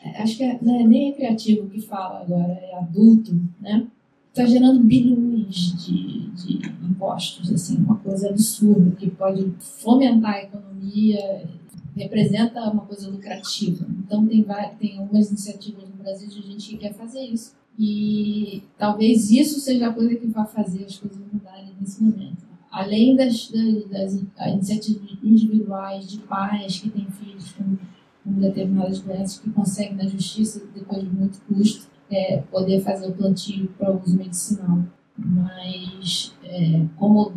é, 0.04 0.22
acho 0.22 0.38
que 0.38 0.44
é, 0.44 0.58
não 0.62 0.80
é 0.80 0.84
nem 0.84 1.12
recreativo 1.12 1.70
que 1.70 1.82
fala 1.82 2.22
agora, 2.22 2.54
é 2.54 2.76
adulto, 2.76 3.38
né? 3.60 3.88
Está 4.30 4.46
gerando 4.46 4.82
bilhões 4.82 5.74
de, 5.84 6.30
de 6.30 6.60
impostos, 6.88 7.52
assim, 7.52 7.78
uma 7.78 7.96
coisa 7.98 8.30
absurda, 8.30 8.92
que 8.92 9.10
pode 9.10 9.52
fomentar 9.60 10.36
a 10.36 10.44
economia, 10.44 11.50
representa 11.96 12.62
uma 12.70 12.86
coisa 12.86 13.10
lucrativa. 13.10 13.86
Então, 14.06 14.26
tem, 14.28 14.46
tem 14.80 14.98
algumas 14.98 15.30
iniciativas 15.30 15.90
no 15.90 15.96
Brasil 15.96 16.28
de 16.28 16.42
gente 16.42 16.70
que 16.70 16.78
quer 16.78 16.94
fazer 16.94 17.22
isso. 17.22 17.54
E 17.78 18.64
talvez 18.78 19.32
isso 19.32 19.60
seja 19.60 19.88
a 19.88 19.94
coisa 19.94 20.16
que 20.16 20.28
vai 20.28 20.46
fazer 20.46 20.84
as 20.86 20.98
coisas 20.98 21.20
mudarem 21.32 21.74
nesse 21.80 22.04
momento. 22.04 22.46
Além 22.70 23.16
das, 23.16 23.50
das, 23.50 24.22
das 24.24 24.54
iniciativas 24.54 25.18
individuais 25.24 26.10
de 26.10 26.20
pais 26.20 26.80
que 26.80 26.90
têm 26.90 27.08
filhos 27.10 27.52
com, 27.54 27.78
com 28.24 28.40
determinadas 28.40 29.00
doenças 29.00 29.40
que 29.40 29.50
conseguem 29.50 29.96
na 29.96 30.08
justiça, 30.08 30.62
depois 30.76 31.02
de 31.02 31.10
muito 31.10 31.42
custo, 31.42 31.90
é, 32.12 32.42
poder 32.52 32.82
fazer 32.82 33.08
o 33.08 33.14
plantio 33.14 33.68
para 33.78 33.96
uso 33.96 34.18
medicinal. 34.18 34.84
Mas, 35.18 36.36
é, 36.44 36.86
como 36.98 37.34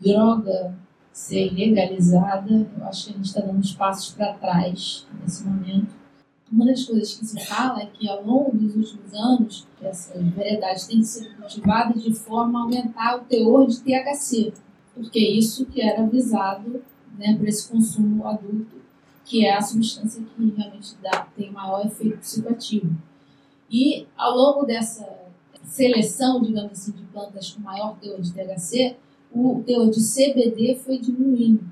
droga 0.00 0.76
ser 1.18 1.52
legalizada, 1.52 2.48
eu 2.78 2.84
acho 2.86 3.06
que 3.06 3.10
a 3.10 3.16
gente 3.16 3.26
está 3.26 3.40
dando 3.40 3.58
uns 3.58 3.74
passos 3.74 4.14
para 4.14 4.34
trás 4.34 5.04
nesse 5.20 5.44
momento. 5.44 5.92
Uma 6.50 6.64
das 6.64 6.84
coisas 6.84 7.12
que 7.12 7.26
se 7.26 7.44
fala 7.44 7.82
é 7.82 7.86
que 7.86 8.08
ao 8.08 8.24
longo 8.24 8.56
dos 8.56 8.76
últimos 8.76 9.12
anos, 9.12 9.66
essas 9.82 10.24
variedades 10.30 10.86
têm 10.86 11.02
sido 11.02 11.34
cultivadas 11.36 12.02
de 12.04 12.14
forma 12.14 12.60
a 12.60 12.62
aumentar 12.62 13.16
o 13.16 13.24
teor 13.24 13.66
de 13.66 13.80
THC, 13.80 14.52
porque 14.94 15.18
isso 15.18 15.66
que 15.66 15.82
era 15.82 16.06
visado 16.06 16.82
né, 17.18 17.36
para 17.36 17.48
esse 17.48 17.68
consumo 17.68 18.24
adulto, 18.24 18.80
que 19.24 19.44
é 19.44 19.56
a 19.56 19.60
substância 19.60 20.22
que 20.22 20.54
realmente 20.56 20.94
dá, 21.02 21.26
tem 21.36 21.50
maior 21.50 21.84
efeito 21.84 22.18
psicoativo. 22.18 22.96
E 23.68 24.06
ao 24.16 24.36
longo 24.36 24.64
dessa 24.64 25.04
seleção, 25.64 26.40
digamos 26.40 26.72
assim, 26.72 26.92
de 26.92 27.02
plantas 27.02 27.50
com 27.50 27.60
maior 27.60 27.98
teor 27.98 28.20
de 28.20 28.32
THC, 28.32 28.96
o 29.32 29.62
teor 29.64 29.90
de 29.90 30.00
CBD 30.00 30.76
foi 30.76 30.98
diminuindo. 30.98 31.64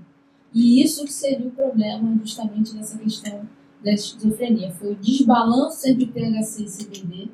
E 0.54 0.82
isso 0.82 1.07
seria 1.09 1.46
o 1.46 1.50
problema 1.50 2.18
justamente 2.22 2.74
nessa 2.74 2.98
questão 2.98 3.46
da 3.82 3.92
esquizofrenia. 3.92 4.72
Foi 4.72 4.92
o 4.92 4.96
desbalanço 4.96 5.86
entre 5.88 6.07
THC 6.07 6.62
e 6.62 6.84
CBD 6.84 7.30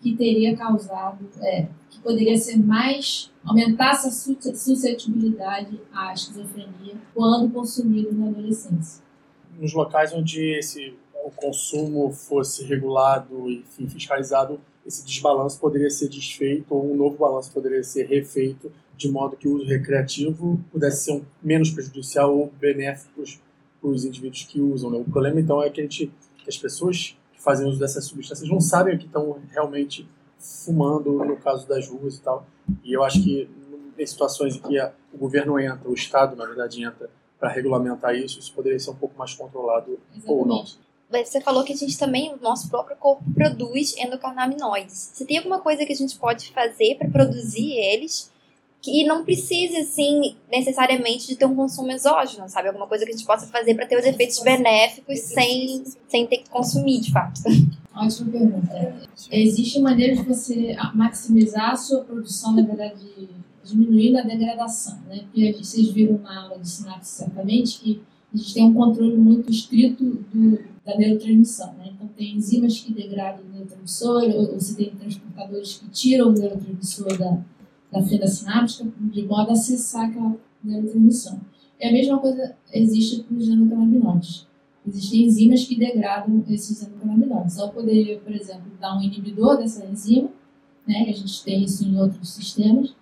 que 0.00 0.14
teria 0.14 0.56
causado, 0.56 1.28
é, 1.40 1.68
que 1.90 1.98
poderia 2.00 2.36
ser 2.36 2.58
mais, 2.58 3.32
aumentasse 3.44 4.08
a 4.08 4.10
suscetibilidade 4.10 5.80
à 5.92 6.12
esquizofrenia 6.12 6.94
quando 7.14 7.52
consumido 7.52 8.12
na 8.12 8.28
adolescência. 8.28 9.02
Nos 9.58 9.72
locais 9.72 10.12
onde 10.12 10.58
esse, 10.58 10.94
o 11.24 11.30
consumo 11.30 12.12
fosse 12.12 12.64
regulado 12.64 13.50
e 13.50 13.64
fiscalizado, 13.88 14.60
esse 14.86 15.04
desbalanço 15.04 15.58
poderia 15.58 15.90
ser 15.90 16.08
desfeito 16.08 16.74
ou 16.74 16.92
um 16.92 16.96
novo 16.96 17.16
balanço 17.16 17.50
poderia 17.50 17.82
ser 17.82 18.06
refeito 18.06 18.70
de 18.96 19.10
modo 19.10 19.36
que 19.36 19.46
o 19.46 19.54
uso 19.56 19.66
recreativo 19.66 20.58
pudesse 20.70 21.04
ser 21.04 21.12
um, 21.12 21.24
menos 21.42 21.70
prejudicial 21.70 22.36
ou 22.36 22.52
benéfico 22.58 23.22
para 23.80 23.90
os 23.90 24.04
indivíduos 24.04 24.44
que 24.44 24.60
usam. 24.60 24.90
Né? 24.90 24.98
O 24.98 25.04
problema, 25.04 25.40
então, 25.40 25.62
é 25.62 25.68
que, 25.68 25.82
gente, 25.82 26.12
que 26.38 26.48
as 26.48 26.56
pessoas 26.56 27.16
que 27.32 27.42
fazem 27.42 27.66
uso 27.68 27.78
dessas 27.78 28.04
substâncias 28.04 28.48
não 28.48 28.60
sabem 28.60 28.94
o 28.94 28.98
que 28.98 29.06
estão 29.06 29.38
realmente 29.50 30.08
fumando, 30.38 31.12
no 31.24 31.36
caso 31.36 31.66
das 31.68 31.88
ruas 31.88 32.16
e 32.16 32.22
tal. 32.22 32.46
E 32.82 32.92
eu 32.92 33.02
acho 33.02 33.22
que 33.22 33.48
em 33.98 34.06
situações 34.06 34.56
em 34.56 34.60
que 34.60 34.78
a, 34.78 34.92
o 35.12 35.18
governo 35.18 35.58
entra, 35.58 35.88
o 35.88 35.94
Estado, 35.94 36.36
na 36.36 36.44
verdade, 36.44 36.82
entra 36.82 37.10
para 37.38 37.50
regulamentar 37.50 38.14
isso, 38.14 38.38
isso 38.38 38.52
poderia 38.52 38.78
ser 38.78 38.90
um 38.90 38.96
pouco 38.96 39.18
mais 39.18 39.34
controlado 39.34 39.98
Exatamente. 40.14 40.30
ou 40.30 40.46
não. 40.46 40.64
Você 41.08 41.40
falou 41.40 41.62
que 41.62 41.72
a 41.72 41.76
gente 41.76 41.96
também, 41.96 42.34
o 42.34 42.42
nosso 42.42 42.68
próprio 42.68 42.96
corpo 42.96 43.22
produz 43.32 43.96
endocannabinoides. 43.96 45.12
Você 45.14 45.24
tem 45.24 45.38
alguma 45.38 45.60
coisa 45.60 45.86
que 45.86 45.92
a 45.92 45.96
gente 45.96 46.18
pode 46.18 46.52
fazer 46.52 46.96
para 46.96 47.08
produzir 47.08 47.72
eles 47.72 48.30
que 48.82 49.04
não 49.04 49.24
precise, 49.24 49.76
assim, 49.78 50.36
necessariamente 50.50 51.26
de 51.26 51.36
ter 51.36 51.44
um 51.44 51.54
consumo 51.54 51.90
exógeno, 51.90 52.48
sabe? 52.48 52.68
Alguma 52.68 52.86
coisa 52.86 53.04
que 53.04 53.10
a 53.10 53.16
gente 53.16 53.26
possa 53.26 53.46
fazer 53.48 53.74
para 53.74 53.86
ter 53.86 53.98
os 53.98 54.04
efeitos 54.04 54.38
benéficos 54.40 55.18
sem, 55.20 55.82
sem 56.08 56.26
ter 56.26 56.38
que 56.38 56.50
consumir, 56.50 57.00
de 57.00 57.10
fato. 57.10 57.40
Ótima 57.96 58.30
pergunta. 58.30 58.94
Existe 59.30 59.80
maneira 59.80 60.14
de 60.14 60.22
você 60.22 60.76
maximizar 60.94 61.70
a 61.70 61.76
sua 61.76 62.04
produção, 62.04 62.54
na 62.54 62.62
verdade, 62.62 63.28
diminuindo 63.64 64.18
a 64.18 64.22
degradação, 64.22 64.98
né? 65.08 65.24
Porque 65.24 65.52
vocês 65.54 65.88
viram 65.90 66.18
na 66.18 66.42
aula 66.42 66.58
de 66.58 66.68
sinapse, 66.68 67.10
certamente, 67.10 67.80
que 67.80 68.02
a 68.32 68.36
gente 68.36 68.54
tem 68.54 68.64
um 68.64 68.74
controle 68.74 69.16
muito 69.16 69.50
estrito 69.50 70.04
do, 70.04 70.58
da 70.84 70.96
neurotransmissão, 70.96 71.72
né? 71.74 71.90
Então, 71.94 72.06
tem 72.08 72.36
enzimas 72.36 72.78
que 72.78 72.92
degradam 72.92 73.44
o 73.46 73.48
neurotransmissor, 73.48 74.24
ou, 74.24 74.52
ou 74.52 74.60
você 74.60 74.74
tem 74.74 74.90
transportadores 74.90 75.74
que 75.78 75.88
tiram 75.88 76.28
o 76.28 76.32
neurotransmissor 76.32 77.16
da 77.16 77.42
da 77.92 78.02
fenda 78.02 78.26
sináptica, 78.26 78.90
de 78.98 79.22
modo 79.22 79.50
a 79.50 79.52
acessar 79.52 80.08
aquela 80.08 80.36
neurotransmissão. 80.62 81.40
E 81.80 81.86
a 81.86 81.92
mesma 81.92 82.18
coisa 82.18 82.56
existe 82.72 83.22
para 83.22 83.36
os 83.36 83.48
endocannabinoides. 83.48 84.46
Existem 84.86 85.26
enzimas 85.26 85.64
que 85.64 85.78
degradam 85.78 86.44
esses 86.48 86.82
endocannabinoides. 86.82 87.58
Eu 87.58 87.68
poderia, 87.70 88.18
por 88.18 88.32
exemplo, 88.32 88.70
dar 88.80 88.96
um 88.96 89.02
inibidor 89.02 89.58
dessa 89.58 89.84
enzima, 89.84 90.30
né, 90.86 91.04
que 91.04 91.10
a 91.10 91.14
gente 91.14 91.44
tem 91.44 91.64
isso 91.64 91.84
em 91.84 91.98
outros 91.98 92.30
sistemas, 92.30 92.94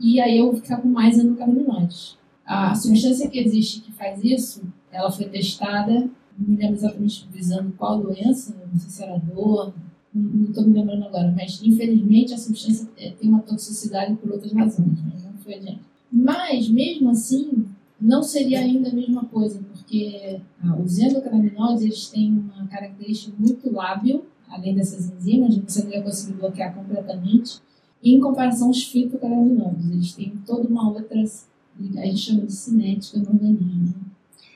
e 0.00 0.20
aí 0.20 0.38
eu 0.38 0.46
vou 0.46 0.56
ficar 0.56 0.78
com 0.78 0.88
mais 0.88 1.18
endocannabinoides. 1.18 2.18
A 2.44 2.74
substância 2.74 3.28
que 3.28 3.38
existe 3.38 3.80
que 3.80 3.92
faz 3.92 4.22
isso, 4.24 4.62
ela 4.90 5.10
foi 5.10 5.26
testada, 5.26 6.10
não 6.38 6.48
me 6.48 6.56
lembro 6.56 6.76
exatamente 6.76 7.28
visando 7.30 7.72
qual 7.76 8.00
doença, 8.00 8.56
não 8.72 8.78
sei 8.78 8.90
se 8.90 9.02
era 9.02 9.18
dor, 9.18 9.74
não 10.18 10.44
estou 10.50 10.66
me 10.66 10.74
lembrando 10.74 11.04
agora, 11.04 11.32
mas 11.36 11.60
infelizmente 11.62 12.34
a 12.34 12.38
substância 12.38 12.88
é, 12.96 13.10
tem 13.10 13.28
uma 13.28 13.40
toxicidade 13.40 14.14
por 14.16 14.32
outras 14.32 14.52
razões, 14.52 15.02
né? 15.02 15.12
não 15.24 15.38
foi 15.38 15.54
adiante. 15.54 15.80
Mas, 16.10 16.68
mesmo 16.68 17.10
assim, 17.10 17.66
não 18.00 18.22
seria 18.22 18.60
ainda 18.60 18.88
a 18.90 18.94
mesma 18.94 19.24
coisa, 19.24 19.60
porque 19.72 20.40
ah, 20.62 20.76
os 20.76 20.98
endocannabinoides 20.98 21.82
eles 21.82 22.08
têm 22.08 22.32
uma 22.32 22.66
característica 22.66 23.34
muito 23.38 23.72
lábil, 23.72 24.24
além 24.48 24.74
dessas 24.74 25.10
enzimas, 25.10 25.56
você 25.58 25.84
não 25.84 25.92
ia 25.92 26.02
conseguir 26.02 26.34
bloquear 26.38 26.74
completamente, 26.74 27.60
em 28.02 28.20
comparação 28.20 28.68
aos 28.68 28.84
fitocannabinoides. 28.84 29.90
Eles 29.90 30.12
têm 30.14 30.32
toda 30.46 30.68
uma 30.68 30.90
outra, 30.90 31.20
a 31.20 32.06
gente 32.06 32.18
chama 32.18 32.46
de 32.46 32.52
cinética 32.52 33.18
no 33.18 33.30
organismo. 33.30 33.94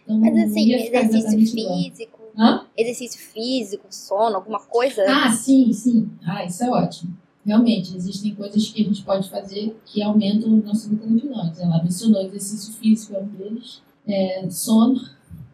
Então, 0.04 0.18
Mas 0.18 0.36
assim, 0.36 0.72
exercício 0.72 1.66
físico, 1.66 2.21
Hã? 2.36 2.66
Exercício 2.76 3.20
físico, 3.20 3.86
sono, 3.90 4.36
alguma 4.36 4.60
coisa? 4.60 5.04
Ah, 5.06 5.30
sim, 5.30 5.72
sim. 5.72 6.10
Ah, 6.24 6.44
isso 6.44 6.64
é 6.64 6.70
ótimo. 6.70 7.16
Realmente, 7.44 7.96
existem 7.96 8.34
coisas 8.34 8.68
que 8.68 8.82
a 8.82 8.84
gente 8.84 9.02
pode 9.02 9.28
fazer 9.28 9.76
que 9.84 10.02
aumentam 10.02 10.50
o 10.50 10.62
nosso 10.62 10.88
endocannabinoides. 10.88 11.60
Ela 11.60 11.82
mencionou 11.82 12.22
exercício 12.22 12.72
físico, 12.74 13.14
é 13.14 13.20
um 13.20 13.26
deles. 13.26 13.82
É, 14.06 14.48
sono 14.48 15.00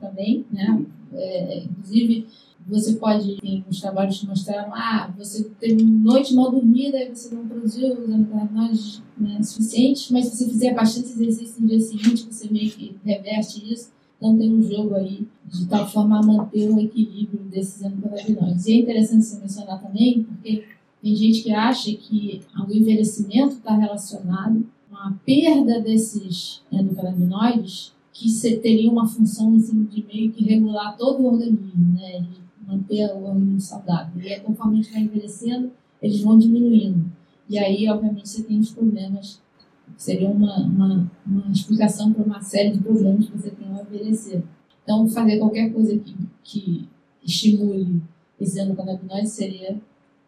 também, 0.00 0.44
né? 0.52 0.84
É, 1.12 1.64
inclusive, 1.64 2.26
você 2.66 2.94
pode, 2.94 3.36
tem 3.36 3.64
uns 3.68 3.80
trabalhos 3.80 4.20
que 4.20 4.26
mostraram, 4.26 4.74
ah, 4.74 5.10
você 5.16 5.44
teve 5.58 5.82
uma 5.82 6.12
noite 6.12 6.34
mal 6.34 6.50
dormida 6.50 7.02
e 7.02 7.08
você 7.08 7.34
não 7.34 7.48
produziu 7.48 7.94
os 7.94 8.08
endocannabinoides 8.10 9.02
né, 9.16 9.42
suficientes, 9.42 10.10
mas 10.10 10.26
se 10.26 10.36
você 10.36 10.50
fizer 10.50 10.74
bastante 10.74 11.08
exercício 11.08 11.62
no 11.62 11.68
dia 11.68 11.80
seguinte, 11.80 12.26
você 12.30 12.52
meio 12.52 12.70
que 12.70 12.96
reverte 13.02 13.72
isso. 13.72 13.90
Então 14.18 14.36
tem 14.36 14.52
um 14.52 14.62
jogo 14.62 14.94
aí 14.96 15.26
de 15.46 15.66
tal 15.66 15.88
forma 15.88 16.18
a 16.18 16.22
manter 16.22 16.68
o 16.68 16.78
equilíbrio 16.78 17.44
desses 17.44 17.82
endocannabinoides. 17.82 18.66
E 18.66 18.72
é 18.72 18.76
interessante 18.80 19.24
você 19.24 19.40
mencionar 19.40 19.80
também, 19.80 20.24
porque 20.24 20.64
tem 21.00 21.14
gente 21.14 21.44
que 21.44 21.52
acha 21.52 21.92
que 21.92 22.42
o 22.56 22.72
envelhecimento 22.72 23.54
está 23.54 23.76
relacionado 23.76 24.66
com 24.90 24.96
a 24.96 25.14
perda 25.24 25.80
desses 25.80 26.62
endocannabinoides, 26.70 27.92
que 28.12 28.28
teria 28.56 28.90
uma 28.90 29.06
função 29.06 29.54
assim, 29.54 29.84
de 29.84 30.04
meio 30.04 30.32
que 30.32 30.44
regular 30.44 30.96
todo 30.96 31.22
o 31.22 31.32
organismo, 31.32 31.94
né? 31.94 32.20
de 32.20 32.40
manter 32.66 33.06
o 33.14 33.24
organismo 33.24 33.60
saudável. 33.60 34.20
E 34.20 34.32
aí, 34.32 34.40
conforme 34.40 34.80
a 34.80 34.82
gente 34.82 34.92
vai 34.92 35.02
envelhecendo, 35.02 35.70
eles 36.02 36.20
vão 36.22 36.36
diminuindo. 36.36 37.10
E 37.48 37.56
aí, 37.56 37.88
obviamente, 37.88 38.28
você 38.28 38.42
tem 38.42 38.58
os 38.58 38.72
problemas 38.72 39.40
Seria 39.98 40.30
uma, 40.30 40.58
uma, 40.60 41.10
uma 41.26 41.50
explicação 41.50 42.12
para 42.12 42.22
uma 42.22 42.40
série 42.40 42.70
de 42.70 42.78
problemas 42.78 43.26
que 43.26 43.36
você 43.36 43.50
tem 43.50 43.68
ao 43.68 43.82
envelhecer. 43.82 44.42
Então, 44.82 45.06
fazer 45.08 45.38
qualquer 45.38 45.70
coisa 45.70 45.98
que, 45.98 46.16
que 46.42 46.88
estimule 47.22 48.00
esses 48.40 48.56
endocannabinoides 48.56 49.32
seria 49.32 49.76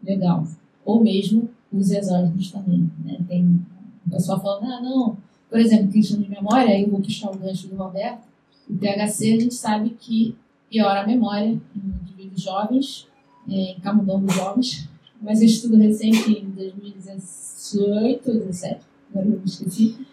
legal. 0.03 0.45
Ou 0.85 1.03
mesmo 1.03 1.49
os 1.73 1.91
exógenos 1.91 2.51
também. 2.51 2.91
Né? 3.05 3.21
Tem 3.29 3.61
o 4.07 4.11
pessoal 4.11 4.41
falando, 4.43 4.65
ah, 4.65 4.81
não, 4.83 5.17
por 5.49 5.61
exemplo, 5.61 5.93
questão 5.93 6.21
de 6.21 6.29
memória, 6.29 6.79
eu 6.79 6.91
vou 6.91 7.01
puxar 7.01 7.31
o 7.31 7.39
gancho 7.39 7.69
do 7.69 7.77
Roberto, 7.77 8.27
o 8.69 8.77
THC 8.77 9.33
a 9.35 9.41
gente 9.41 9.55
sabe 9.55 9.91
que 9.91 10.37
piora 10.69 11.03
a 11.03 11.07
memória 11.07 11.47
em 11.47 11.63
indivíduos 12.03 12.43
jovens, 12.43 13.09
em 13.49 13.79
camundongos 13.81 14.35
jovens, 14.35 14.89
mas 15.21 15.41
um 15.41 15.45
estudo 15.45 15.77
recente 15.77 16.33
em 16.33 16.51
2018, 16.51 18.25
2017, 18.25 18.81
agora 19.11 19.29
eu 19.29 19.43
esqueci, 19.45 20.07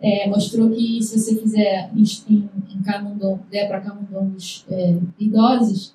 é, 0.00 0.28
mostrou 0.28 0.70
que 0.70 1.00
se 1.02 1.18
você 1.18 1.36
fizer 1.36 1.90
em, 1.94 2.02
em, 2.28 2.50
em 2.70 2.82
der 3.50 3.68
para 3.68 3.80
camundongos 3.80 4.66
é, 4.68 4.98
idosos, 5.18 5.94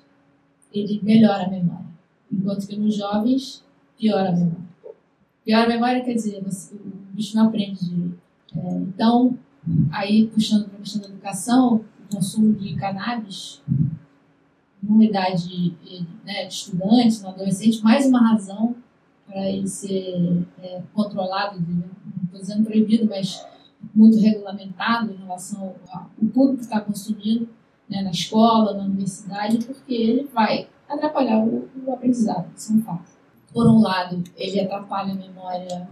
ele 0.72 1.00
melhora 1.02 1.44
a 1.44 1.50
memória. 1.50 1.86
enquanto 2.32 2.66
que 2.66 2.76
nos 2.76 2.96
jovens 2.96 3.64
piora 3.98 4.30
a 4.30 4.32
memória. 4.32 4.68
Piora 5.44 5.64
a 5.64 5.68
memória 5.68 6.04
quer 6.04 6.14
dizer, 6.14 6.42
você, 6.42 6.74
o 6.74 7.14
bicho 7.14 7.36
não 7.36 7.48
aprende 7.48 7.84
direito. 7.84 8.18
É, 8.56 8.74
então, 8.78 9.38
aí 9.90 10.26
puxando 10.26 10.68
para 10.68 10.78
a 10.78 10.80
questão 10.80 11.02
da 11.02 11.08
educação, 11.08 11.76
o 11.76 12.14
consumo 12.14 12.54
de 12.54 12.74
cannabis 12.76 13.62
numa 14.82 15.04
idade 15.04 15.76
né, 16.24 16.46
de 16.46 16.54
estudante, 16.54 17.20
no 17.20 17.28
adolescente, 17.28 17.82
mais 17.82 18.06
uma 18.06 18.30
razão 18.30 18.76
para 19.26 19.50
ele 19.50 19.68
ser 19.68 20.46
é, 20.62 20.82
controlado, 20.94 21.60
não 21.60 21.82
estou 22.28 22.40
dizendo 22.40 22.64
proibido, 22.64 23.06
mas 23.06 23.44
muito 23.94 24.18
regulamentado 24.18 25.12
em 25.12 25.16
relação 25.16 25.74
ao 25.92 26.10
público 26.32 26.56
que 26.56 26.64
está 26.64 26.80
consumindo 26.80 27.48
né, 27.88 28.02
na 28.02 28.10
escola, 28.10 28.74
na 28.74 28.84
universidade, 28.84 29.64
porque 29.64 29.94
ele 29.94 30.28
vai 30.32 30.68
atrapalhar 30.88 31.38
o, 31.38 31.68
o 31.86 31.92
aprendizado, 31.92 32.50
isso 32.56 32.72
é 32.72 32.76
um 32.76 32.82
fato. 32.82 33.10
Por 33.52 33.66
um 33.66 33.80
lado, 33.80 34.22
ele 34.36 34.60
atrapalha 34.60 35.12
a 35.12 35.16
memória 35.16 35.88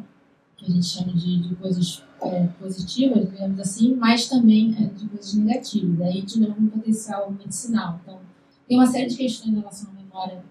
que 0.57 0.66
a 0.66 0.68
gente 0.68 0.87
chama 0.87 1.12
de, 1.12 1.49
de 1.49 1.55
coisas 1.57 2.03
é, 2.22 2.47
positivas, 2.59 3.30
digamos 3.30 3.61
assim, 3.61 3.95
mas 3.95 4.28
também 4.28 4.74
é, 4.78 4.84
de 4.87 5.07
coisas 5.07 5.34
negativas. 5.34 6.01
Aí 6.01 6.22
de 6.22 6.41
novo 6.41 6.61
um 6.61 6.68
potencial 6.68 7.30
medicinal. 7.30 8.01
Então, 8.03 8.20
tem 8.66 8.78
uma 8.78 8.87
série 8.87 9.07
de 9.07 9.16
questões 9.16 9.53
em 9.53 9.59
relação 9.59 9.91
à 9.91 9.95
memória 9.95 10.43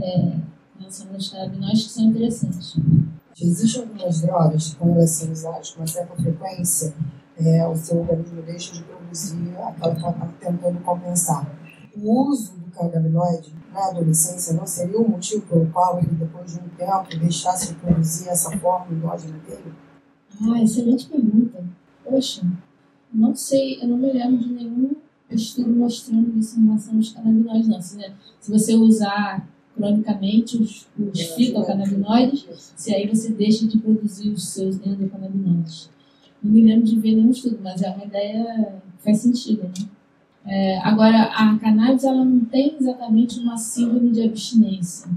é, 0.00 0.36
relação 0.80 1.12
aos 1.12 1.28
canabinoides 1.28 1.84
que 1.84 1.92
são 1.92 2.04
interessantes. 2.06 2.76
Existem 3.40 3.82
algumas 3.82 4.20
drogas 4.20 4.68
que, 4.68 4.76
quando 4.76 4.96
elas 4.96 5.10
são 5.10 5.32
usadas 5.32 5.70
com 5.70 5.80
uma 5.80 5.86
certa 5.86 6.14
frequência, 6.14 6.94
é, 7.38 7.66
o 7.66 7.74
seu 7.74 8.00
organismo 8.00 8.42
deixa 8.42 8.74
de 8.74 8.82
produzir 8.82 9.56
aquela 9.56 9.94
que 9.94 10.02
ela 10.02 10.12
está 10.12 10.26
tentando 10.38 10.80
compensar. 10.80 11.50
O 11.96 12.28
uso 12.28 12.52
do 12.52 12.70
canabinoide 12.70 13.54
na 13.72 13.86
adolescência 13.86 14.52
não 14.52 14.66
seria 14.66 14.98
o 14.98 15.08
motivo 15.08 15.42
pelo 15.46 15.66
qual 15.66 15.98
ele, 15.98 16.08
depois 16.08 16.52
de 16.52 16.58
um 16.58 16.68
tempo, 16.68 17.18
deixasse 17.18 17.68
de 17.68 17.74
produzir 17.74 18.28
essa 18.28 18.50
forma 18.58 18.94
endógena 18.94 19.38
dele? 19.38 19.72
Ah, 20.42 20.62
excelente 20.62 21.06
pergunta. 21.06 21.64
Poxa, 22.04 22.46
não 23.12 23.34
sei, 23.34 23.82
eu 23.82 23.88
não 23.88 23.98
me 23.98 24.12
lembro 24.12 24.38
de 24.38 24.52
nenhum 24.52 24.96
estudo 25.30 25.70
mostrando 25.70 26.38
isso 26.38 26.58
em 26.58 26.66
relação 26.66 26.96
aos 26.96 27.12
canabinoides, 27.12 27.68
não. 27.68 27.80
Se, 27.80 27.96
né, 27.96 28.12
se 28.40 28.50
você 28.50 28.74
usar 28.74 29.48
cronicamente 29.74 30.56
os, 30.56 30.86
os 30.98 31.20
fitocannabinoides, 31.34 32.72
se 32.76 32.94
aí 32.94 33.06
você 33.08 33.32
deixa 33.32 33.66
de 33.66 33.78
produzir 33.78 34.30
os 34.30 34.48
seus 34.48 34.76
endocannabinoides. 34.76 35.90
Não 36.42 36.52
me 36.52 36.62
lembro 36.62 36.84
de 36.84 36.98
ver 36.98 37.14
nenhum 37.14 37.30
estudo, 37.30 37.58
mas 37.62 37.82
é 37.82 37.90
uma 37.90 38.04
ideia 38.04 38.82
que 38.96 39.04
faz 39.04 39.18
sentido, 39.18 39.64
né? 39.64 39.88
É, 40.46 40.78
agora, 40.78 41.24
a 41.24 41.58
cannabis 41.58 42.02
ela 42.02 42.24
não 42.24 42.44
tem 42.46 42.74
exatamente 42.80 43.38
uma 43.40 43.58
síndrome 43.58 44.10
de 44.10 44.22
abstinência. 44.22 45.10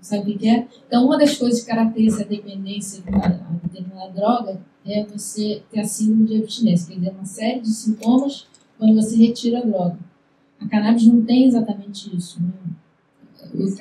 Sabe 0.00 0.32
o 0.32 0.38
que 0.38 0.48
é? 0.48 0.66
Então, 0.86 1.06
uma 1.06 1.18
das 1.18 1.36
coisas 1.36 1.60
que 1.60 1.66
caracteriza 1.66 2.22
a 2.22 2.26
dependência 2.26 3.02
de 3.02 3.08
uma 3.10 3.60
determinada 3.62 4.12
droga 4.12 4.60
é 4.84 5.04
você 5.04 5.62
ter 5.70 5.80
a 5.80 5.84
síndrome 5.84 6.26
de 6.26 6.36
abstinência, 6.36 6.88
quer 6.88 6.98
dizer, 6.98 7.10
uma 7.10 7.24
série 7.24 7.60
de 7.60 7.70
sintomas 7.70 8.46
quando 8.78 8.94
você 8.94 9.16
retira 9.16 9.58
a 9.58 9.62
droga. 9.62 9.98
A 10.58 10.68
cannabis 10.68 11.06
não 11.06 11.22
tem 11.22 11.46
exatamente 11.46 12.14
isso. 12.14 12.42
Né? 12.42 12.50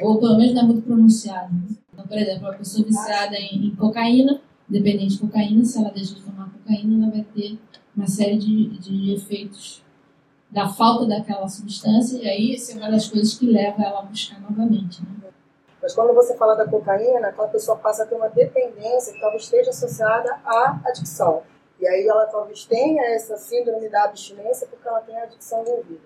Ou 0.02 0.20
pelo 0.20 0.38
menos 0.38 0.54
não 0.54 0.62
é 0.62 0.66
muito 0.66 0.82
pronunciado. 0.82 1.54
Então, 1.94 2.08
por 2.08 2.18
exemplo, 2.18 2.48
uma 2.48 2.54
pessoa 2.54 2.86
viciada 2.86 3.36
em, 3.36 3.68
em, 3.68 3.76
cocaína, 3.76 4.42
dependente 4.68 5.16
de 5.16 5.20
cocaína, 5.20 5.64
se 5.66 5.78
ela 5.78 5.92
deixa 5.92 6.16
de 6.16 6.22
tomar 6.22 6.52
cocaína, 6.52 7.06
ela 7.06 7.12
vai 7.14 7.26
ter 7.36 7.58
uma 7.96 8.08
série 8.08 8.38
de, 8.38 8.78
de 8.80 9.14
efeitos 9.14 9.84
da 10.50 10.68
falta 10.68 11.06
daquela 11.06 11.48
substância, 11.48 12.18
e 12.18 12.28
aí 12.28 12.54
isso 12.56 12.72
é 12.72 12.76
uma 12.76 12.90
das 12.90 13.08
coisas 13.08 13.36
que 13.36 13.46
leva 13.46 13.84
ela 13.84 14.00
a 14.00 14.04
buscar 14.04 14.40
novamente. 14.42 15.02
Né? 15.04 15.30
Mas 15.82 15.94
quando 15.94 16.14
você 16.14 16.36
fala 16.36 16.56
da 16.56 16.68
cocaína, 16.68 17.28
aquela 17.28 17.48
pessoa 17.48 17.78
passa 17.78 18.04
a 18.04 18.06
ter 18.06 18.16
uma 18.16 18.30
dependência 18.30 19.14
que 19.14 19.20
talvez 19.20 19.44
esteja 19.44 19.70
associada 19.70 20.40
à 20.44 20.80
adicção. 20.86 21.44
E 21.80 21.88
aí 21.88 22.08
ela 22.08 22.26
talvez 22.26 22.66
tenha 22.66 23.02
essa 23.16 23.38
síndrome 23.38 23.88
da 23.88 24.04
abstinência 24.04 24.68
porque 24.68 24.88
ela 24.88 25.00
tem 25.02 25.18
a 25.18 25.24
adicção 25.24 25.62
envolvida. 25.62 26.02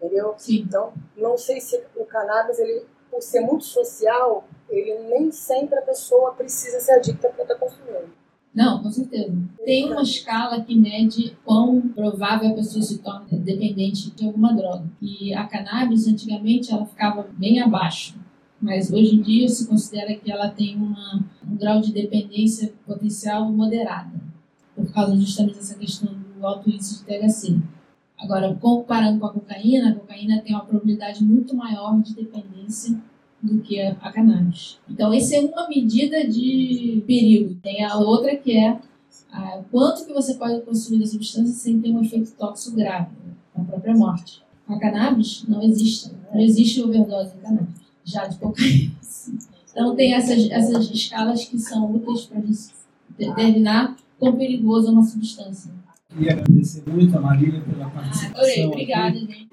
Entendeu? 0.00 0.34
Sim. 0.38 0.64
Então, 0.66 0.92
não 1.16 1.36
sei 1.36 1.60
se 1.60 1.84
o 1.96 2.04
cannabis 2.06 2.58
ele 2.58 2.86
por 3.10 3.22
ser 3.22 3.40
muito 3.40 3.64
social, 3.64 4.48
ele 4.68 4.98
nem 5.08 5.30
sempre 5.30 5.78
a 5.78 5.82
pessoa 5.82 6.32
precisa 6.32 6.80
ser 6.80 6.92
adicta 6.92 7.28
para 7.28 7.42
estar 7.42 7.54
tá 7.54 7.60
consumindo. 7.60 8.18
Não, 8.54 8.82
com 8.82 8.90
certeza. 8.90 9.32
Tem 9.64 9.84
uma 9.84 10.02
escala 10.02 10.62
que 10.62 10.74
mede 10.74 11.36
quão 11.44 11.80
provável 11.80 12.50
a 12.50 12.54
pessoa 12.54 12.82
se 12.82 12.98
torna 12.98 13.38
dependente 13.38 14.10
de 14.10 14.26
alguma 14.26 14.52
droga. 14.52 14.84
E 15.00 15.32
a 15.32 15.46
cannabis, 15.46 16.08
antigamente, 16.08 16.72
ela 16.72 16.86
ficava 16.86 17.28
bem 17.36 17.60
abaixo. 17.60 18.18
Mas 18.60 18.92
hoje 18.92 19.14
em 19.14 19.22
dia 19.22 19.48
se 19.48 19.68
considera 19.68 20.14
que 20.16 20.30
ela 20.30 20.50
tem 20.50 20.76
uma, 20.76 21.24
um 21.48 21.56
grau 21.56 21.80
de 21.80 21.92
dependência 21.92 22.72
potencial 22.84 23.50
moderada, 23.52 24.20
por 24.74 24.92
causa 24.92 25.14
justamente 25.16 25.56
dessa 25.56 25.78
questão 25.78 26.12
do 26.12 26.44
alto 26.44 26.68
índice 26.68 26.98
de 26.98 27.04
THC. 27.04 27.62
Agora, 28.18 28.52
comparando 28.54 29.20
com 29.20 29.26
a 29.26 29.32
cocaína, 29.32 29.90
a 29.90 29.94
cocaína 29.94 30.40
tem 30.42 30.54
uma 30.54 30.64
probabilidade 30.64 31.22
muito 31.22 31.54
maior 31.54 32.00
de 32.02 32.14
dependência 32.14 33.00
do 33.40 33.60
que 33.60 33.80
a 33.80 34.12
cannabis. 34.12 34.78
Então, 34.88 35.12
essa 35.12 35.36
é 35.36 35.40
uma 35.40 35.68
medida 35.68 36.26
de 36.26 37.02
perigo. 37.06 37.54
Tem 37.62 37.84
a 37.84 37.96
outra 37.96 38.36
que 38.36 38.56
é 38.56 38.78
a, 39.30 39.62
quanto 39.70 40.04
que 40.04 40.12
você 40.12 40.34
pode 40.34 40.62
consumir 40.62 40.98
da 40.98 41.06
substância 41.06 41.54
sem 41.54 41.80
ter 41.80 41.92
um 41.92 42.02
efeito 42.02 42.32
tóxico 42.32 42.76
grave, 42.76 43.10
a 43.54 43.60
própria 43.62 43.94
morte. 43.94 44.42
A 44.66 44.76
cannabis 44.78 45.44
não 45.46 45.62
existe. 45.62 46.10
Não 46.32 46.40
existe 46.40 46.82
overdose 46.82 47.36
em 47.36 47.40
cannabis. 47.40 47.80
Já 48.04 48.26
de 48.26 48.36
cocaína. 48.38 48.98
Então, 49.70 49.94
tem 49.94 50.12
essas, 50.12 50.50
essas 50.50 50.90
escalas 50.90 51.44
que 51.44 51.56
são 51.56 51.94
úteis 51.94 52.24
para 52.24 52.42
determinar 53.16 53.96
quão 54.18 54.34
perigoso 54.34 54.88
é 54.88 54.90
uma 54.90 55.04
substância. 55.04 55.70
Queria 56.10 56.32
agradecer 56.32 56.82
muito 56.86 57.16
a 57.18 57.20
Marília 57.20 57.60
pela 57.60 57.90
participação. 57.90 58.30
Adorei, 58.30 58.66
obrigada, 58.66 59.18
gente. 59.18 59.48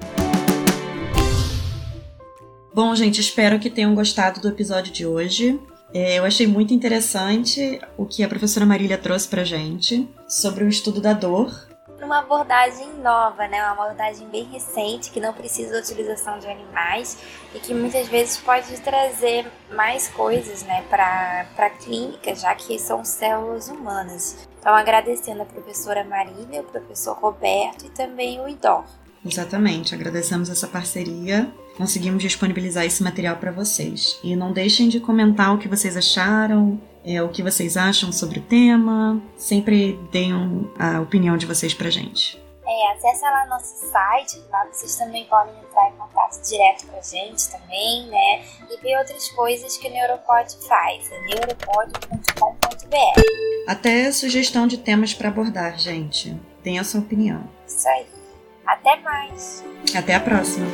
Bom, 2.73 2.95
gente, 2.95 3.19
espero 3.19 3.59
que 3.59 3.69
tenham 3.69 3.93
gostado 3.93 4.39
do 4.39 4.47
episódio 4.47 4.91
de 4.91 5.05
hoje. 5.05 5.59
É, 5.93 6.17
eu 6.17 6.23
achei 6.23 6.47
muito 6.47 6.73
interessante 6.73 7.79
o 7.97 8.05
que 8.05 8.23
a 8.23 8.27
professora 8.27 8.65
Marília 8.65 8.97
trouxe 8.97 9.27
pra 9.27 9.43
gente 9.43 10.07
sobre 10.29 10.63
o 10.63 10.69
estudo 10.69 11.01
da 11.01 11.11
dor. 11.11 11.67
Uma 12.01 12.19
abordagem 12.19 12.87
nova, 13.01 13.47
né? 13.47 13.61
Uma 13.63 13.71
abordagem 13.71 14.27
bem 14.29 14.45
recente, 14.45 15.11
que 15.11 15.19
não 15.19 15.33
precisa 15.33 15.73
da 15.73 15.79
utilização 15.79 16.39
de 16.39 16.47
animais 16.47 17.17
e 17.53 17.59
que 17.59 17.73
muitas 17.73 18.07
vezes 18.07 18.37
pode 18.37 18.79
trazer 18.81 19.45
mais 19.73 20.07
coisas, 20.07 20.63
né, 20.63 20.83
para 20.89 21.47
a 21.57 21.69
clínica, 21.69 22.33
já 22.35 22.53
que 22.55 22.77
são 22.79 23.03
células 23.03 23.67
humanas. 23.69 24.47
Então, 24.65 24.73
agradecendo 24.73 25.43
a 25.43 25.45
professora 25.45 26.03
Marília, 26.03 26.61
o 26.61 26.63
professor 26.63 27.15
Roberto 27.15 27.85
e 27.85 27.89
também 27.89 28.41
o 28.41 28.49
IDOR. 28.49 28.83
Exatamente, 29.23 29.93
agradecemos 29.93 30.49
essa 30.49 30.67
parceria. 30.67 31.53
Conseguimos 31.77 32.23
disponibilizar 32.23 32.83
esse 32.83 33.03
material 33.03 33.35
para 33.37 33.51
vocês. 33.51 34.19
E 34.23 34.35
não 34.35 34.51
deixem 34.51 34.89
de 34.89 34.99
comentar 34.99 35.53
o 35.53 35.59
que 35.59 35.67
vocês 35.67 35.95
acharam, 35.95 36.81
é, 37.05 37.21
o 37.21 37.29
que 37.29 37.43
vocês 37.43 37.77
acham 37.77 38.11
sobre 38.11 38.39
o 38.39 38.41
tema. 38.41 39.21
Sempre 39.37 39.99
deem 40.11 40.33
a 40.79 40.99
opinião 40.99 41.37
de 41.37 41.45
vocês 41.45 41.71
pra 41.71 41.91
gente. 41.91 42.43
É, 42.75 42.91
acesse 42.91 43.23
lá 43.23 43.45
nosso 43.45 43.89
site, 43.89 44.43
lá 44.49 44.65
vocês 44.65 44.97
também 44.97 45.25
podem 45.27 45.57
entrar 45.59 45.89
em 45.89 45.93
contato 45.93 46.41
direto 46.41 46.85
com 46.87 46.97
a 46.97 47.01
gente 47.01 47.49
também, 47.49 48.05
né? 48.07 48.43
E 48.69 48.77
ver 48.81 48.97
outras 48.97 49.29
coisas 49.29 49.77
que 49.77 49.87
o 49.87 49.91
Neuropod 49.91 50.53
faz, 50.67 51.09
é 51.09 51.21
neuropod.com.br. 51.21 53.21
Até 53.65 54.11
sugestão 54.11 54.67
de 54.67 54.77
temas 54.77 55.13
para 55.13 55.29
abordar, 55.29 55.79
gente. 55.79 56.37
Tenha 56.61 56.81
a 56.81 56.83
sua 56.83 56.99
opinião. 56.99 57.49
Isso 57.65 57.87
aí. 57.87 58.05
Até 58.65 58.97
mais. 58.97 59.63
Até 59.95 60.15
a 60.15 60.19
próxima. 60.19 60.67